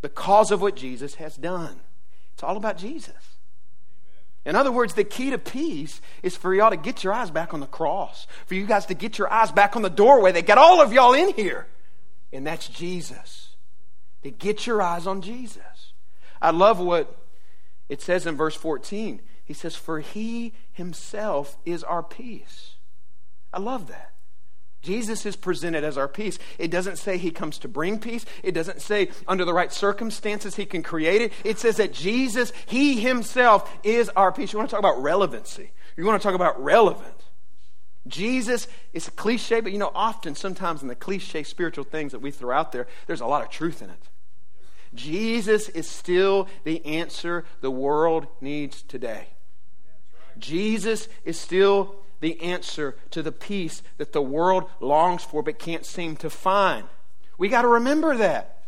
Because 0.00 0.50
of 0.50 0.62
what 0.62 0.74
Jesus 0.74 1.16
has 1.16 1.36
done. 1.36 1.80
It's 2.32 2.42
all 2.42 2.56
about 2.56 2.78
Jesus. 2.78 3.12
In 4.46 4.56
other 4.56 4.72
words, 4.72 4.94
the 4.94 5.04
key 5.04 5.28
to 5.30 5.38
peace 5.38 6.00
is 6.22 6.34
for 6.34 6.54
y'all 6.54 6.70
to 6.70 6.76
get 6.78 7.04
your 7.04 7.12
eyes 7.12 7.30
back 7.30 7.52
on 7.52 7.60
the 7.60 7.66
cross, 7.66 8.26
for 8.46 8.54
you 8.54 8.64
guys 8.64 8.86
to 8.86 8.94
get 8.94 9.18
your 9.18 9.30
eyes 9.30 9.52
back 9.52 9.76
on 9.76 9.82
the 9.82 9.90
doorway 9.90 10.32
that 10.32 10.46
got 10.46 10.56
all 10.56 10.80
of 10.80 10.94
y'all 10.94 11.12
in 11.12 11.34
here 11.34 11.66
and 12.32 12.46
that's 12.46 12.68
Jesus. 12.68 13.56
To 14.22 14.30
get 14.30 14.66
your 14.66 14.82
eyes 14.82 15.06
on 15.06 15.22
Jesus. 15.22 15.92
I 16.40 16.50
love 16.50 16.78
what 16.78 17.16
it 17.88 18.02
says 18.02 18.26
in 18.26 18.36
verse 18.36 18.54
14. 18.54 19.20
He 19.44 19.54
says, 19.54 19.76
For 19.76 20.00
he 20.00 20.52
himself 20.72 21.56
is 21.64 21.82
our 21.84 22.02
peace. 22.02 22.74
I 23.52 23.60
love 23.60 23.88
that. 23.88 24.12
Jesus 24.82 25.26
is 25.26 25.36
presented 25.36 25.82
as 25.82 25.98
our 25.98 26.06
peace. 26.06 26.38
It 26.56 26.70
doesn't 26.70 26.96
say 26.96 27.18
he 27.18 27.30
comes 27.30 27.58
to 27.58 27.68
bring 27.68 27.98
peace. 27.98 28.24
It 28.44 28.52
doesn't 28.52 28.80
say 28.80 29.10
under 29.26 29.44
the 29.44 29.52
right 29.52 29.72
circumstances 29.72 30.54
he 30.54 30.66
can 30.66 30.82
create 30.82 31.20
it. 31.20 31.32
It 31.44 31.58
says 31.58 31.78
that 31.78 31.92
Jesus, 31.92 32.52
he 32.66 33.00
himself, 33.00 33.70
is 33.82 34.08
our 34.10 34.30
peace. 34.30 34.52
You 34.52 34.58
want 34.58 34.70
to 34.70 34.74
talk 34.74 34.80
about 34.80 35.02
relevancy? 35.02 35.72
You 35.96 36.04
want 36.04 36.20
to 36.20 36.26
talk 36.26 36.36
about 36.36 36.62
relevance? 36.62 37.17
Jesus 38.06 38.68
is 38.92 39.08
a 39.08 39.10
cliche, 39.10 39.60
but 39.60 39.72
you 39.72 39.78
know, 39.78 39.92
often, 39.94 40.34
sometimes 40.34 40.82
in 40.82 40.88
the 40.88 40.94
cliche 40.94 41.42
spiritual 41.42 41.84
things 41.84 42.12
that 42.12 42.20
we 42.20 42.30
throw 42.30 42.56
out 42.56 42.72
there, 42.72 42.86
there's 43.06 43.20
a 43.20 43.26
lot 43.26 43.42
of 43.42 43.50
truth 43.50 43.82
in 43.82 43.90
it. 43.90 44.08
Jesus 44.94 45.68
is 45.68 45.88
still 45.88 46.48
the 46.64 46.84
answer 46.86 47.44
the 47.60 47.70
world 47.70 48.26
needs 48.40 48.82
today. 48.82 49.28
Jesus 50.38 51.08
is 51.24 51.38
still 51.38 51.96
the 52.20 52.40
answer 52.40 52.96
to 53.10 53.22
the 53.22 53.32
peace 53.32 53.82
that 53.98 54.12
the 54.12 54.22
world 54.22 54.70
longs 54.80 55.22
for 55.22 55.42
but 55.42 55.58
can't 55.58 55.84
seem 55.84 56.16
to 56.16 56.30
find. 56.30 56.86
We 57.36 57.48
got 57.48 57.62
to 57.62 57.68
remember 57.68 58.16
that. 58.16 58.64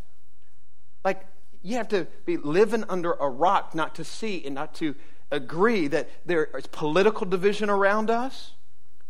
Like, 1.05 1.27
you 1.63 1.77
have 1.77 1.89
to 1.89 2.07
be 2.25 2.37
living 2.37 2.85
under 2.89 3.13
a 3.13 3.29
rock 3.29 3.75
not 3.75 3.95
to 3.97 4.05
see 4.05 4.45
and 4.45 4.55
not 4.55 4.75
to 4.77 4.95
agree 5.31 5.89
that 5.89 6.09
there 6.27 6.45
is 6.57 6.67
political 6.67 7.27
division 7.27 7.71
around 7.71 8.11
us 8.11 8.53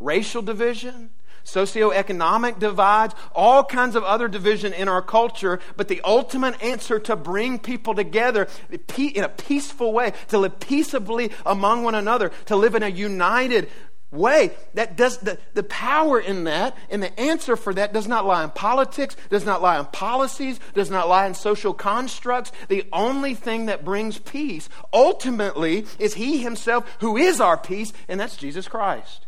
racial 0.01 0.43
division, 0.43 1.11
socioeconomic 1.45 2.59
divides, 2.59 3.15
all 3.35 3.65
kinds 3.65 3.97
of 3.97 4.05
other 4.05 4.29
division 4.29 4.73
in 4.73 4.89
our 4.89 5.03
culture. 5.03 5.61
But 5.77 5.89
the 5.89 6.01
ultimate 6.05 6.63
answer 6.63 6.99
to 7.01 7.17
bring 7.17 7.59
people 7.59 7.95
together 7.95 8.49
in 8.71 9.25
a 9.25 9.29
peaceful 9.29 9.93
way, 9.93 10.13
to 10.29 10.39
live 10.39 10.61
peaceably 10.61 11.31
among 11.47 11.85
one 11.85 11.95
another, 11.95 12.31
to 12.47 12.57
live 12.57 12.75
in 12.75 12.83
a 12.83 12.89
united 12.89 13.69
way 14.13 14.51
that 14.75 14.97
does 14.97 15.19
the, 15.19 15.39
the 15.55 15.63
power 15.63 16.19
in 16.19 16.45
that 16.45 16.77
and 16.91 17.01
the 17.01 17.21
answer 17.21 17.55
for 17.55 17.73
that 17.73 17.93
does 17.93 18.09
not 18.09 18.27
lie 18.27 18.43
in 18.43 18.51
politics 18.51 19.17
does 19.29 19.45
not 19.45 19.63
lie 19.63 19.79
in 19.79 19.87
policies 19.87 20.59
does 20.75 20.91
not 20.91 21.09
lie 21.09 21.27
in 21.27 21.35
social 21.35 21.73
constructs 21.73 22.51
the 22.67 22.85
only 22.93 23.35
thing 23.35 23.67
that 23.67 23.85
brings 23.85 24.19
peace 24.19 24.69
ultimately 24.93 25.87
is 26.01 26.15
he 26.15 26.39
himself 26.43 26.85
who 26.99 27.17
is 27.17 27.41
our 27.41 27.57
peace 27.57 27.93
and 28.09 28.19
that's 28.19 28.37
jesus 28.37 28.67
christ 28.67 29.27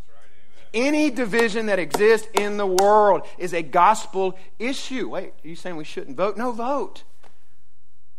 Any 0.75 1.11
division 1.11 1.67
that 1.67 1.79
exists 1.79 2.29
in 2.35 2.57
the 2.57 2.67
world 2.67 3.27
is 3.37 3.53
a 3.53 3.63
gospel 3.63 4.39
issue. 4.59 5.11
Wait, 5.11 5.35
are 5.45 5.49
you 5.49 5.57
saying 5.57 5.77
we 5.77 5.85
shouldn't 5.85 6.17
vote? 6.17 6.37
No, 6.37 6.53
vote. 6.53 7.05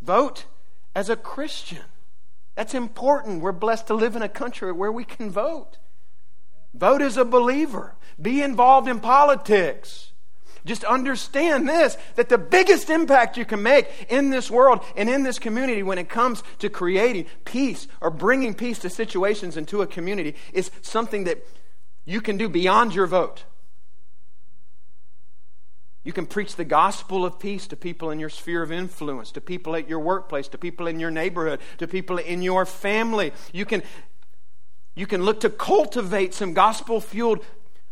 Vote 0.02 0.46
as 0.96 1.10
a 1.10 1.16
Christian. 1.16 1.82
That's 2.56 2.76
important. 2.76 3.42
We're 3.42 3.52
blessed 3.52 3.88
to 3.88 3.96
live 3.96 4.16
in 4.16 4.22
a 4.22 4.30
country 4.30 4.72
where 4.72 4.92
we 4.92 5.04
can 5.04 5.32
vote. 5.32 5.78
Vote 6.74 7.02
as 7.02 7.18
a 7.18 7.26
believer. 7.26 7.96
Be 8.22 8.42
involved 8.42 8.88
in 8.88 9.00
politics. 9.00 10.12
Just 10.66 10.84
understand 10.86 11.68
this 11.68 11.98
that 12.16 12.30
the 12.30 12.38
biggest 12.38 12.90
impact 12.90 13.38
you 13.38 13.46
can 13.46 13.62
make 13.62 13.88
in 14.10 14.30
this 14.30 14.50
world 14.50 14.82
and 14.96 15.10
in 15.10 15.24
this 15.24 15.40
community 15.40 15.84
when 15.84 15.98
it 15.98 16.08
comes 16.08 16.42
to 16.60 16.70
creating 16.70 17.26
peace 17.44 17.88
or 18.00 18.10
bringing 18.10 18.54
peace 18.54 18.80
to 18.80 18.90
situations 18.90 19.58
into 19.58 19.82
a 19.82 19.88
community 19.88 20.36
is 20.54 20.72
something 20.82 21.26
that 21.26 21.46
you 22.06 22.22
can 22.22 22.38
do 22.38 22.50
beyond 22.50 22.94
your 22.94 23.08
vote. 23.08 23.44
You 26.04 26.12
can 26.12 26.26
preach 26.26 26.58
the 26.58 26.66
gospel 26.66 27.26
of 27.26 27.40
peace 27.40 27.68
to 27.68 27.78
people 27.78 28.12
in 28.12 28.20
your 28.20 28.30
sphere 28.30 28.62
of 28.62 28.72
influence, 28.74 29.32
to 29.32 29.42
people 29.42 29.76
at 29.76 29.88
your 29.88 30.00
workplace, 30.00 30.50
to 30.50 30.58
people 30.58 30.88
in 30.88 31.00
your 31.00 31.12
neighborhood, 31.12 31.62
to 31.78 31.88
people 31.88 32.18
in 32.18 32.42
your 32.42 32.66
family. 32.66 33.32
You 33.54 33.66
can, 33.66 33.84
you 34.96 35.08
can 35.08 35.24
look 35.24 35.40
to 35.42 35.50
cultivate 35.50 36.34
some 36.34 36.54
gospel 36.54 37.00
fueled, 37.00 37.46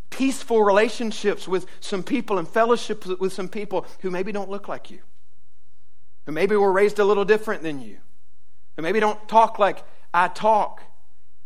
peaceful 0.10 0.62
relationships 0.62 1.48
with 1.48 1.66
some 1.80 2.04
people 2.04 2.38
and 2.38 2.46
fellowship 2.46 3.06
with 3.06 3.32
some 3.32 3.48
people 3.48 3.86
who 4.02 4.12
maybe 4.12 4.34
don't 4.34 4.50
look 4.50 4.68
like 4.68 4.92
you, 4.92 5.00
who 6.26 6.34
maybe 6.34 6.58
were 6.58 6.72
raised 6.72 7.00
a 7.00 7.06
little 7.06 7.26
different 7.26 7.64
than 7.64 7.82
you, 7.82 7.98
who 8.76 8.82
maybe 8.82 9.00
don't 9.00 9.26
talk 9.30 9.58
like 9.58 9.86
I 10.14 10.28
talk. 10.28 10.84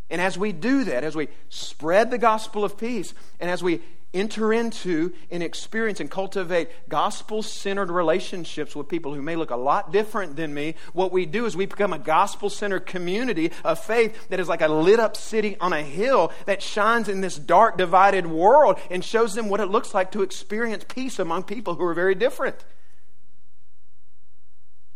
And 0.10 0.22
as 0.22 0.38
we 0.38 0.52
do 0.52 0.84
that, 0.86 1.04
as 1.04 1.16
we 1.16 1.30
spread 1.50 2.12
the 2.12 2.18
gospel 2.18 2.64
of 2.64 2.78
peace, 2.78 3.14
and 3.40 3.50
as 3.50 3.64
we 3.64 3.82
enter 4.16 4.54
into 4.54 5.14
and 5.30 5.44
experience 5.44 6.00
and 6.00 6.10
cultivate 6.10 6.70
gospel 6.88 7.44
centered 7.44 7.92
relationships 7.92 8.76
with 8.76 8.88
people 8.88 9.14
who 9.14 9.22
may 9.22 9.36
look 9.36 9.52
a 9.52 9.56
lot 9.56 9.92
different 9.92 10.36
than 10.38 10.54
me, 10.54 10.76
what 10.94 11.12
we 11.12 11.26
do 11.26 11.46
is 11.46 11.56
we 11.56 11.66
become 11.66 11.92
a 11.92 12.00
gospel 12.00 12.50
centered 12.50 12.86
community 12.86 13.52
of 13.64 13.78
faith 13.78 14.30
that 14.30 14.40
is 14.40 14.48
like 14.48 14.62
a 14.62 14.68
lit 14.68 15.00
up 15.00 15.18
city 15.18 15.58
on 15.60 15.74
a 15.74 15.84
hill 15.84 16.32
that 16.46 16.62
shines 16.62 17.10
in 17.10 17.22
this 17.22 17.38
dark, 17.38 17.78
divided 17.78 18.26
world 18.26 18.80
and 18.90 19.04
shows 19.04 19.36
them 19.36 19.50
what 19.50 19.60
it 19.60 19.68
looks 19.68 19.94
like 19.94 20.12
to 20.12 20.22
experience 20.22 20.86
peace 20.88 21.20
among 21.20 21.44
people 21.44 21.76
who 21.76 21.84
are 21.84 21.94
very 21.94 22.16
different. 22.16 22.64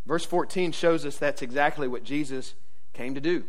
Verse 0.05 0.25
14 0.25 0.71
shows 0.71 1.05
us 1.05 1.17
that's 1.17 1.41
exactly 1.41 1.87
what 1.87 2.03
Jesus 2.03 2.55
came 2.93 3.15
to 3.15 3.21
do. 3.21 3.43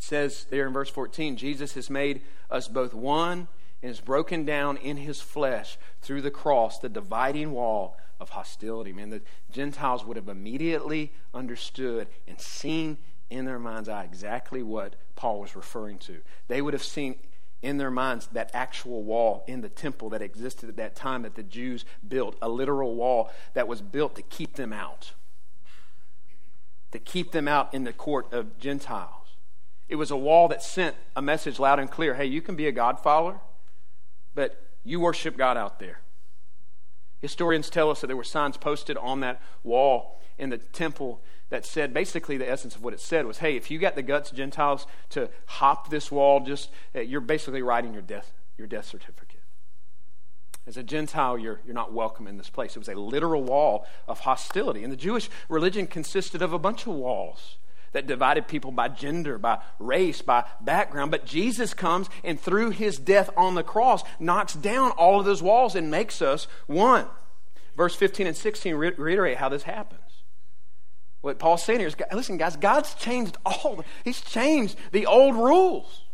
It 0.00 0.04
says 0.04 0.46
there 0.48 0.66
in 0.66 0.72
verse 0.72 0.88
14 0.88 1.36
Jesus 1.36 1.74
has 1.74 1.90
made 1.90 2.22
us 2.50 2.68
both 2.68 2.94
one 2.94 3.48
and 3.82 3.90
has 3.90 4.00
broken 4.00 4.46
down 4.46 4.78
in 4.78 4.96
his 4.96 5.20
flesh 5.20 5.78
through 6.00 6.22
the 6.22 6.30
cross 6.30 6.78
the 6.78 6.88
dividing 6.88 7.52
wall 7.52 7.98
of 8.18 8.30
hostility. 8.30 8.94
Man, 8.94 9.10
the 9.10 9.20
Gentiles 9.52 10.04
would 10.04 10.16
have 10.16 10.28
immediately 10.28 11.12
understood 11.34 12.08
and 12.26 12.40
seen 12.40 12.96
in 13.28 13.44
their 13.44 13.58
mind's 13.58 13.90
eye 13.90 14.04
exactly 14.04 14.62
what 14.62 14.96
Paul 15.16 15.38
was 15.40 15.54
referring 15.54 15.98
to. 15.98 16.22
They 16.48 16.62
would 16.62 16.72
have 16.72 16.82
seen 16.82 17.16
in 17.60 17.76
their 17.76 17.90
minds 17.90 18.26
that 18.32 18.50
actual 18.54 19.02
wall 19.02 19.44
in 19.46 19.60
the 19.60 19.68
temple 19.68 20.08
that 20.10 20.22
existed 20.22 20.70
at 20.70 20.76
that 20.76 20.96
time 20.96 21.22
that 21.22 21.34
the 21.34 21.42
Jews 21.42 21.84
built, 22.06 22.36
a 22.40 22.48
literal 22.48 22.94
wall 22.94 23.30
that 23.52 23.68
was 23.68 23.82
built 23.82 24.16
to 24.16 24.22
keep 24.22 24.54
them 24.54 24.72
out, 24.72 25.12
to 26.92 26.98
keep 26.98 27.32
them 27.32 27.46
out 27.46 27.74
in 27.74 27.84
the 27.84 27.92
court 27.92 28.32
of 28.32 28.58
Gentiles. 28.58 29.19
It 29.90 29.96
was 29.96 30.12
a 30.12 30.16
wall 30.16 30.46
that 30.48 30.62
sent 30.62 30.94
a 31.16 31.20
message 31.20 31.58
loud 31.58 31.80
and 31.80 31.90
clear 31.90 32.14
hey, 32.14 32.24
you 32.24 32.40
can 32.40 32.54
be 32.54 32.68
a 32.68 32.72
God 32.72 33.00
follower, 33.00 33.40
but 34.36 34.62
you 34.84 35.00
worship 35.00 35.36
God 35.36 35.56
out 35.56 35.80
there. 35.80 36.00
Historians 37.20 37.68
tell 37.68 37.90
us 37.90 38.00
that 38.00 38.06
there 38.06 38.16
were 38.16 38.24
signs 38.24 38.56
posted 38.56 38.96
on 38.96 39.18
that 39.20 39.42
wall 39.64 40.20
in 40.38 40.48
the 40.48 40.58
temple 40.58 41.20
that 41.50 41.66
said 41.66 41.92
basically 41.92 42.36
the 42.36 42.48
essence 42.48 42.76
of 42.76 42.84
what 42.84 42.94
it 42.94 43.00
said 43.00 43.26
was 43.26 43.38
hey, 43.38 43.56
if 43.56 43.68
you 43.68 43.80
got 43.80 43.96
the 43.96 44.02
guts, 44.02 44.30
Gentiles, 44.30 44.86
to 45.08 45.28
hop 45.46 45.90
this 45.90 46.12
wall, 46.12 46.38
just 46.38 46.70
uh, 46.94 47.00
you're 47.00 47.20
basically 47.20 47.60
writing 47.60 47.92
your 47.92 48.00
death, 48.00 48.32
your 48.56 48.68
death 48.68 48.86
certificate. 48.86 49.40
As 50.68 50.76
a 50.76 50.84
Gentile, 50.84 51.36
you're, 51.36 51.60
you're 51.66 51.74
not 51.74 51.92
welcome 51.92 52.28
in 52.28 52.38
this 52.38 52.48
place. 52.48 52.76
It 52.76 52.78
was 52.78 52.88
a 52.88 52.94
literal 52.94 53.42
wall 53.42 53.86
of 54.06 54.20
hostility. 54.20 54.84
And 54.84 54.92
the 54.92 54.96
Jewish 54.96 55.28
religion 55.48 55.88
consisted 55.88 56.42
of 56.42 56.52
a 56.52 56.60
bunch 56.60 56.86
of 56.86 56.94
walls 56.94 57.56
that 57.92 58.06
divided 58.06 58.46
people 58.46 58.70
by 58.70 58.88
gender, 58.88 59.38
by 59.38 59.58
race, 59.78 60.22
by 60.22 60.44
background. 60.60 61.10
But 61.10 61.26
Jesus 61.26 61.74
comes 61.74 62.08
and 62.22 62.40
through 62.40 62.70
his 62.70 62.98
death 62.98 63.30
on 63.36 63.54
the 63.54 63.62
cross 63.62 64.02
knocks 64.18 64.54
down 64.54 64.92
all 64.92 65.18
of 65.18 65.26
those 65.26 65.42
walls 65.42 65.74
and 65.74 65.90
makes 65.90 66.22
us 66.22 66.46
one. 66.66 67.06
Verse 67.76 67.94
15 67.94 68.26
and 68.26 68.36
16 68.36 68.74
reiterate 68.74 69.38
how 69.38 69.48
this 69.48 69.64
happens. 69.64 70.00
What 71.20 71.38
Paul's 71.38 71.62
saying 71.62 71.80
here 71.80 71.88
is 71.88 71.96
listen, 72.12 72.38
guys, 72.38 72.56
God's 72.56 72.94
changed 72.94 73.36
all, 73.44 73.84
he's 74.04 74.20
changed 74.20 74.76
the 74.92 75.06
old 75.06 75.34
rules. 75.34 76.04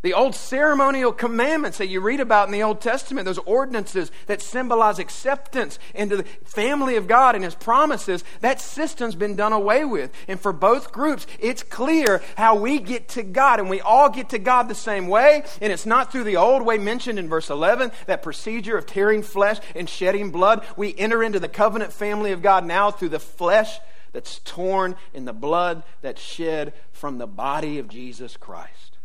The 0.00 0.14
old 0.14 0.36
ceremonial 0.36 1.10
commandments 1.12 1.78
that 1.78 1.88
you 1.88 2.00
read 2.00 2.20
about 2.20 2.46
in 2.46 2.52
the 2.52 2.62
Old 2.62 2.80
Testament, 2.80 3.24
those 3.24 3.38
ordinances 3.38 4.12
that 4.26 4.40
symbolize 4.40 5.00
acceptance 5.00 5.80
into 5.92 6.18
the 6.18 6.22
family 6.44 6.94
of 6.94 7.08
God 7.08 7.34
and 7.34 7.42
His 7.42 7.56
promises, 7.56 8.22
that 8.40 8.60
system's 8.60 9.16
been 9.16 9.34
done 9.34 9.52
away 9.52 9.84
with. 9.84 10.12
And 10.28 10.38
for 10.38 10.52
both 10.52 10.92
groups, 10.92 11.26
it's 11.40 11.64
clear 11.64 12.22
how 12.36 12.54
we 12.54 12.78
get 12.78 13.08
to 13.10 13.24
God. 13.24 13.58
And 13.58 13.68
we 13.68 13.80
all 13.80 14.08
get 14.08 14.28
to 14.28 14.38
God 14.38 14.68
the 14.68 14.74
same 14.76 15.08
way. 15.08 15.42
And 15.60 15.72
it's 15.72 15.86
not 15.86 16.12
through 16.12 16.24
the 16.24 16.36
old 16.36 16.62
way 16.62 16.78
mentioned 16.78 17.18
in 17.18 17.28
verse 17.28 17.50
11, 17.50 17.90
that 18.06 18.22
procedure 18.22 18.78
of 18.78 18.86
tearing 18.86 19.24
flesh 19.24 19.58
and 19.74 19.88
shedding 19.88 20.30
blood. 20.30 20.64
We 20.76 20.96
enter 20.96 21.24
into 21.24 21.40
the 21.40 21.48
covenant 21.48 21.92
family 21.92 22.30
of 22.30 22.40
God 22.40 22.64
now 22.64 22.92
through 22.92 23.08
the 23.08 23.18
flesh 23.18 23.80
that's 24.12 24.38
torn 24.44 24.94
and 25.12 25.26
the 25.26 25.32
blood 25.32 25.82
that's 26.02 26.22
shed 26.22 26.72
from 26.92 27.18
the 27.18 27.26
body 27.26 27.80
of 27.80 27.88
Jesus 27.88 28.36
Christ 28.36 28.97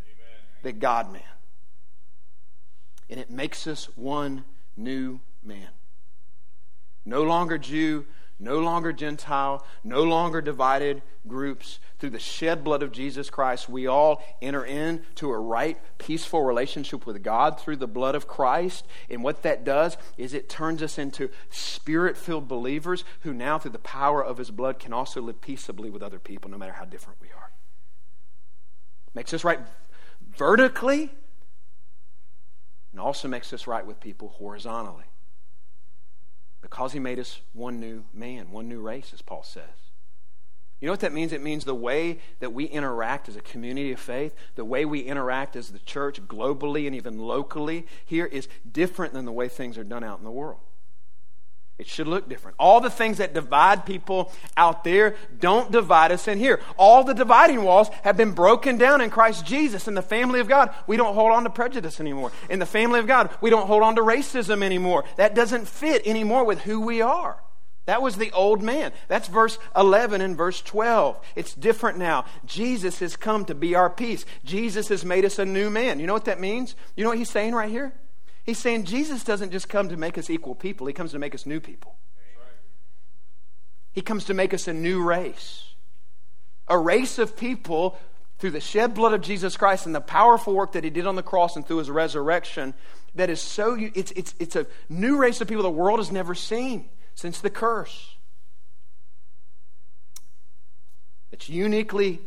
the 0.64 0.72
God 0.72 1.12
man. 1.12 1.22
And 3.10 3.20
it 3.20 3.30
makes 3.30 3.68
us 3.68 3.88
one 3.96 4.44
new 4.76 5.20
man. 5.44 5.70
No 7.06 7.22
longer 7.22 7.58
Jew, 7.58 8.06
no 8.40 8.60
longer 8.60 8.92
Gentile, 8.92 9.66
no 9.84 10.04
longer 10.04 10.42
divided 10.42 11.02
groups. 11.28 11.80
Through 12.00 12.12
the 12.12 12.20
shed 12.20 12.64
blood 12.64 12.82
of 12.82 12.92
Jesus 12.92 13.30
Christ, 13.30 13.70
we 13.70 13.88
all 13.88 14.24
enter 14.42 14.66
into 14.66 15.32
a 15.32 15.40
right, 15.40 15.78
peaceful 15.98 16.42
relationship 16.42 17.06
with 17.06 17.24
God 17.24 17.60
through 17.60 17.78
the 17.78 17.88
blood 17.88 18.16
of 18.16 18.28
Christ. 18.28 18.86
And 19.10 19.24
what 19.24 19.44
that 19.44 19.64
does 19.64 19.98
is 20.18 20.34
it 20.34 20.50
turns 20.50 20.82
us 20.82 20.98
into 20.98 21.30
spirit 21.50 22.18
filled 22.18 22.48
believers 22.48 23.04
who 23.22 23.34
now, 23.34 23.60
through 23.60 23.72
the 23.72 23.80
power 23.80 24.24
of 24.24 24.38
his 24.38 24.52
blood, 24.52 24.80
can 24.80 24.94
also 24.94 25.22
live 25.22 25.42
peaceably 25.42 25.90
with 25.90 26.02
other 26.02 26.20
people, 26.20 26.50
no 26.50 26.58
matter 26.58 26.74
how 26.74 26.86
different 26.86 27.22
we 27.22 27.28
are. 27.28 27.52
Makes 29.14 29.34
us 29.34 29.44
right 29.44 29.60
vertically 30.36 31.12
and 32.92 33.00
also 33.00 33.28
makes 33.28 33.52
us 33.54 33.68
right 33.68 33.86
with 33.86 34.00
people 34.00 34.30
horizontally. 34.30 35.06
Because 36.62 36.94
he 36.94 37.00
made 37.00 37.20
us 37.20 37.42
one 37.54 37.80
new 37.80 38.06
man, 38.14 38.52
one 38.52 38.70
new 38.70 38.80
race, 38.80 39.12
as 39.14 39.22
Paul 39.22 39.44
says. 39.44 39.64
You 40.80 40.88
know 40.88 40.94
what 40.94 41.00
that 41.00 41.14
means? 41.14 41.32
It 41.32 41.42
means 41.42 41.64
the 41.64 41.74
way 41.74 42.20
that 42.40 42.54
we 42.54 42.66
interact 42.66 43.30
as 43.30 43.36
a 43.36 43.42
community 43.42 43.94
of 43.94 44.00
faith, 44.00 44.36
the 44.56 44.66
way 44.66 44.84
we 44.84 45.00
interact 45.00 45.56
as 45.56 45.70
the 45.70 45.80
church 45.80 46.22
globally 46.28 46.86
and 46.86 46.96
even 46.96 47.20
locally 47.20 47.88
here 48.06 48.26
is 48.26 48.50
different 48.70 49.14
than 49.14 49.26
the 49.26 49.32
way 49.32 49.48
things 49.48 49.78
are 49.78 49.86
done 49.86 50.04
out 50.04 50.20
in 50.20 50.26
the 50.26 50.32
world. 50.32 50.60
It 51.80 51.88
should 51.88 52.08
look 52.08 52.30
different. 52.30 52.56
All 52.60 52.82
the 52.82 52.90
things 52.90 53.18
that 53.18 53.34
divide 53.34 53.86
people 53.86 54.32
out 54.56 54.84
there 54.84 55.16
don't 55.40 55.72
divide 55.72 56.12
us 56.12 56.28
in 56.28 56.38
here. 56.38 56.62
All 56.78 57.04
the 57.04 57.16
dividing 57.16 57.64
walls 57.64 57.90
have 58.04 58.16
been 58.16 58.32
broken 58.32 58.78
down 58.78 59.02
in 59.02 59.10
Christ 59.10 59.46
Jesus. 59.46 59.88
In 59.88 59.96
the 59.96 60.04
family 60.04 60.40
of 60.40 60.48
God, 60.48 60.74
we 60.86 60.98
don't 60.98 61.16
hold 61.16 61.32
on 61.32 61.44
to 61.46 61.50
prejudice 61.50 62.00
anymore. 62.00 62.32
In 62.48 62.60
the 62.60 62.68
family 62.68 63.00
of 63.00 63.08
God, 63.08 63.36
we 63.42 63.50
don't 63.50 63.66
hold 63.66 63.82
on 63.82 63.96
to 63.96 64.02
racism 64.02 64.62
anymore. 64.64 65.04
That 65.18 65.34
doesn't 65.34 65.68
fit 65.68 66.06
anymore 66.06 66.44
with 66.44 66.62
who 66.62 66.80
we 66.80 67.02
are. 67.02 67.44
That 67.86 68.02
was 68.02 68.16
the 68.16 68.32
old 68.32 68.62
man. 68.62 68.94
That's 69.08 69.28
verse 69.28 69.58
11 69.76 70.22
and 70.22 70.38
verse 70.38 70.62
12. 70.62 71.20
It's 71.36 71.54
different 71.54 71.98
now. 71.98 72.26
Jesus 72.46 73.00
has 73.00 73.18
come 73.18 73.46
to 73.46 73.56
be 73.56 73.76
our 73.76 73.90
peace. 73.90 74.26
Jesus 74.46 74.88
has 74.88 75.04
made 75.04 75.26
us 75.26 75.40
a 75.40 75.46
new 75.46 75.70
man. 75.70 76.00
You 76.00 76.08
know 76.08 76.14
what 76.14 76.26
that 76.26 76.40
means? 76.40 76.76
You 76.96 77.04
know 77.04 77.10
what 77.10 77.18
he's 77.18 77.30
saying 77.30 77.56
right 77.56 77.70
here? 77.70 77.94
He's 78.44 78.60
saying 78.60 78.84
Jesus 78.84 79.24
doesn't 79.24 79.52
just 79.52 79.70
come 79.70 79.90
to 79.90 79.98
make 79.98 80.18
us 80.18 80.30
equal 80.30 80.56
people, 80.56 80.88
He 80.88 80.94
comes 80.94 81.12
to 81.12 81.20
make 81.20 81.34
us 81.34 81.46
new 81.46 81.60
people. 81.60 81.96
He 83.94 84.02
comes 84.02 84.26
to 84.26 84.34
make 84.34 84.54
us 84.54 84.68
a 84.68 84.74
new 84.74 85.04
race. 85.04 85.76
A 86.68 86.78
race 86.78 87.20
of 87.20 87.38
people 87.38 87.98
through 88.40 88.52
the 88.52 88.60
shed 88.60 88.96
blood 88.96 89.14
of 89.14 89.22
Jesus 89.22 89.56
Christ 89.56 89.86
and 89.86 89.94
the 89.94 90.02
powerful 90.02 90.56
work 90.56 90.72
that 90.72 90.84
He 90.84 90.90
did 90.90 91.06
on 91.06 91.16
the 91.16 91.24
cross 91.24 91.56
and 91.56 91.66
through 91.66 91.78
His 91.78 91.90
resurrection 91.90 92.74
that 93.16 93.30
is 93.30 93.40
so, 93.40 93.78
it's, 93.80 94.12
it's, 94.12 94.34
it's 94.40 94.56
a 94.56 94.66
new 94.90 95.18
race 95.18 95.40
of 95.40 95.48
people 95.48 95.64
the 95.64 95.70
world 95.70 96.00
has 96.00 96.12
never 96.12 96.34
seen 96.34 96.90
since 97.16 97.40
the 97.40 97.50
curse. 97.50 98.16
It's 101.32 101.48
uniquely, 101.50 102.20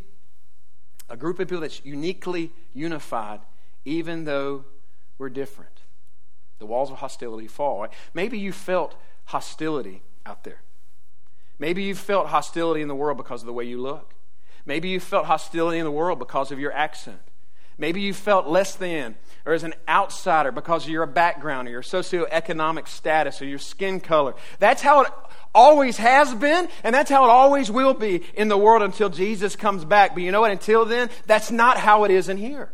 a 1.09 1.17
group 1.17 1.41
of 1.41 1.49
people 1.49 1.61
that's 1.61 1.85
uniquely 1.85 2.53
unified, 2.73 3.41
even 3.85 4.25
though 4.25 4.65
we're 5.19 5.29
different. 5.29 5.81
The 6.59 6.67
walls 6.67 6.91
of 6.91 6.99
hostility 6.99 7.47
fall. 7.47 7.83
Right? 7.83 7.91
Maybe 8.15 8.39
you 8.39 8.53
felt 8.53 8.95
hostility 9.27 10.03
out 10.25 10.45
there. 10.45 10.63
Maybe 11.59 11.83
you 11.83 11.95
felt 11.95 12.29
hostility 12.29 12.83
in 12.83 12.89
the 12.89 12.95
world 12.95 13.17
because 13.17 13.43
of 13.43 13.47
the 13.47 13.53
way 13.53 13.65
you 13.65 13.81
look. 13.81 14.15
Maybe 14.67 14.89
you 14.89 15.01
felt 15.01 15.27
hostility 15.27 15.79
in 15.79 15.85
the 15.85 15.91
world 15.91 16.19
because 16.19 16.51
of 16.51 16.59
your 16.59 16.73
accent. 16.73 17.21
Maybe 17.79 18.01
you 18.01 18.15
felt 18.15 18.47
less 18.47 18.75
than 18.75 19.17
or 19.45 19.53
as 19.53 19.63
an 19.63 19.75
outsider 19.89 20.51
because 20.51 20.85
of 20.85 20.91
your 20.91 21.07
background 21.07 21.69
or 21.69 21.71
your 21.71 21.83
socioeconomic 21.83 22.89
status 22.89 23.41
or 23.43 23.45
your 23.45 23.59
skin 23.59 24.01
color. 24.01 24.35
That's 24.59 24.83
how 24.83 25.03
it 25.03 25.11
always 25.55 25.99
has 25.99 26.35
been, 26.35 26.69
and 26.83 26.95
that's 26.95 27.11
how 27.11 27.25
it 27.25 27.31
always 27.31 27.71
will 27.71 27.95
be 27.95 28.23
in 28.35 28.49
the 28.49 28.57
world 28.57 28.83
until 28.83 29.09
Jesus 29.09 29.57
comes 29.57 29.85
back. 29.85 30.15
But 30.15 30.23
you 30.23 30.33
know 30.33 30.41
what? 30.41 30.51
Until 30.51 30.85
then, 30.85 31.11
that's 31.27 31.51
not 31.51 31.77
how 31.79 32.05
it 32.05 32.11
is 32.11 32.29
in 32.29 32.39
here. 32.39 32.71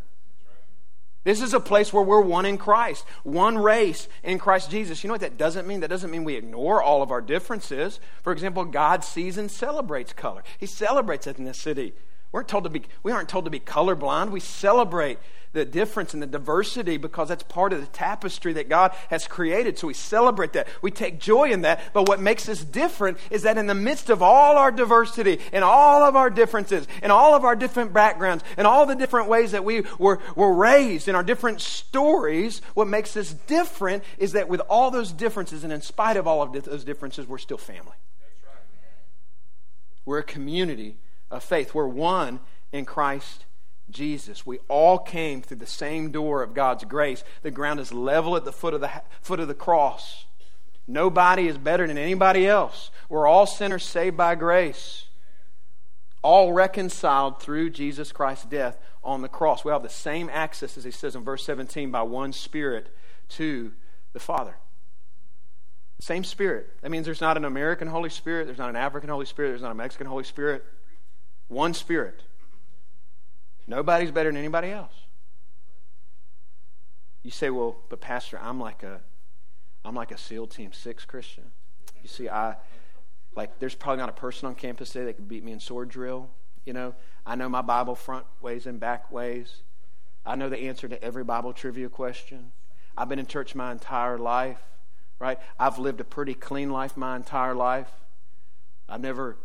This 1.24 1.40
is 1.40 1.54
a 1.54 1.60
place 1.60 1.92
where 1.92 2.02
we're 2.02 2.20
one 2.20 2.46
in 2.46 2.58
Christ, 2.58 3.04
one 3.22 3.56
race 3.56 4.08
in 4.22 4.38
Christ 4.38 4.70
Jesus. 4.70 5.02
You 5.02 5.08
know 5.08 5.14
what 5.14 5.20
that 5.20 5.38
doesn't 5.38 5.66
mean? 5.68 5.80
That 5.80 5.90
doesn't 5.90 6.10
mean 6.10 6.24
we 6.24 6.34
ignore 6.34 6.82
all 6.82 7.02
of 7.02 7.12
our 7.12 7.20
differences. 7.20 8.00
For 8.22 8.32
example, 8.32 8.64
God 8.64 9.04
sees 9.04 9.38
and 9.38 9.50
celebrates 9.50 10.12
color, 10.12 10.42
He 10.58 10.66
celebrates 10.66 11.26
ethnicity. 11.26 11.92
We're 12.32 12.44
told 12.44 12.64
to 12.64 12.70
be, 12.70 12.82
we 13.02 13.12
aren't 13.12 13.28
told 13.28 13.44
to 13.44 13.50
be 13.50 13.60
colorblind. 13.60 14.30
We 14.30 14.40
celebrate 14.40 15.18
the 15.52 15.66
difference 15.66 16.14
and 16.14 16.22
the 16.22 16.26
diversity 16.26 16.96
because 16.96 17.28
that's 17.28 17.42
part 17.42 17.74
of 17.74 17.80
the 17.80 17.86
tapestry 17.88 18.54
that 18.54 18.70
God 18.70 18.92
has 19.10 19.28
created. 19.28 19.78
So 19.78 19.86
we 19.86 19.92
celebrate 19.92 20.54
that. 20.54 20.66
We 20.80 20.90
take 20.90 21.20
joy 21.20 21.50
in 21.50 21.60
that. 21.62 21.82
But 21.92 22.08
what 22.08 22.20
makes 22.20 22.48
us 22.48 22.64
different 22.64 23.18
is 23.30 23.42
that 23.42 23.58
in 23.58 23.66
the 23.66 23.74
midst 23.74 24.08
of 24.08 24.22
all 24.22 24.56
our 24.56 24.72
diversity 24.72 25.40
and 25.52 25.62
all 25.62 26.04
of 26.04 26.16
our 26.16 26.30
differences 26.30 26.88
and 27.02 27.12
all 27.12 27.34
of 27.34 27.44
our 27.44 27.54
different 27.54 27.92
backgrounds 27.92 28.42
and 28.56 28.66
all 28.66 28.86
the 28.86 28.94
different 28.94 29.28
ways 29.28 29.52
that 29.52 29.64
we 29.64 29.82
were, 29.98 30.20
were 30.34 30.54
raised 30.54 31.08
in 31.08 31.14
our 31.14 31.22
different 31.22 31.60
stories, 31.60 32.62
what 32.72 32.88
makes 32.88 33.14
us 33.14 33.34
different 33.46 34.02
is 34.16 34.32
that 34.32 34.48
with 34.48 34.60
all 34.70 34.90
those 34.90 35.12
differences 35.12 35.64
and 35.64 35.72
in 35.72 35.82
spite 35.82 36.16
of 36.16 36.26
all 36.26 36.40
of 36.40 36.52
those 36.64 36.84
differences, 36.84 37.26
we're 37.26 37.36
still 37.36 37.58
family. 37.58 37.92
That's 38.20 38.46
right. 38.46 38.64
We're 40.06 40.20
a 40.20 40.24
community 40.24 40.96
of 41.32 41.42
faith. 41.42 41.74
We're 41.74 41.88
one 41.88 42.38
in 42.70 42.84
Christ 42.84 43.46
Jesus. 43.90 44.46
We 44.46 44.58
all 44.68 44.98
came 44.98 45.42
through 45.42 45.58
the 45.58 45.66
same 45.66 46.10
door 46.10 46.42
of 46.42 46.54
God's 46.54 46.84
grace. 46.84 47.24
The 47.42 47.50
ground 47.50 47.80
is 47.80 47.92
level 47.92 48.36
at 48.36 48.44
the 48.44 48.52
foot 48.52 48.74
of 48.74 48.80
the 48.80 48.90
foot 49.20 49.40
of 49.40 49.48
the 49.48 49.54
cross. 49.54 50.26
Nobody 50.86 51.48
is 51.48 51.58
better 51.58 51.86
than 51.86 51.98
anybody 51.98 52.46
else. 52.46 52.90
We're 53.08 53.26
all 53.26 53.46
sinners 53.46 53.84
saved 53.84 54.16
by 54.16 54.34
grace. 54.34 55.06
All 56.22 56.52
reconciled 56.52 57.40
through 57.40 57.70
Jesus 57.70 58.12
Christ's 58.12 58.44
death 58.46 58.78
on 59.02 59.22
the 59.22 59.28
cross. 59.28 59.64
We 59.64 59.72
have 59.72 59.82
the 59.82 59.88
same 59.88 60.30
access, 60.32 60.76
as 60.76 60.84
he 60.84 60.90
says 60.90 61.16
in 61.16 61.24
verse 61.24 61.44
17, 61.44 61.90
by 61.90 62.02
one 62.02 62.32
Spirit 62.32 62.94
to 63.30 63.72
the 64.12 64.20
Father. 64.20 64.56
Same 66.00 66.24
Spirit. 66.24 66.68
That 66.82 66.90
means 66.90 67.06
there's 67.06 67.20
not 67.20 67.36
an 67.36 67.44
American 67.44 67.88
Holy 67.88 68.10
Spirit, 68.10 68.46
there's 68.46 68.58
not 68.58 68.70
an 68.70 68.76
African 68.76 69.08
Holy 69.08 69.26
Spirit, 69.26 69.50
there's 69.50 69.62
not 69.62 69.72
a 69.72 69.76
Mexican 69.76 70.06
Holy 70.06 70.24
Spirit. 70.24 70.64
One 71.52 71.74
Spirit. 71.74 72.22
Nobody's 73.66 74.10
better 74.10 74.30
than 74.30 74.38
anybody 74.38 74.70
else. 74.70 74.94
You 77.22 77.30
say, 77.30 77.50
well, 77.50 77.76
but 77.88 78.00
Pastor, 78.00 78.38
I'm 78.42 78.58
like 78.58 78.82
a 78.82 79.00
I'm 79.84 79.94
like 79.94 80.10
a 80.10 80.18
SEAL 80.18 80.48
Team 80.48 80.72
Six 80.72 81.04
Christian. 81.04 81.44
You 82.02 82.08
see, 82.08 82.28
I 82.28 82.56
like 83.36 83.58
there's 83.58 83.74
probably 83.74 83.98
not 83.98 84.08
a 84.08 84.12
person 84.12 84.48
on 84.48 84.54
campus 84.54 84.90
today 84.90 85.04
that 85.06 85.14
could 85.14 85.28
beat 85.28 85.44
me 85.44 85.52
in 85.52 85.60
sword 85.60 85.88
drill. 85.88 86.30
You 86.64 86.72
know, 86.72 86.94
I 87.26 87.34
know 87.34 87.48
my 87.48 87.62
Bible 87.62 87.94
front 87.94 88.26
ways 88.40 88.66
and 88.66 88.80
back 88.80 89.10
ways. 89.12 89.62
I 90.24 90.36
know 90.36 90.48
the 90.48 90.58
answer 90.58 90.88
to 90.88 91.02
every 91.02 91.24
Bible 91.24 91.52
trivia 91.52 91.88
question. 91.88 92.52
I've 92.96 93.08
been 93.08 93.18
in 93.18 93.26
church 93.26 93.54
my 93.54 93.72
entire 93.72 94.18
life, 94.18 94.60
right? 95.18 95.38
I've 95.58 95.78
lived 95.78 96.00
a 96.00 96.04
pretty 96.04 96.34
clean 96.34 96.70
life 96.70 96.96
my 96.96 97.16
entire 97.16 97.54
life. 97.54 97.90
I've 98.88 99.00
never, 99.00 99.36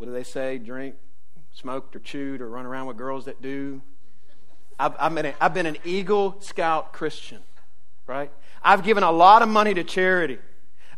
what 0.00 0.06
do 0.06 0.12
they 0.12 0.22
say, 0.22 0.56
drink, 0.56 0.94
smoked 1.52 1.94
or 1.94 1.98
chewed 1.98 2.40
or 2.40 2.48
run 2.48 2.64
around 2.64 2.86
with 2.86 2.96
girls 2.96 3.26
that 3.26 3.42
do. 3.42 3.82
I've, 4.78 4.94
I've, 4.98 5.14
been, 5.14 5.26
a, 5.26 5.34
I've 5.38 5.52
been 5.52 5.66
an 5.66 5.76
Eagle 5.84 6.40
Scout 6.40 6.94
Christian, 6.94 7.40
right? 8.06 8.32
I've 8.62 8.82
given 8.82 9.02
a 9.02 9.12
lot 9.12 9.42
of 9.42 9.50
money 9.50 9.74
to 9.74 9.84
charity. 9.84 10.38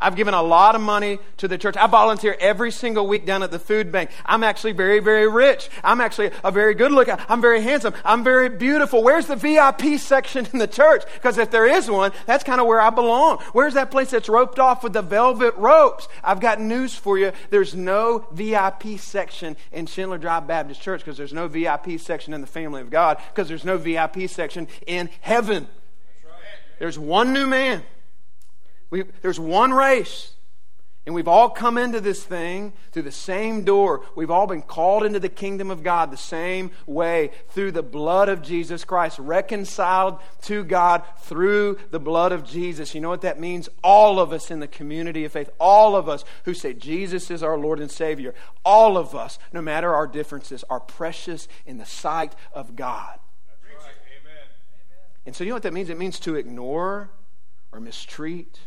I've 0.03 0.17
given 0.17 0.35
a 0.35 0.43
lot 0.43 0.75
of 0.75 0.81
money 0.81 1.19
to 1.39 1.49
the 1.49 1.57
church. 1.57 1.77
I 1.77 1.87
volunteer 1.87 2.37
every 2.41 2.71
single 2.71 3.07
week 3.07 3.25
down 3.25 3.43
at 3.43 3.51
the 3.51 3.59
food 3.59 3.93
bank. 3.93 4.11
I'm 4.27 4.43
actually 4.43 4.73
very, 4.73 4.99
very 4.99 5.29
rich. 5.29 5.71
I'm 5.85 6.01
actually 6.01 6.31
a 6.43 6.51
very 6.51 6.75
good 6.75 6.93
looking. 6.93 7.17
I'm 7.29 7.41
very 7.41 7.61
handsome. 7.63 7.95
I'm 8.05 8.25
very 8.25 8.49
beautiful. 8.49 9.03
Where's 9.03 9.27
the 9.27 9.37
VIP 9.37 9.99
section 9.99 10.47
in 10.53 10.59
the 10.59 10.67
church? 10.67 11.05
Because 11.15 11.39
if 11.39 11.51
there 11.51 11.67
is 11.67 11.91
one, 11.91 12.13
that's 12.27 12.45
kind 12.45 12.61
of 12.61 12.67
where 12.67 12.81
I 12.81 12.91
belong. 12.91 13.39
Where's 13.53 13.75
that 13.75 13.91
place 13.91 14.11
that's 14.11 14.29
roped 14.29 14.59
off 14.59 14.83
with 14.83 14.93
the 14.93 15.03
velvet 15.03 15.55
ropes? 15.57 16.09
I've 16.23 16.41
got 16.41 16.61
news 16.61 16.95
for 16.95 17.19
you. 17.19 17.33
There's 17.51 17.75
no 17.75 18.27
VIP 18.33 18.99
section 18.99 19.57
in 19.71 19.87
Shindler 19.87 20.21
Drive 20.21 20.47
Baptist 20.47 20.81
Church 20.81 21.01
because 21.01 21.17
there's 21.17 21.33
no 21.33 21.49
VIP 21.49 22.01
section 22.01 22.35
in 22.35 22.41
the 22.41 22.47
family 22.47 22.81
of 22.81 22.91
God 22.91 23.19
because 23.33 23.49
there's 23.49 23.65
no 23.65 23.79
VIP 23.79 24.29
section 24.29 24.69
in 24.87 25.11
heaven. 25.21 25.69
There's 26.79 26.99
one 26.99 27.33
new 27.33 27.47
man. 27.47 27.85
We, 28.93 29.05
there's 29.23 29.41
one 29.41 29.73
race. 29.73 30.35
And 31.07 31.15
we've 31.15 31.27
all 31.27 31.49
come 31.49 31.79
into 31.79 31.99
this 31.99 32.23
thing 32.23 32.75
through 32.93 33.03
the 33.03 33.11
same 33.11 33.65
door. 33.65 34.05
We've 34.15 34.31
all 34.31 34.47
been 34.47 34.63
called 34.63 35.03
into 35.03 35.19
the 35.19 35.31
kingdom 35.31 35.71
of 35.71 35.83
God 35.83 36.13
the 36.13 36.17
same 36.17 36.71
way 36.87 37.31
through 37.49 37.73
the 37.73 37.83
blood 37.83 38.29
of 38.29 38.43
Jesus 38.43 38.85
Christ, 38.85 39.19
reconciled 39.19 40.21
to 40.43 40.63
God 40.63 41.03
through 41.23 41.79
the 41.91 41.99
blood 41.99 42.33
of 42.33 42.45
Jesus. 42.45 42.95
You 42.95 43.01
know 43.01 43.09
what 43.09 43.23
that 43.23 43.41
means? 43.41 43.69
All 43.83 44.21
of 44.21 44.31
us 44.31 44.51
in 44.51 44.61
the 44.61 44.69
community 44.69 45.25
of 45.25 45.33
faith, 45.33 45.51
all 45.59 45.97
of 45.97 46.07
us 46.07 46.23
who 46.45 46.53
say 46.53 46.75
Jesus 46.75 47.31
is 47.31 47.43
our 47.43 47.59
Lord 47.59 47.81
and 47.81 47.91
Savior, 47.91 48.35
all 48.63 48.99
of 48.99 49.15
us, 49.15 49.39
no 49.55 49.63
matter 49.63 49.93
our 49.93 50.07
differences, 50.07 50.65
are 50.71 50.81
precious 50.81 51.49
in 51.65 51.79
the 51.79 51.87
sight 51.87 52.37
of 52.53 52.77
God. 52.77 53.19
Right. 53.65 53.95
And 55.25 55.35
so, 55.35 55.45
you 55.45 55.51
know 55.51 55.57
what 55.57 55.63
that 55.63 55.73
means? 55.73 55.89
It 55.89 55.99
means 55.99 56.21
to 56.21 56.37
ignore 56.37 57.11
or 57.73 57.81
mistreat 57.81 58.61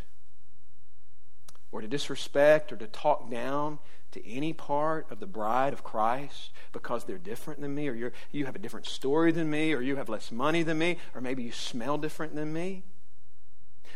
or 1.75 1.81
to 1.81 1.87
disrespect 1.89 2.71
or 2.71 2.77
to 2.77 2.87
talk 2.87 3.29
down 3.29 3.79
to 4.11 4.25
any 4.25 4.53
part 4.53 5.05
of 5.11 5.19
the 5.19 5.27
bride 5.27 5.73
of 5.73 5.83
Christ 5.83 6.51
because 6.71 7.03
they're 7.03 7.17
different 7.17 7.59
than 7.59 7.75
me, 7.75 7.89
or 7.89 7.93
you 7.93 8.11
you 8.31 8.45
have 8.45 8.55
a 8.55 8.59
different 8.59 8.85
story 8.85 9.33
than 9.33 9.49
me, 9.49 9.73
or 9.73 9.81
you 9.81 9.97
have 9.97 10.07
less 10.07 10.31
money 10.31 10.63
than 10.63 10.77
me, 10.77 10.97
or 11.13 11.19
maybe 11.19 11.43
you 11.43 11.51
smell 11.51 11.97
different 11.97 12.33
than 12.33 12.53
me, 12.53 12.83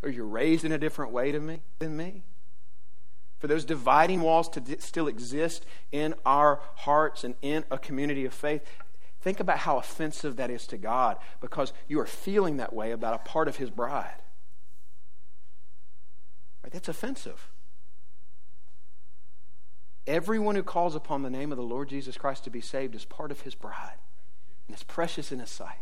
or 0.03 0.09
you're 0.09 0.25
raised 0.25 0.65
in 0.65 0.73
a 0.73 0.77
different 0.77 1.13
way 1.13 1.31
to 1.31 1.39
me, 1.39 1.61
than 1.79 1.95
me. 1.95 2.23
For 3.37 3.47
those 3.47 3.63
dividing 3.63 4.19
walls 4.19 4.49
to 4.49 4.81
still 4.81 5.07
exist 5.07 5.65
in 5.93 6.15
our 6.25 6.59
hearts 6.75 7.23
and 7.23 7.35
in 7.41 7.63
a 7.71 7.77
community 7.77 8.25
of 8.25 8.33
faith, 8.33 8.61
think 9.21 9.39
about 9.39 9.59
how 9.59 9.77
offensive 9.77 10.35
that 10.35 10.51
is 10.51 10.67
to 10.67 10.77
God 10.77 11.15
because 11.39 11.71
you 11.87 11.97
are 12.01 12.05
feeling 12.05 12.57
that 12.57 12.73
way 12.73 12.91
about 12.91 13.13
a 13.13 13.19
part 13.19 13.47
of 13.47 13.55
His 13.55 13.69
bride. 13.69 14.21
Right? 16.61 16.73
That's 16.73 16.89
offensive. 16.89 17.49
Everyone 20.09 20.55
who 20.55 20.63
calls 20.63 20.95
upon 20.95 21.21
the 21.21 21.29
name 21.29 21.51
of 21.51 21.57
the 21.59 21.63
Lord 21.63 21.87
Jesus 21.87 22.17
Christ 22.17 22.43
to 22.45 22.49
be 22.49 22.61
saved 22.61 22.95
is 22.95 23.05
part 23.05 23.29
of 23.29 23.41
his 23.41 23.53
bride. 23.53 23.99
And 24.67 24.73
it's 24.73 24.81
precious 24.81 25.31
in 25.31 25.37
his 25.37 25.51
sight. 25.51 25.77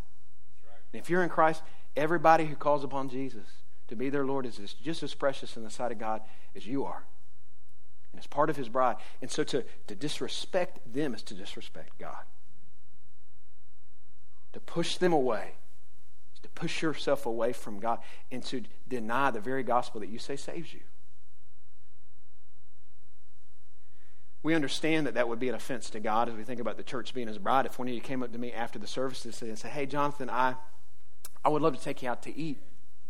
And 0.92 1.02
if 1.02 1.10
you're 1.10 1.24
in 1.24 1.30
Christ, 1.30 1.64
everybody 1.96 2.44
who 2.44 2.58
calls 2.58 2.84
upon 2.84 3.08
Jesus 3.08 3.46
to 3.88 3.96
be 3.96 4.10
their 4.10 4.26
Lord 4.26 4.46
is 4.46 4.58
just 4.84 5.02
as 5.02 5.14
precious 5.14 5.56
in 5.56 5.64
the 5.64 5.70
sight 5.70 5.94
of 5.94 5.98
God 5.98 6.20
as 6.58 6.68
you 6.68 6.84
are. 6.84 7.06
And 8.12 8.20
it's 8.20 8.28
part 8.28 8.50
of 8.50 8.58
his 8.58 8.68
bride. 8.68 8.98
And 9.22 9.32
so 9.32 9.46
to, 9.46 9.64
to 9.88 9.96
disrespect 9.96 10.94
them 10.94 11.14
is 11.14 11.24
to 11.24 11.34
disrespect 11.34 11.98
God. 11.98 12.26
To 14.52 14.60
push 14.60 14.98
them 14.98 15.14
away 15.14 15.52
is 16.34 16.42
to 16.42 16.50
push 16.50 16.82
yourself 16.82 17.26
away 17.26 17.54
from 17.54 17.80
God 17.80 18.00
and 18.30 18.44
to 18.48 18.64
deny 18.90 19.32
the 19.32 19.40
very 19.40 19.64
gospel 19.64 20.02
that 20.02 20.10
you 20.10 20.20
say 20.20 20.36
saves 20.36 20.74
you. 20.74 20.82
We 24.44 24.54
understand 24.54 25.08
that 25.08 25.16
that 25.16 25.28
would 25.28 25.40
be 25.40 25.50
an 25.50 25.56
offense 25.56 25.90
to 25.92 26.00
God 26.00 26.30
as 26.30 26.36
we 26.36 26.44
think 26.44 26.60
about 26.60 26.78
the 26.78 26.84
church 26.84 27.14
being 27.14 27.28
his 27.28 27.38
bride. 27.38 27.66
If 27.66 27.80
one 27.80 27.88
of 27.88 27.94
you 27.94 28.02
came 28.02 28.24
up 28.24 28.32
to 28.32 28.38
me 28.38 28.54
after 28.54 28.80
the 28.80 28.88
services 28.88 29.42
and 29.42 29.58
said, 29.58 29.72
Hey, 29.72 29.86
Jonathan, 29.86 30.30
I, 30.30 30.56
I 31.44 31.50
would 31.50 31.62
love 31.62 31.76
to 31.76 31.84
take 31.84 32.02
you 32.02 32.10
out 32.10 32.22
to 32.24 32.38
eat. 32.38 32.62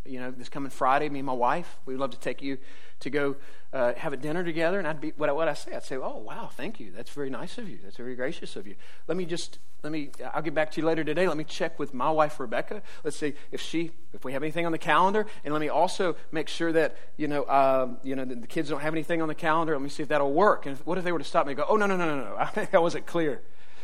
You 0.08 0.20
know, 0.20 0.32
this 0.32 0.50
coming 0.50 0.70
Friday, 0.70 1.10
me 1.10 1.20
and 1.20 1.26
my 1.26 1.34
wife, 1.34 1.80
we 1.86 1.93
would 1.93 2.02
love 2.02 2.12
to 2.12 2.20
take 2.20 2.41
you 2.41 2.58
to 3.02 3.10
go 3.10 3.36
uh, 3.74 3.93
have 3.93 4.13
a 4.13 4.17
dinner 4.17 4.43
together. 4.43 4.80
And 4.80 4.88
I'd 4.88 5.02
be, 5.02 5.13
what, 5.17 5.34
what 5.36 5.48
I 5.48 5.54
say, 5.54 5.76
I'd 5.76 5.84
say, 5.84 5.98
Oh, 5.98 6.17
wow, 6.17 6.50
thank 6.52 6.80
you. 6.80 6.91
That's 6.91 7.10
very 7.10 7.30
nice 7.30 7.58
of 7.58 7.70
you. 7.70 7.80
That's 7.84 7.98
very 7.98 8.15
gracious 8.15 8.56
of 8.56 8.67
you. 8.67 8.76
Let 9.08 9.17
me 9.17 9.26
just 9.26 9.60
let 9.84 9.91
me 9.91 10.10
i'll 10.34 10.41
get 10.41 10.54
back 10.54 10.72
to 10.72 10.82
you 10.82 10.88
later 10.88 11.04
today 11.04 11.28
let 11.28 11.38
me 11.38 11.43
check 11.43 11.78
with 11.78 11.93
my 11.93 12.10
wife 12.10 12.39
rebecca 12.39 12.82
let's 13.04 13.15
see 13.15 13.34
if 13.52 13.62
she 13.62 13.91
if 14.13 14.26
we 14.26 14.34
have 14.34 14.41
anything 14.41 14.65
on 14.65 14.72
the 14.72 14.78
calendar 14.78 15.26
and 15.43 15.54
let 15.54 15.60
me 15.60 15.70
also 15.70 16.15
make 16.32 16.48
sure 16.48 16.72
that 16.72 16.98
you 17.15 17.28
know 17.28 17.48
um, 17.48 17.98
you 18.04 18.15
know 18.15 18.26
the, 18.26 18.36
the, 18.36 18.48
kids 18.48 18.70
don't 18.70 18.82
have 18.82 18.93
anything 18.93 19.22
on 19.22 19.28
the 19.28 19.36
calendar 19.36 19.74
let 19.74 19.82
me 19.82 19.89
see 19.89 20.02
if 20.02 20.10
that'll 20.10 20.34
work 20.34 20.65
and 20.65 20.76
if, 20.76 20.86
what 20.86 20.98
if 20.98 21.04
they 21.04 21.12
were 21.12 21.20
to 21.20 21.26
stop 21.26 21.46
me 21.46 21.52
and 21.52 21.58
go 21.58 21.65
oh 21.70 21.76
no 21.76 21.86
no 21.86 21.96
no 21.96 22.06
no 22.06 22.24
no 22.24 22.36
i 22.38 22.46
think 22.48 22.72
that 22.72 22.82
wasn't 22.82 23.06
clear 23.06 23.41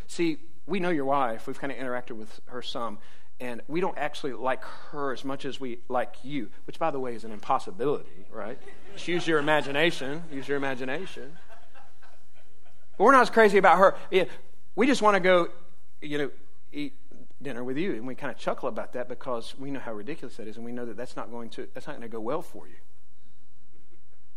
see 0.08 0.38
we 0.66 0.80
know 0.80 0.90
your 0.90 1.06
wife 1.06 1.48
we've 1.48 1.60
kind 1.60 1.72
of 1.72 1.78
interacted 1.78 2.18
with 2.18 2.42
her 2.48 2.62
some 2.62 2.98
and 3.40 3.62
we 3.68 3.82
don't 3.82 3.98
actually 3.98 4.34
like 4.34 4.64
her 4.92 5.12
as 5.12 5.26
much 5.26 5.46
as 5.46 5.60
we 5.60 5.80
like 5.90 6.16
you, 6.24 6.50
which, 6.66 6.80
by 6.80 6.92
the 6.92 7.00
way, 7.00 7.16
is 7.16 7.24
an 7.24 7.32
impossibility, 7.32 8.26
right? 8.32 8.58
Just 8.94 9.08
use 9.08 9.28
your 9.28 9.40
imagination. 9.40 10.24
Use 10.32 10.48
your 10.48 10.58
imagination. 10.58 11.38
But 12.98 13.04
we're 13.04 13.12
not 13.12 13.24
as 13.24 13.30
crazy 13.30 13.58
about 13.58 13.80
her. 13.80 13.96
We 14.76 14.88
just 14.88 15.02
want 15.02 15.16
to 15.16 15.20
go, 15.20 15.48
you 16.02 16.18
know, 16.18 16.32
eat 16.72 16.94
dinner 17.42 17.64
with 17.64 17.78
you, 17.78 17.94
and 17.94 18.08
we 18.08 18.16
kind 18.16 18.32
of 18.32 18.38
chuckle 18.38 18.70
about 18.70 18.94
that 18.94 19.10
because 19.10 19.54
we 19.60 19.70
know 19.72 19.80
how 19.80 19.94
ridiculous 19.94 20.38
that 20.38 20.48
is, 20.48 20.56
and 20.56 20.66
we 20.66 20.72
know 20.72 20.86
that 20.86 20.96
that's 20.96 21.16
not 21.16 21.30
going 21.30 21.50
to 21.50 21.68
that's 21.74 21.88
not 21.88 21.94
going 21.94 22.10
to 22.10 22.12
go 22.12 22.22
well 22.22 22.42
for 22.42 22.68
you 22.68 22.76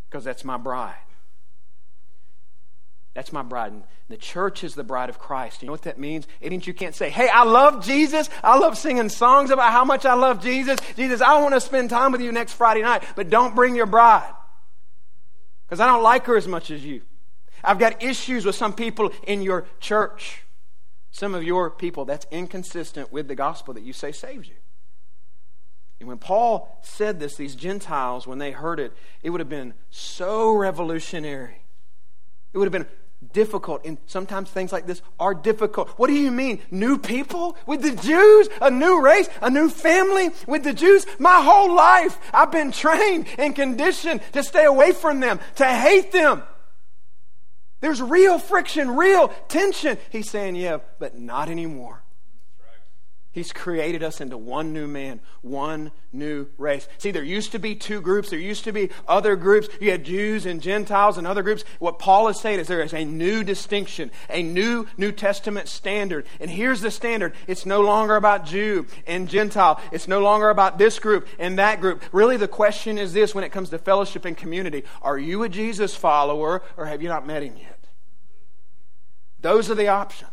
because 0.08 0.24
that's 0.24 0.44
my 0.44 0.56
bride. 0.56 0.94
That's 3.16 3.32
my 3.32 3.42
bride. 3.42 3.72
And 3.72 3.82
the 4.10 4.18
church 4.18 4.62
is 4.62 4.74
the 4.74 4.84
bride 4.84 5.08
of 5.08 5.18
Christ. 5.18 5.62
You 5.62 5.66
know 5.66 5.72
what 5.72 5.84
that 5.84 5.98
means? 5.98 6.26
It 6.42 6.50
means 6.50 6.66
you 6.66 6.74
can't 6.74 6.94
say, 6.94 7.08
hey, 7.08 7.30
I 7.30 7.44
love 7.44 7.82
Jesus. 7.82 8.28
I 8.44 8.58
love 8.58 8.76
singing 8.76 9.08
songs 9.08 9.50
about 9.50 9.72
how 9.72 9.86
much 9.86 10.04
I 10.04 10.12
love 10.12 10.42
Jesus. 10.42 10.78
Jesus, 10.96 11.22
I 11.22 11.40
want 11.40 11.54
to 11.54 11.60
spend 11.62 11.88
time 11.88 12.12
with 12.12 12.20
you 12.20 12.30
next 12.30 12.52
Friday 12.52 12.82
night, 12.82 13.02
but 13.16 13.30
don't 13.30 13.54
bring 13.54 13.74
your 13.74 13.86
bride 13.86 14.30
because 15.66 15.80
I 15.80 15.86
don't 15.86 16.02
like 16.02 16.26
her 16.26 16.36
as 16.36 16.46
much 16.46 16.70
as 16.70 16.84
you. 16.84 17.00
I've 17.64 17.78
got 17.78 18.02
issues 18.02 18.44
with 18.44 18.54
some 18.54 18.74
people 18.74 19.10
in 19.26 19.40
your 19.40 19.66
church. 19.80 20.42
Some 21.10 21.34
of 21.34 21.42
your 21.42 21.70
people, 21.70 22.04
that's 22.04 22.26
inconsistent 22.30 23.10
with 23.10 23.28
the 23.28 23.34
gospel 23.34 23.72
that 23.72 23.82
you 23.82 23.94
say 23.94 24.12
saves 24.12 24.46
you. 24.46 24.56
And 26.00 26.06
when 26.06 26.18
Paul 26.18 26.78
said 26.82 27.18
this, 27.18 27.36
these 27.36 27.54
Gentiles, 27.54 28.26
when 28.26 28.36
they 28.36 28.50
heard 28.50 28.78
it, 28.78 28.92
it 29.22 29.30
would 29.30 29.40
have 29.40 29.48
been 29.48 29.72
so 29.88 30.52
revolutionary. 30.52 31.62
It 32.52 32.58
would 32.58 32.66
have 32.66 32.72
been 32.72 32.86
difficult. 33.32 33.84
And 33.84 33.98
sometimes 34.06 34.50
things 34.50 34.72
like 34.72 34.86
this 34.86 35.02
are 35.18 35.34
difficult. 35.34 35.88
What 35.98 36.08
do 36.08 36.14
you 36.14 36.30
mean? 36.30 36.60
New 36.70 36.98
people 36.98 37.56
with 37.66 37.82
the 37.82 37.94
Jews? 37.94 38.48
A 38.60 38.70
new 38.70 39.02
race? 39.02 39.28
A 39.40 39.50
new 39.50 39.68
family 39.68 40.30
with 40.46 40.64
the 40.64 40.72
Jews? 40.72 41.06
My 41.18 41.42
whole 41.42 41.74
life, 41.74 42.18
I've 42.32 42.52
been 42.52 42.72
trained 42.72 43.26
and 43.38 43.54
conditioned 43.54 44.20
to 44.32 44.42
stay 44.42 44.64
away 44.64 44.92
from 44.92 45.20
them, 45.20 45.40
to 45.56 45.64
hate 45.64 46.12
them. 46.12 46.42
There's 47.80 48.00
real 48.00 48.38
friction, 48.38 48.96
real 48.96 49.28
tension. 49.48 49.98
He's 50.10 50.30
saying, 50.30 50.56
yeah, 50.56 50.78
but 50.98 51.18
not 51.18 51.48
anymore. 51.50 52.02
He's 53.36 53.52
created 53.52 54.02
us 54.02 54.22
into 54.22 54.38
one 54.38 54.72
new 54.72 54.86
man, 54.86 55.20
one 55.42 55.92
new 56.10 56.46
race. 56.56 56.88
See, 56.96 57.10
there 57.10 57.22
used 57.22 57.52
to 57.52 57.58
be 57.58 57.74
two 57.74 58.00
groups. 58.00 58.30
There 58.30 58.38
used 58.38 58.64
to 58.64 58.72
be 58.72 58.88
other 59.06 59.36
groups. 59.36 59.68
You 59.78 59.90
had 59.90 60.04
Jews 60.04 60.46
and 60.46 60.62
Gentiles 60.62 61.18
and 61.18 61.26
other 61.26 61.42
groups. 61.42 61.62
What 61.78 61.98
Paul 61.98 62.28
is 62.28 62.40
saying 62.40 62.60
is 62.60 62.66
there 62.66 62.80
is 62.80 62.94
a 62.94 63.04
new 63.04 63.44
distinction, 63.44 64.10
a 64.30 64.42
new 64.42 64.86
New 64.96 65.12
Testament 65.12 65.68
standard. 65.68 66.24
And 66.40 66.50
here's 66.50 66.80
the 66.80 66.90
standard 66.90 67.34
it's 67.46 67.66
no 67.66 67.82
longer 67.82 68.16
about 68.16 68.46
Jew 68.46 68.86
and 69.06 69.28
Gentile, 69.28 69.82
it's 69.92 70.08
no 70.08 70.20
longer 70.22 70.48
about 70.48 70.78
this 70.78 70.98
group 70.98 71.28
and 71.38 71.58
that 71.58 71.78
group. 71.78 72.02
Really, 72.12 72.38
the 72.38 72.48
question 72.48 72.96
is 72.96 73.12
this 73.12 73.34
when 73.34 73.44
it 73.44 73.52
comes 73.52 73.68
to 73.68 73.78
fellowship 73.78 74.24
and 74.24 74.34
community 74.34 74.82
are 75.02 75.18
you 75.18 75.42
a 75.42 75.50
Jesus 75.50 75.94
follower 75.94 76.62
or 76.78 76.86
have 76.86 77.02
you 77.02 77.10
not 77.10 77.26
met 77.26 77.42
him 77.42 77.58
yet? 77.58 77.84
Those 79.42 79.70
are 79.70 79.74
the 79.74 79.88
options. 79.88 80.30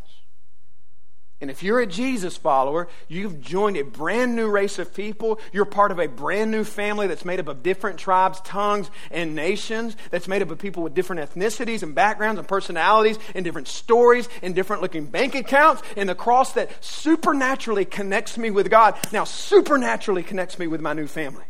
And 1.44 1.52
if 1.52 1.62
you're 1.62 1.82
a 1.82 1.86
Jesus 1.86 2.38
follower, 2.38 2.88
you've 3.10 3.42
joined 3.42 3.76
a 3.76 3.84
brand 3.84 4.34
new 4.34 4.48
race 4.48 4.80
of 4.80 4.94
people. 4.94 5.42
You're 5.52 5.66
part 5.66 5.92
of 5.92 6.00
a 6.00 6.08
brand 6.08 6.52
new 6.52 6.64
family 6.64 7.06
that's 7.06 7.26
made 7.26 7.42
up 7.42 7.50
of 7.50 7.62
different 7.62 8.00
tribes, 8.00 8.40
tongues, 8.46 8.90
and 9.12 9.36
nations, 9.36 9.98
that's 10.10 10.30
made 10.30 10.42
up 10.42 10.52
of 10.52 10.60
people 10.60 10.84
with 10.84 10.94
different 10.94 11.30
ethnicities 11.30 11.84
and 11.84 11.94
backgrounds 11.94 12.40
and 12.40 12.48
personalities 12.48 13.20
and 13.36 13.44
different 13.44 13.68
stories 13.68 14.30
and 14.42 14.56
different 14.56 14.82
looking 14.82 15.06
bank 15.06 15.36
accounts. 15.36 15.84
And 15.98 16.08
the 16.08 16.16
cross 16.16 16.54
that 16.54 16.82
supernaturally 16.82 17.84
connects 17.84 18.38
me 18.38 18.50
with 18.50 18.72
God 18.72 18.96
now 19.12 19.26
supernaturally 19.26 20.24
connects 20.24 20.58
me 20.58 20.68
with 20.68 20.80
my 20.80 20.94
new 20.94 21.08
family 21.08 21.44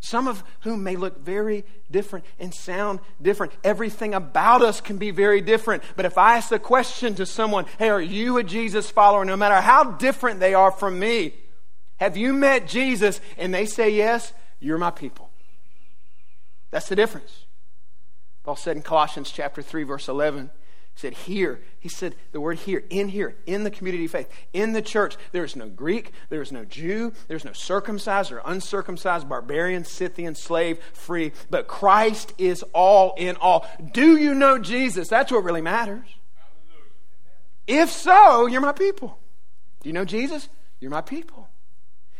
some 0.00 0.28
of 0.28 0.44
whom 0.60 0.84
may 0.84 0.96
look 0.96 1.20
very 1.20 1.64
different 1.90 2.24
and 2.38 2.54
sound 2.54 3.00
different. 3.20 3.52
Everything 3.64 4.14
about 4.14 4.62
us 4.62 4.80
can 4.80 4.96
be 4.96 5.10
very 5.10 5.40
different. 5.40 5.82
But 5.96 6.04
if 6.04 6.16
I 6.16 6.36
ask 6.36 6.50
the 6.50 6.58
question 6.58 7.14
to 7.16 7.26
someone, 7.26 7.66
hey, 7.78 7.88
are 7.88 8.00
you 8.00 8.38
a 8.38 8.44
Jesus 8.44 8.90
follower? 8.90 9.24
No 9.24 9.36
matter 9.36 9.60
how 9.60 9.92
different 9.92 10.40
they 10.40 10.54
are 10.54 10.70
from 10.70 10.98
me, 10.98 11.34
have 11.96 12.16
you 12.16 12.32
met 12.32 12.68
Jesus? 12.68 13.20
And 13.36 13.52
they 13.52 13.66
say 13.66 13.90
yes, 13.90 14.32
you're 14.60 14.78
my 14.78 14.90
people. 14.90 15.30
That's 16.70 16.88
the 16.88 16.96
difference. 16.96 17.46
Paul 18.44 18.56
said 18.56 18.76
in 18.76 18.82
Colossians 18.82 19.30
chapter 19.30 19.62
3, 19.62 19.82
verse 19.82 20.08
11, 20.08 20.44
he 20.44 20.48
said, 20.98 21.14
here, 21.14 21.60
he 21.78 21.88
said 21.88 22.16
the 22.32 22.40
word 22.40 22.58
here, 22.58 22.82
in 22.90 23.08
here, 23.08 23.36
in 23.46 23.62
the 23.62 23.70
community 23.70 24.06
of 24.06 24.10
faith, 24.10 24.28
in 24.52 24.72
the 24.72 24.82
church, 24.82 25.16
there 25.30 25.44
is 25.44 25.54
no 25.54 25.68
Greek, 25.68 26.10
there 26.28 26.42
is 26.42 26.50
no 26.50 26.64
Jew, 26.64 27.12
there's 27.28 27.44
no 27.44 27.52
circumcised 27.52 28.32
or 28.32 28.42
uncircumcised, 28.44 29.28
barbarian, 29.28 29.84
Scythian, 29.84 30.34
slave, 30.34 30.80
free, 30.92 31.30
but 31.50 31.68
Christ 31.68 32.34
is 32.36 32.64
all 32.72 33.14
in 33.16 33.36
all. 33.36 33.64
Do 33.92 34.16
you 34.16 34.34
know 34.34 34.58
Jesus? 34.58 35.08
That's 35.08 35.30
what 35.30 35.44
really 35.44 35.60
matters. 35.60 36.08
If 37.68 37.90
so, 37.90 38.46
you're 38.46 38.60
my 38.60 38.72
people. 38.72 39.18
Do 39.82 39.88
you 39.88 39.92
know 39.92 40.04
Jesus? 40.04 40.48
You're 40.80 40.90
my 40.90 41.02
people. 41.02 41.48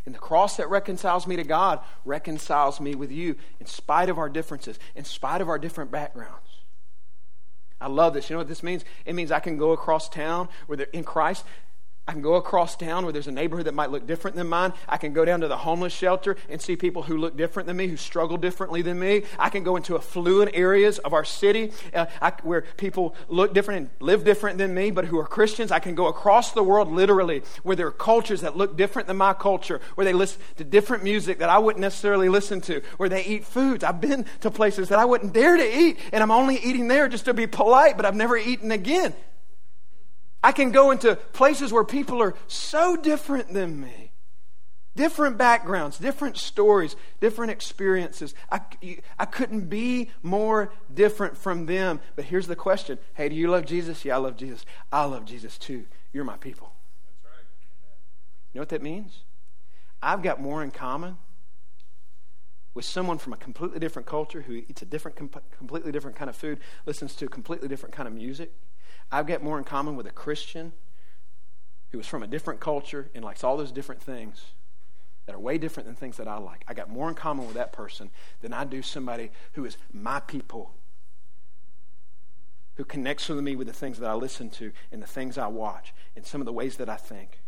And 0.07 0.15
the 0.15 0.21
cross 0.21 0.57
that 0.59 0.71
reconciles 0.71 1.27
me 1.27 1.35
to 1.35 1.45
God 1.45 1.81
reconciles 2.05 2.81
me 2.81 2.95
with 2.95 3.11
you 3.11 3.35
in 3.59 3.67
spite 3.67 4.09
of 4.09 4.19
our 4.19 4.29
differences, 4.29 4.79
in 4.95 5.05
spite 5.05 5.41
of 5.41 5.49
our 5.49 5.59
different 5.59 5.91
backgrounds. 5.91 6.48
I 7.81 7.89
love 7.89 8.15
this. 8.15 8.29
You 8.29 8.35
know 8.35 8.41
what 8.41 8.49
this 8.49 8.63
means? 8.63 8.85
It 9.05 9.15
means 9.15 9.31
I 9.31 9.41
can 9.41 9.57
go 9.57 9.73
across 9.73 10.09
town 10.09 10.49
where 10.67 10.77
they're 10.77 10.87
in 10.93 11.05
Christ 11.05 11.45
I 12.09 12.13
can 12.13 12.23
go 12.23 12.37
across 12.37 12.75
town 12.75 13.05
where 13.05 13.13
there's 13.13 13.27
a 13.27 13.33
neighborhood 13.33 13.67
that 13.67 13.75
might 13.75 13.91
look 13.91 14.07
different 14.07 14.35
than 14.35 14.49
mine. 14.49 14.73
I 14.89 14.97
can 14.97 15.13
go 15.13 15.27
down 15.27 15.43
to 15.43 15.49
the 15.49 15.59
homeless 15.59 15.93
shelter 15.93 16.39
and 16.49 16.59
see 16.59 16.75
people 16.75 17.03
who 17.03 17.19
look 17.19 17.37
different 17.37 17.67
than 17.67 17.77
me, 17.77 17.87
who 17.87 17.99
struggle 17.99 18.39
differently 18.39 18.81
than 18.81 18.99
me. 18.99 19.25
I 19.39 19.51
can 19.51 19.63
go 19.63 19.77
into 19.77 19.95
affluent 19.95 20.53
areas 20.55 20.99
of 21.01 21.13
our 21.13 21.27
city 21.27 21.71
uh, 21.93 22.07
I, 22.23 22.31
where 22.45 22.63
people 22.79 23.15
look 23.29 23.53
different 23.53 23.81
and 23.81 23.91
live 24.01 24.25
different 24.25 24.57
than 24.57 24.73
me, 24.73 24.91
but 24.91 25.05
who 25.05 25.19
are 25.19 25.27
Christians. 25.27 25.71
I 25.71 25.81
can 25.81 25.95
go 25.95 26.07
across 26.07 26.53
the 26.53 26.63
world 26.63 26.91
literally 26.91 27.43
where 27.63 27.77
there 27.77 27.89
are 27.89 27.93
cultures 27.93 28.41
that 28.41 28.57
look 28.57 28.79
different 28.79 29.07
than 29.07 29.19
my 29.19 29.35
culture, 29.35 29.79
where 29.95 30.07
they 30.07 30.15
listen 30.15 30.41
to 30.57 30.65
different 30.65 31.05
music 31.05 31.41
that 31.41 31.51
I 31.51 31.59
wouldn't 31.59 31.83
necessarily 31.83 32.31
listen 32.31 32.63
to, 32.63 32.81
where 32.97 33.11
they 33.11 33.23
eat 33.23 33.45
foods. 33.45 33.85
I've 33.85 34.01
been 34.01 34.25
to 34.41 34.51
places 34.51 34.89
that 34.89 34.99
I 34.99 35.05
wouldn't 35.05 35.35
dare 35.35 35.59
to 35.59 35.79
eat, 35.79 35.99
and 36.11 36.23
I'm 36.23 36.31
only 36.31 36.57
eating 36.57 36.89
there 36.89 37.07
just 37.07 37.27
to 37.27 37.35
be 37.35 37.47
polite, 37.47 37.99
but 37.99 38.07
I've 38.07 38.17
never 38.17 38.39
eaten 38.39 38.73
again. 38.73 39.13
I 40.43 40.53
can 40.53 40.71
go 40.71 40.91
into 40.91 41.17
places 41.17 41.73
where 41.73 41.85
people 41.85 42.23
are 42.23 42.35
so 42.47 42.97
different 42.97 43.53
than 43.53 43.81
me. 43.81 44.13
Different 44.95 45.39
backgrounds, 45.39 45.99
different 45.99 46.37
stories, 46.37 46.97
different 47.21 47.53
experiences. 47.53 48.35
I, 48.51 48.61
I 49.19 49.27
couldn't 49.27 49.69
be 49.69 50.11
more 50.23 50.73
different 50.93 51.37
from 51.37 51.67
them. 51.67 52.01
But 52.17 52.25
here's 52.25 52.49
the 52.49 52.57
question 52.57 52.99
Hey, 53.15 53.29
do 53.29 53.37
you 53.37 53.49
love 53.49 53.65
Jesus? 53.65 54.05
Yeah, 54.05 54.17
I 54.17 54.19
love 54.19 54.37
Jesus. 54.37 54.65
I 54.91 55.05
love 55.05 55.25
Jesus 55.25 55.57
too. 55.57 55.85
You're 56.13 56.25
my 56.25 56.37
people. 56.37 56.73
That's 57.07 57.37
right. 57.37 57.45
You 58.53 58.59
know 58.59 58.63
what 58.63 58.71
that 58.71 58.83
means? 58.83 59.23
I've 60.03 60.23
got 60.23 60.41
more 60.41 60.63
in 60.63 60.71
common 60.71 61.17
with 62.75 62.85
someone 62.85 63.19
from 63.19 63.33
a 63.33 63.37
completely 63.37 63.79
different 63.81 64.07
culture 64.07 64.43
who 64.43 64.55
eats 64.55 64.83
a 64.83 64.87
different, 64.87 65.17
completely 65.57 65.93
different 65.93 66.17
kind 66.17 66.29
of 66.31 66.37
food, 66.37 66.59
listens 66.87 67.15
to 67.17 67.27
a 67.27 67.29
completely 67.29 67.69
different 67.69 67.95
kind 67.95 68.07
of 68.07 68.15
music 68.15 68.53
I've 69.11 69.27
got 69.27 69.43
more 69.43 69.59
in 69.59 69.65
common 69.65 69.97
with 69.97 70.07
a 70.07 70.11
Christian 70.11 70.73
who 71.91 72.01
is 72.01 72.07
from 72.07 72.23
a 72.23 72.27
different 72.27 72.61
culture 72.61 73.11
and 73.15 73.25
likes 73.25 73.43
all 73.43 73.57
those 73.57 73.73
different 73.73 74.03
things 74.03 74.53
that 75.27 75.35
are 75.35 75.39
way 75.39 75.59
different 75.59 75.87
than 75.87 75.97
things 75.97 76.17
that 76.19 76.29
I 76.29 76.39
like. 76.39 76.65
I 76.69 76.75
got 76.75 76.91
more 76.91 77.09
in 77.09 77.15
common 77.15 77.47
with 77.47 77.55
that 77.57 77.73
person 77.73 78.11
than 78.41 78.53
I 78.53 78.65
do 78.65 78.83
somebody 78.83 79.31
who 79.53 79.65
is 79.65 79.77
my 79.93 80.21
people, 80.21 80.75
who 82.75 82.85
connects 82.85 83.29
with 83.29 83.39
me 83.41 83.57
with 83.57 83.67
the 83.67 83.73
things 83.73 83.99
that 83.99 84.09
I 84.09 84.15
listen 84.15 84.51
to 84.51 84.73
and 84.93 85.03
the 85.03 85.07
things 85.07 85.39
I 85.39 85.47
watch 85.49 85.95
and 86.17 86.27
some 86.27 86.41
of 86.41 86.47
the 86.47 86.53
ways 86.53 86.77
that 86.77 86.89
I 86.89 86.97
think. 86.97 87.41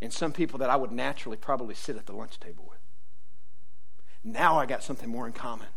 And 0.00 0.12
some 0.12 0.32
people 0.32 0.58
that 0.60 0.70
I 0.70 0.76
would 0.76 0.92
naturally 0.92 1.36
probably 1.36 1.74
sit 1.74 1.96
at 1.96 2.06
the 2.06 2.14
lunch 2.14 2.40
table 2.40 2.66
with. 2.68 2.78
Now 4.22 4.58
I 4.58 4.66
got 4.66 4.82
something 4.82 5.08
more 5.08 5.26
in 5.26 5.32
common 5.32 5.68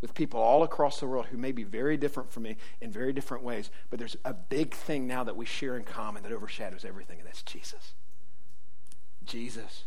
with 0.00 0.14
people 0.14 0.40
all 0.40 0.62
across 0.62 1.00
the 1.00 1.06
world 1.06 1.26
who 1.26 1.36
may 1.36 1.52
be 1.52 1.64
very 1.64 1.96
different 1.96 2.30
from 2.30 2.44
me 2.44 2.56
in 2.80 2.90
very 2.90 3.12
different 3.12 3.42
ways, 3.42 3.70
but 3.90 3.98
there's 3.98 4.16
a 4.24 4.34
big 4.34 4.74
thing 4.74 5.06
now 5.06 5.24
that 5.24 5.36
we 5.36 5.46
share 5.46 5.76
in 5.76 5.84
common 5.84 6.22
that 6.22 6.32
overshadows 6.32 6.84
everything, 6.84 7.18
and 7.18 7.26
that's 7.26 7.42
Jesus. 7.42 7.94
Jesus 9.24 9.84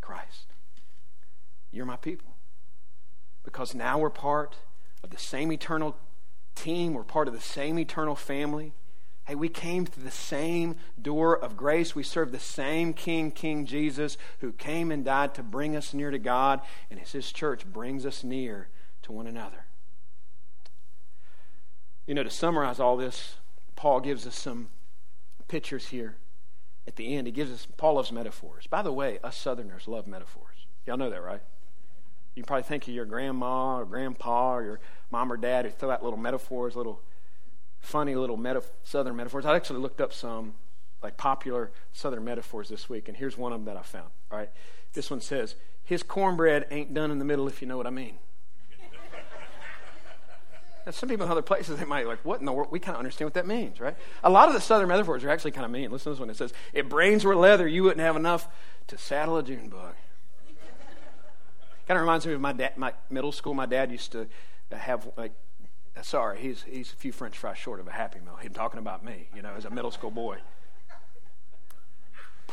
Christ. 0.00 0.46
You're 1.70 1.86
my 1.86 1.96
people. 1.96 2.34
Because 3.44 3.74
now 3.74 3.98
we're 3.98 4.10
part 4.10 4.56
of 5.02 5.10
the 5.10 5.18
same 5.18 5.52
eternal 5.52 5.96
team, 6.54 6.94
we're 6.94 7.04
part 7.04 7.28
of 7.28 7.34
the 7.34 7.40
same 7.40 7.78
eternal 7.78 8.14
family. 8.14 8.72
Hey, 9.26 9.34
we 9.34 9.48
came 9.48 9.86
through 9.86 10.04
the 10.04 10.10
same 10.10 10.76
door 11.00 11.34
of 11.34 11.56
grace. 11.56 11.94
We 11.94 12.02
serve 12.02 12.30
the 12.30 12.38
same 12.38 12.92
King, 12.92 13.30
King 13.30 13.64
Jesus, 13.64 14.18
who 14.40 14.52
came 14.52 14.90
and 14.90 15.02
died 15.02 15.34
to 15.36 15.42
bring 15.42 15.74
us 15.74 15.94
near 15.94 16.10
to 16.10 16.18
God. 16.18 16.60
And 16.90 17.00
as 17.00 17.12
His 17.12 17.32
church 17.32 17.64
brings 17.64 18.04
us 18.04 18.22
near 18.22 18.68
to 19.04 19.12
one 19.12 19.26
another. 19.26 19.64
You 22.06 22.14
know, 22.14 22.22
to 22.22 22.30
summarize 22.30 22.80
all 22.80 22.96
this, 22.96 23.36
Paul 23.76 24.00
gives 24.00 24.26
us 24.26 24.36
some 24.36 24.68
pictures 25.48 25.86
here. 25.88 26.16
at 26.86 26.96
the 26.96 27.16
end, 27.16 27.26
he 27.26 27.32
gives 27.32 27.50
us, 27.50 27.66
Paul 27.78 27.94
loves 27.94 28.12
metaphors. 28.12 28.66
By 28.66 28.82
the 28.82 28.92
way, 28.92 29.18
us 29.24 29.38
Southerners 29.38 29.88
love 29.88 30.06
metaphors. 30.06 30.66
Y'all 30.86 30.98
know 30.98 31.08
that, 31.08 31.22
right? 31.22 31.40
You 32.34 32.42
probably 32.42 32.64
think 32.64 32.86
of 32.86 32.94
your 32.94 33.06
grandma 33.06 33.78
or 33.78 33.86
grandpa 33.86 34.56
or 34.56 34.64
your 34.64 34.80
mom 35.10 35.32
or 35.32 35.38
dad 35.38 35.64
who 35.64 35.70
throw 35.70 35.90
out 35.90 36.04
little 36.04 36.18
metaphors, 36.18 36.76
little 36.76 37.00
funny 37.78 38.14
little 38.16 38.36
meta- 38.36 38.64
Southern 38.82 39.16
metaphors. 39.16 39.46
I 39.46 39.56
actually 39.56 39.80
looked 39.80 40.00
up 40.00 40.12
some 40.12 40.54
like 41.02 41.16
popular 41.16 41.70
Southern 41.92 42.24
metaphors 42.24 42.68
this 42.68 42.88
week, 42.88 43.08
and 43.08 43.16
here's 43.16 43.38
one 43.38 43.52
of 43.52 43.60
them 43.60 43.66
that 43.66 43.78
I 43.78 43.82
found. 43.82 44.10
All 44.30 44.38
right, 44.38 44.50
this 44.94 45.10
one 45.10 45.20
says, 45.20 45.54
"His 45.84 46.02
cornbread 46.02 46.66
ain't 46.70 46.92
done 46.92 47.10
in 47.10 47.18
the 47.18 47.24
middle, 47.24 47.46
if 47.46 47.62
you 47.62 47.68
know 47.68 47.76
what 47.76 47.86
I 47.86 47.90
mean." 47.90 48.18
Some 50.90 51.08
people 51.08 51.24
in 51.24 51.32
other 51.32 51.42
places, 51.42 51.78
they 51.78 51.84
might 51.84 52.02
be 52.02 52.08
like, 52.08 52.24
what 52.24 52.40
in 52.40 52.46
the 52.46 52.52
world? 52.52 52.70
We 52.70 52.78
kind 52.78 52.94
of 52.94 52.98
understand 52.98 53.26
what 53.26 53.34
that 53.34 53.46
means, 53.46 53.80
right? 53.80 53.96
A 54.22 54.30
lot 54.30 54.48
of 54.48 54.54
the 54.54 54.60
southern 54.60 54.88
metaphors 54.88 55.24
are 55.24 55.30
actually 55.30 55.52
kind 55.52 55.64
of 55.64 55.70
mean. 55.70 55.90
Listen 55.90 56.04
to 56.04 56.10
this 56.10 56.20
one. 56.20 56.30
It 56.30 56.36
says, 56.36 56.52
if 56.72 56.88
brains 56.88 57.24
were 57.24 57.34
leather, 57.34 57.66
you 57.66 57.82
wouldn't 57.82 58.00
have 58.00 58.16
enough 58.16 58.48
to 58.88 58.98
saddle 58.98 59.38
a 59.38 59.42
June 59.42 59.68
bug. 59.68 59.94
kind 61.88 61.96
of 61.96 62.00
reminds 62.00 62.26
me 62.26 62.34
of 62.34 62.40
my, 62.40 62.52
dad, 62.52 62.76
my 62.76 62.92
middle 63.08 63.32
school. 63.32 63.54
My 63.54 63.66
dad 63.66 63.90
used 63.90 64.12
to 64.12 64.28
have, 64.70 65.08
like, 65.16 65.32
sorry, 66.02 66.38
he's, 66.38 66.62
he's 66.64 66.92
a 66.92 66.96
few 66.96 67.12
french 67.12 67.38
fries 67.38 67.56
short 67.56 67.80
of 67.80 67.88
a 67.88 67.92
Happy 67.92 68.20
Meal. 68.20 68.38
He's 68.40 68.52
talking 68.52 68.78
about 68.78 69.04
me, 69.04 69.28
you 69.34 69.42
know, 69.42 69.54
as 69.56 69.64
a 69.64 69.70
middle 69.70 69.90
school 69.90 70.10
boy. 70.10 70.38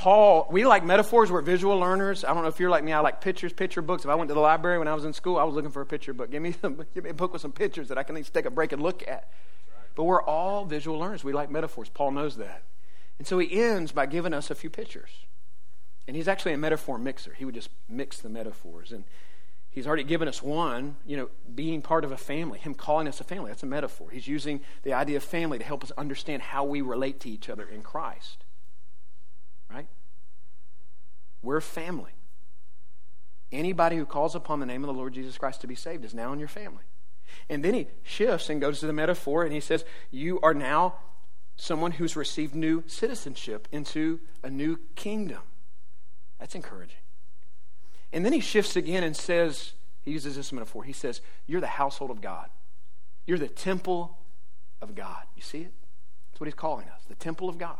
Paul, 0.01 0.47
we 0.49 0.65
like 0.65 0.83
metaphors. 0.83 1.31
We're 1.31 1.41
visual 1.41 1.77
learners. 1.77 2.25
I 2.25 2.33
don't 2.33 2.41
know 2.41 2.49
if 2.49 2.59
you're 2.59 2.71
like 2.71 2.83
me. 2.83 2.91
I 2.91 3.01
like 3.01 3.21
pictures, 3.21 3.53
picture 3.53 3.83
books. 3.83 4.03
If 4.03 4.09
I 4.09 4.15
went 4.15 4.29
to 4.29 4.33
the 4.33 4.39
library 4.39 4.79
when 4.79 4.87
I 4.87 4.95
was 4.95 5.05
in 5.05 5.13
school, 5.13 5.37
I 5.37 5.43
was 5.43 5.53
looking 5.53 5.69
for 5.69 5.79
a 5.79 5.85
picture 5.85 6.11
book. 6.11 6.31
Give 6.31 6.41
me, 6.41 6.55
some, 6.59 6.83
give 6.95 7.03
me 7.03 7.11
a 7.11 7.13
book 7.13 7.31
with 7.31 7.43
some 7.43 7.51
pictures 7.51 7.89
that 7.89 7.99
I 7.99 8.03
can 8.03 8.15
at 8.15 8.21
least 8.21 8.33
take 8.33 8.47
a 8.47 8.49
break 8.49 8.71
and 8.71 8.81
look 8.81 9.07
at. 9.07 9.29
But 9.93 10.05
we're 10.05 10.23
all 10.23 10.65
visual 10.65 10.97
learners. 10.97 11.23
We 11.23 11.33
like 11.33 11.51
metaphors. 11.51 11.87
Paul 11.87 12.09
knows 12.13 12.37
that. 12.37 12.63
And 13.19 13.27
so 13.27 13.37
he 13.37 13.61
ends 13.61 13.91
by 13.91 14.07
giving 14.07 14.33
us 14.33 14.49
a 14.49 14.55
few 14.55 14.71
pictures. 14.71 15.11
And 16.07 16.15
he's 16.15 16.27
actually 16.27 16.53
a 16.53 16.57
metaphor 16.57 16.97
mixer. 16.97 17.35
He 17.35 17.45
would 17.45 17.53
just 17.53 17.69
mix 17.87 18.21
the 18.21 18.29
metaphors. 18.29 18.91
And 18.91 19.03
he's 19.69 19.85
already 19.85 20.03
given 20.03 20.27
us 20.27 20.41
one, 20.41 20.95
you 21.05 21.15
know, 21.15 21.29
being 21.53 21.83
part 21.83 22.05
of 22.05 22.11
a 22.11 22.17
family, 22.17 22.57
him 22.57 22.73
calling 22.73 23.07
us 23.07 23.21
a 23.21 23.23
family. 23.23 23.51
That's 23.51 23.61
a 23.61 23.67
metaphor. 23.67 24.09
He's 24.09 24.27
using 24.27 24.61
the 24.81 24.93
idea 24.93 25.17
of 25.17 25.23
family 25.23 25.59
to 25.59 25.63
help 25.63 25.83
us 25.83 25.91
understand 25.95 26.41
how 26.41 26.63
we 26.63 26.81
relate 26.81 27.19
to 27.19 27.29
each 27.29 27.49
other 27.49 27.67
in 27.67 27.83
Christ. 27.83 28.45
Right? 29.69 29.87
We're 31.41 31.61
family. 31.61 32.11
Anybody 33.51 33.97
who 33.97 34.05
calls 34.05 34.35
upon 34.35 34.59
the 34.59 34.65
name 34.65 34.83
of 34.83 34.87
the 34.87 34.93
Lord 34.93 35.13
Jesus 35.13 35.37
Christ 35.37 35.61
to 35.61 35.67
be 35.67 35.75
saved 35.75 36.05
is 36.05 36.13
now 36.13 36.31
in 36.31 36.39
your 36.39 36.47
family. 36.47 36.83
And 37.49 37.63
then 37.63 37.73
he 37.73 37.87
shifts 38.03 38.49
and 38.49 38.61
goes 38.61 38.79
to 38.79 38.87
the 38.87 38.93
metaphor 38.93 39.43
and 39.43 39.53
he 39.53 39.59
says, 39.59 39.83
You 40.09 40.39
are 40.41 40.53
now 40.53 40.95
someone 41.55 41.91
who's 41.91 42.15
received 42.15 42.55
new 42.55 42.83
citizenship 42.87 43.67
into 43.71 44.19
a 44.43 44.49
new 44.49 44.79
kingdom. 44.95 45.41
That's 46.39 46.55
encouraging. 46.55 46.97
And 48.13 48.25
then 48.25 48.33
he 48.33 48.39
shifts 48.39 48.75
again 48.75 49.03
and 49.03 49.15
says, 49.15 49.73
He 50.01 50.11
uses 50.11 50.35
this 50.35 50.51
metaphor. 50.51 50.83
He 50.83 50.93
says, 50.93 51.21
You're 51.45 51.61
the 51.61 51.67
household 51.67 52.11
of 52.11 52.21
God, 52.21 52.49
you're 53.25 53.37
the 53.37 53.47
temple 53.47 54.17
of 54.81 54.95
God. 54.95 55.23
You 55.35 55.41
see 55.41 55.59
it? 55.59 55.73
That's 56.31 56.39
what 56.39 56.47
he's 56.47 56.55
calling 56.55 56.87
us 56.87 57.01
the 57.07 57.15
temple 57.15 57.49
of 57.49 57.57
God. 57.57 57.77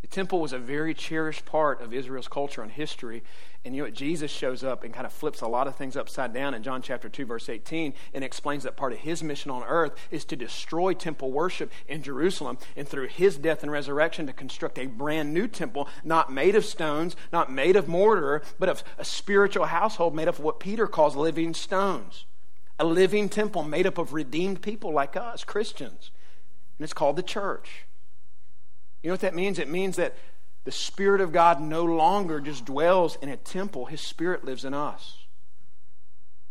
The 0.00 0.06
temple 0.06 0.40
was 0.40 0.54
a 0.54 0.58
very 0.58 0.94
cherished 0.94 1.44
part 1.44 1.82
of 1.82 1.92
Israel's 1.92 2.26
culture 2.26 2.62
and 2.62 2.72
history. 2.72 3.22
And 3.64 3.74
you 3.74 3.82
know 3.82 3.86
what? 3.86 3.94
Jesus 3.94 4.30
shows 4.30 4.64
up 4.64 4.82
and 4.82 4.94
kind 4.94 5.04
of 5.04 5.12
flips 5.12 5.42
a 5.42 5.46
lot 5.46 5.66
of 5.66 5.76
things 5.76 5.94
upside 5.94 6.32
down 6.32 6.54
in 6.54 6.62
John 6.62 6.80
chapter 6.80 7.10
2, 7.10 7.26
verse 7.26 7.50
18, 7.50 7.92
and 8.14 8.24
explains 8.24 8.62
that 8.62 8.78
part 8.78 8.94
of 8.94 9.00
his 9.00 9.22
mission 9.22 9.50
on 9.50 9.62
earth 9.64 9.94
is 10.10 10.24
to 10.26 10.36
destroy 10.36 10.94
temple 10.94 11.30
worship 11.30 11.70
in 11.86 12.02
Jerusalem, 12.02 12.56
and 12.76 12.88
through 12.88 13.08
his 13.08 13.36
death 13.36 13.62
and 13.62 13.70
resurrection, 13.70 14.26
to 14.26 14.32
construct 14.32 14.78
a 14.78 14.86
brand 14.86 15.34
new 15.34 15.46
temple, 15.46 15.86
not 16.02 16.32
made 16.32 16.54
of 16.54 16.64
stones, 16.64 17.14
not 17.30 17.52
made 17.52 17.76
of 17.76 17.86
mortar, 17.86 18.40
but 18.58 18.70
of 18.70 18.82
a 18.96 19.04
spiritual 19.04 19.66
household 19.66 20.14
made 20.14 20.28
up 20.28 20.38
of 20.38 20.44
what 20.44 20.60
Peter 20.60 20.86
calls 20.86 21.14
living 21.14 21.52
stones. 21.52 22.24
A 22.78 22.86
living 22.86 23.28
temple 23.28 23.62
made 23.62 23.86
up 23.86 23.98
of 23.98 24.14
redeemed 24.14 24.62
people 24.62 24.90
like 24.94 25.14
us, 25.14 25.44
Christians. 25.44 26.10
And 26.78 26.84
it's 26.84 26.94
called 26.94 27.16
the 27.16 27.22
church. 27.22 27.84
You 29.02 29.08
know 29.08 29.14
what 29.14 29.20
that 29.20 29.34
means? 29.34 29.58
It 29.58 29.68
means 29.68 29.96
that 29.96 30.14
the 30.64 30.72
Spirit 30.72 31.20
of 31.20 31.32
God 31.32 31.60
no 31.60 31.84
longer 31.84 32.40
just 32.40 32.64
dwells 32.64 33.16
in 33.22 33.28
a 33.28 33.36
temple, 33.36 33.86
His 33.86 34.00
Spirit 34.00 34.44
lives 34.44 34.64
in 34.64 34.74
us. 34.74 35.24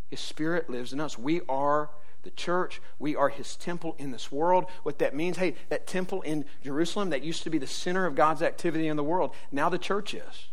His 0.10 0.20
Spirit 0.20 0.70
lives 0.70 0.92
in 0.92 1.00
us. 1.00 1.18
We 1.18 1.42
are 1.48 1.92
the 2.24 2.32
church. 2.32 2.82
We 2.98 3.16
are 3.16 3.30
His 3.30 3.56
temple 3.56 3.96
in 4.00 4.12
this 4.12 4.32
world. 4.32 4.66
What 4.82 5.00
that 5.00 5.16
means, 5.16 5.38
hey, 5.38 5.56
that 5.70 5.86
temple 5.86 6.22
in 6.24 6.46
Jerusalem 6.64 7.12
that 7.12 7.24
used 7.24 7.44
to 7.44 7.52
be 7.52 7.60
the 7.60 7.68
center 7.68 8.06
of 8.08 8.16
God's 8.16 8.42
activity 8.42 8.88
in 8.88 8.98
the 8.98 9.04
world, 9.04 9.34
now 9.52 9.70
the 9.70 9.78
church 9.78 10.16
is. 10.16 10.50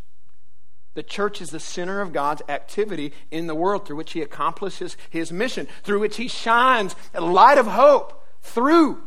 The 0.93 1.03
church 1.03 1.41
is 1.41 1.51
the 1.51 1.61
center 1.61 2.01
of 2.01 2.13
God's 2.13 2.43
activity 2.49 3.13
in 3.31 3.47
the 3.47 3.55
world 3.55 3.87
through 3.87 3.97
which 3.97 4.13
He 4.13 4.23
accomplishes 4.23 4.97
His 5.09 5.33
mission, 5.33 5.67
through 5.83 6.01
which 6.01 6.17
He 6.17 6.29
shines 6.29 6.95
a 7.15 7.21
light 7.23 7.59
of 7.59 7.67
hope 7.67 8.23
through 8.43 9.03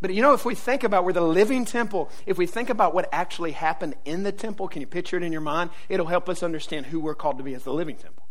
but 0.00 0.14
you 0.14 0.22
know, 0.22 0.32
if 0.32 0.44
we 0.44 0.54
think 0.54 0.84
about 0.84 1.04
we're 1.04 1.12
the 1.12 1.20
living 1.20 1.64
temple, 1.64 2.10
if 2.24 2.38
we 2.38 2.46
think 2.46 2.70
about 2.70 2.94
what 2.94 3.08
actually 3.12 3.52
happened 3.52 3.94
in 4.04 4.22
the 4.22 4.32
temple, 4.32 4.68
can 4.68 4.80
you 4.80 4.86
picture 4.86 5.16
it 5.16 5.22
in 5.22 5.32
your 5.32 5.40
mind? 5.40 5.70
It'll 5.88 6.06
help 6.06 6.28
us 6.28 6.42
understand 6.42 6.86
who 6.86 7.00
we're 7.00 7.14
called 7.14 7.38
to 7.38 7.44
be 7.44 7.54
as 7.54 7.64
the 7.64 7.72
living 7.72 7.96
temple. 7.96 8.24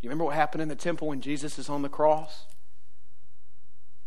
You 0.00 0.08
remember 0.08 0.24
what 0.24 0.34
happened 0.34 0.62
in 0.62 0.68
the 0.68 0.76
temple 0.76 1.08
when 1.08 1.20
Jesus 1.20 1.58
is 1.58 1.68
on 1.68 1.82
the 1.82 1.88
cross? 1.88 2.46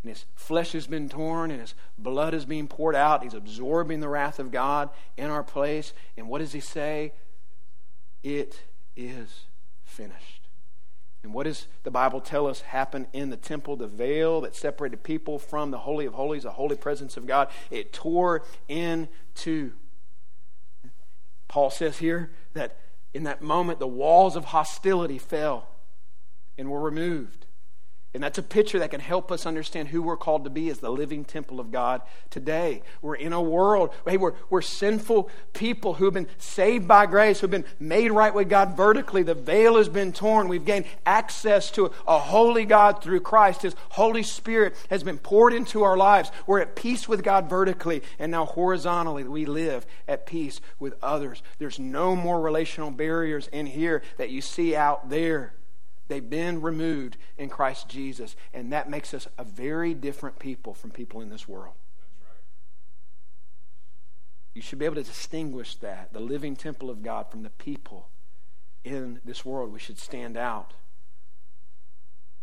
And 0.01 0.09
his 0.09 0.25
flesh 0.35 0.71
has 0.73 0.87
been 0.87 1.07
torn 1.07 1.51
and 1.51 1.61
his 1.61 1.75
blood 1.97 2.33
is 2.33 2.45
being 2.45 2.67
poured 2.67 2.95
out. 2.95 3.23
He's 3.23 3.33
absorbing 3.33 3.99
the 3.99 4.09
wrath 4.09 4.39
of 4.39 4.51
God 4.51 4.89
in 5.17 5.29
our 5.29 5.43
place. 5.43 5.93
And 6.17 6.27
what 6.27 6.39
does 6.39 6.51
he 6.51 6.59
say? 6.59 7.13
It 8.21 8.61
is 8.95 9.45
finished. 9.83 10.42
And 11.23 11.33
what 11.33 11.43
does 11.43 11.67
the 11.83 11.91
Bible 11.91 12.19
tell 12.19 12.47
us 12.47 12.61
happened 12.61 13.07
in 13.13 13.29
the 13.29 13.37
temple? 13.37 13.77
The 13.77 13.87
veil 13.87 14.41
that 14.41 14.55
separated 14.55 15.03
people 15.03 15.39
from 15.39 15.71
the 15.71 15.79
Holy 15.79 16.05
of 16.05 16.13
Holies, 16.13 16.43
the 16.43 16.51
holy 16.51 16.75
presence 16.75 17.15
of 17.15 17.25
God, 17.25 17.47
it 17.71 17.93
tore 17.93 18.43
in 18.67 19.07
two. 19.33 19.71
Paul 21.47 21.69
says 21.69 21.99
here 21.99 22.31
that 22.53 22.77
in 23.13 23.23
that 23.23 23.41
moment 23.41 23.79
the 23.79 23.87
walls 23.87 24.35
of 24.35 24.45
hostility 24.45 25.17
fell 25.17 25.69
and 26.57 26.69
were 26.69 26.81
removed. 26.81 27.45
And 28.13 28.21
that's 28.21 28.37
a 28.37 28.43
picture 28.43 28.77
that 28.77 28.91
can 28.91 28.99
help 28.99 29.31
us 29.31 29.47
understand 29.47 29.87
who 29.87 30.03
we're 30.03 30.17
called 30.17 30.43
to 30.43 30.51
be 30.51 30.69
as 30.69 30.77
the 30.77 30.91
living 30.91 31.25
temple 31.25 31.59
of 31.59 31.71
God 31.71 32.01
today. 32.29 32.83
We're 33.01 33.15
in 33.15 33.33
a 33.33 33.41
world, 33.41 33.91
hey, 34.07 34.17
we're, 34.17 34.33
we're 34.51 34.61
sinful 34.61 35.31
people 35.53 35.95
who've 35.95 36.13
been 36.13 36.27
saved 36.37 36.87
by 36.87 37.07
grace, 37.07 37.39
who've 37.39 37.49
been 37.49 37.65
made 37.79 38.11
right 38.11 38.33
with 38.33 38.49
God 38.49 38.77
vertically. 38.77 39.23
The 39.23 39.33
veil 39.33 39.77
has 39.77 39.89
been 39.89 40.13
torn. 40.13 40.47
We've 40.47 40.63
gained 40.63 40.85
access 41.07 41.71
to 41.71 41.87
a, 41.87 41.91
a 42.07 42.19
holy 42.19 42.65
God 42.65 43.01
through 43.01 43.21
Christ. 43.21 43.63
His 43.63 43.75
Holy 43.89 44.21
Spirit 44.21 44.75
has 44.91 45.03
been 45.03 45.17
poured 45.17 45.53
into 45.53 45.81
our 45.81 45.97
lives. 45.97 46.31
We're 46.45 46.61
at 46.61 46.75
peace 46.75 47.07
with 47.07 47.23
God 47.23 47.49
vertically, 47.49 48.03
and 48.19 48.31
now 48.31 48.45
horizontally 48.45 49.23
we 49.23 49.47
live 49.47 49.87
at 50.07 50.27
peace 50.27 50.61
with 50.77 50.93
others. 51.01 51.41
There's 51.57 51.79
no 51.79 52.15
more 52.15 52.39
relational 52.39 52.91
barriers 52.91 53.49
in 53.51 53.65
here 53.65 54.03
that 54.17 54.29
you 54.29 54.41
see 54.41 54.75
out 54.75 55.09
there. 55.09 55.53
They've 56.13 56.29
been 56.29 56.61
removed 56.61 57.17
in 57.39 57.49
Christ 57.49 57.89
Jesus, 57.89 58.35
and 58.53 58.71
that 58.71 58.87
makes 58.87 59.15
us 59.15 59.27
a 59.35 59.43
very 59.43 59.95
different 59.95 60.37
people 60.37 60.75
from 60.75 60.91
people 60.91 61.21
in 61.21 61.29
this 61.29 61.47
world. 61.47 61.73
You 64.53 64.61
should 64.61 64.77
be 64.77 64.85
able 64.85 64.97
to 64.97 65.03
distinguish 65.03 65.73
that, 65.77 66.13
the 66.13 66.19
living 66.19 66.55
temple 66.55 66.91
of 66.91 67.01
God, 67.01 67.31
from 67.31 67.41
the 67.41 67.49
people 67.49 68.09
in 68.83 69.21
this 69.25 69.43
world. 69.43 69.73
We 69.73 69.79
should 69.79 69.97
stand 69.97 70.37
out. 70.37 70.75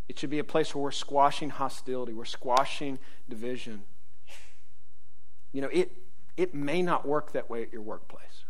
It 0.09 0.19
should 0.19 0.31
be 0.31 0.41
a 0.41 0.45
place 0.45 0.75
where 0.75 0.83
we're 0.83 0.91
squashing 0.91 1.51
hostility, 1.51 2.13
we're 2.13 2.25
squashing 2.25 2.99
division. 3.29 3.85
You 5.53 5.61
know, 5.61 5.69
it, 5.73 5.93
it 6.37 6.57
may 6.57 6.83
not 6.83 7.07
work 7.07 7.31
that 7.35 7.49
way 7.49 7.63
at 7.63 7.73
your 7.73 7.83
workplace, 7.83 8.43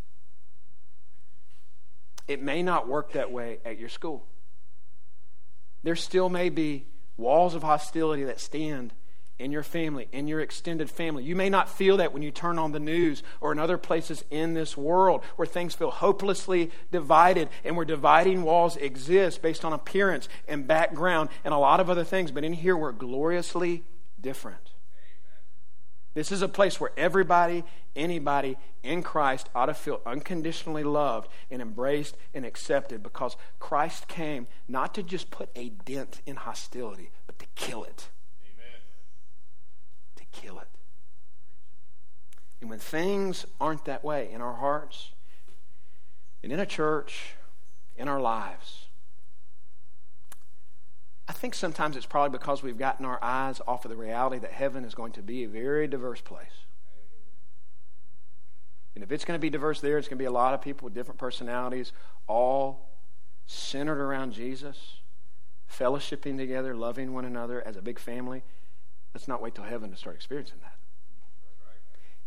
it 2.26 2.40
may 2.40 2.62
not 2.62 2.88
work 2.88 3.12
that 3.12 3.30
way 3.30 3.58
at 3.66 3.78
your 3.78 3.90
school 3.90 4.24
there 5.82 5.96
still 5.96 6.28
may 6.28 6.48
be 6.48 6.86
walls 7.16 7.54
of 7.54 7.62
hostility 7.62 8.24
that 8.24 8.40
stand 8.40 8.92
in 9.40 9.50
your 9.50 9.62
family, 9.62 10.06
in 10.12 10.28
your 10.28 10.40
extended 10.40 10.90
family. 10.90 11.24
You 11.24 11.34
may 11.34 11.48
not 11.48 11.70
feel 11.70 11.96
that 11.96 12.12
when 12.12 12.22
you 12.22 12.30
turn 12.30 12.58
on 12.58 12.72
the 12.72 12.78
news 12.78 13.22
or 13.40 13.52
in 13.52 13.58
other 13.58 13.78
places 13.78 14.22
in 14.30 14.52
this 14.52 14.76
world 14.76 15.22
where 15.36 15.46
things 15.46 15.74
feel 15.74 15.90
hopelessly 15.90 16.70
divided 16.92 17.48
and 17.64 17.74
where 17.74 17.86
dividing 17.86 18.42
walls 18.42 18.76
exist 18.76 19.40
based 19.40 19.64
on 19.64 19.72
appearance 19.72 20.28
and 20.46 20.66
background 20.66 21.30
and 21.42 21.54
a 21.54 21.58
lot 21.58 21.80
of 21.80 21.88
other 21.88 22.04
things. 22.04 22.30
But 22.30 22.44
in 22.44 22.52
here, 22.52 22.76
we're 22.76 22.92
gloriously 22.92 23.82
different. 24.20 24.69
This 26.12 26.32
is 26.32 26.42
a 26.42 26.48
place 26.48 26.80
where 26.80 26.90
everybody, 26.96 27.62
anybody 27.94 28.56
in 28.82 29.02
Christ 29.02 29.48
ought 29.54 29.66
to 29.66 29.74
feel 29.74 30.00
unconditionally 30.04 30.82
loved 30.82 31.30
and 31.50 31.62
embraced 31.62 32.16
and 32.34 32.44
accepted 32.44 33.02
because 33.02 33.36
Christ 33.60 34.08
came 34.08 34.48
not 34.66 34.94
to 34.94 35.02
just 35.02 35.30
put 35.30 35.50
a 35.54 35.68
dent 35.68 36.20
in 36.26 36.36
hostility, 36.36 37.10
but 37.26 37.38
to 37.38 37.46
kill 37.54 37.84
it. 37.84 38.08
Amen. 38.44 38.80
To 40.16 40.24
kill 40.32 40.58
it. 40.58 40.68
And 42.60 42.68
when 42.68 42.80
things 42.80 43.46
aren't 43.60 43.84
that 43.84 44.04
way 44.04 44.30
in 44.32 44.40
our 44.40 44.54
hearts 44.54 45.12
and 46.42 46.52
in 46.52 46.58
a 46.58 46.66
church, 46.66 47.34
in 47.96 48.08
our 48.08 48.20
lives, 48.20 48.86
I 51.30 51.32
think 51.32 51.54
sometimes 51.54 51.96
it's 51.96 52.06
probably 52.06 52.36
because 52.36 52.60
we've 52.60 52.76
gotten 52.76 53.06
our 53.06 53.22
eyes 53.22 53.60
off 53.64 53.84
of 53.84 53.88
the 53.88 53.96
reality 53.96 54.40
that 54.40 54.50
heaven 54.50 54.84
is 54.84 54.96
going 54.96 55.12
to 55.12 55.22
be 55.22 55.44
a 55.44 55.48
very 55.48 55.86
diverse 55.86 56.20
place. 56.20 56.64
And 58.96 59.04
if 59.04 59.12
it's 59.12 59.24
going 59.24 59.38
to 59.38 59.40
be 59.40 59.48
diverse 59.48 59.80
there, 59.80 59.96
it's 59.96 60.08
going 60.08 60.18
to 60.18 60.22
be 60.22 60.26
a 60.26 60.32
lot 60.32 60.54
of 60.54 60.60
people 60.60 60.86
with 60.86 60.92
different 60.92 61.20
personalities, 61.20 61.92
all 62.26 62.88
centered 63.46 64.00
around 64.00 64.32
Jesus, 64.32 64.94
fellowshipping 65.72 66.36
together, 66.36 66.74
loving 66.74 67.14
one 67.14 67.24
another 67.24 67.62
as 67.64 67.76
a 67.76 67.80
big 67.80 68.00
family. 68.00 68.42
Let's 69.14 69.28
not 69.28 69.40
wait 69.40 69.54
till 69.54 69.62
heaven 69.62 69.88
to 69.92 69.96
start 69.96 70.16
experiencing 70.16 70.58
that. 70.62 70.74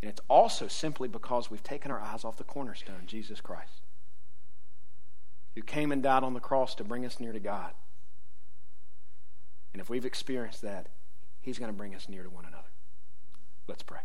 And 0.01 0.09
it's 0.09 0.21
also 0.29 0.69
simply 0.69 1.09
because 1.09 1.51
we've 1.51 1.61
taken 1.61 1.91
our 1.91 1.99
eyes 1.99 2.23
off 2.23 2.37
the 2.37 2.45
cornerstone, 2.45 3.03
Jesus 3.05 3.41
Christ, 3.41 3.81
who 5.55 5.61
came 5.61 5.91
and 5.91 6.01
died 6.01 6.23
on 6.23 6.33
the 6.33 6.39
cross 6.39 6.73
to 6.75 6.85
bring 6.85 7.05
us 7.05 7.19
near 7.19 7.33
to 7.33 7.39
God. 7.41 7.73
And 9.73 9.81
if 9.81 9.89
we've 9.89 10.05
experienced 10.05 10.61
that, 10.61 10.87
He's 11.41 11.59
going 11.59 11.71
to 11.71 11.77
bring 11.77 11.93
us 11.93 12.07
near 12.07 12.23
to 12.23 12.29
one 12.29 12.45
another. 12.45 12.69
Let's 13.67 13.83
pray. 13.83 13.99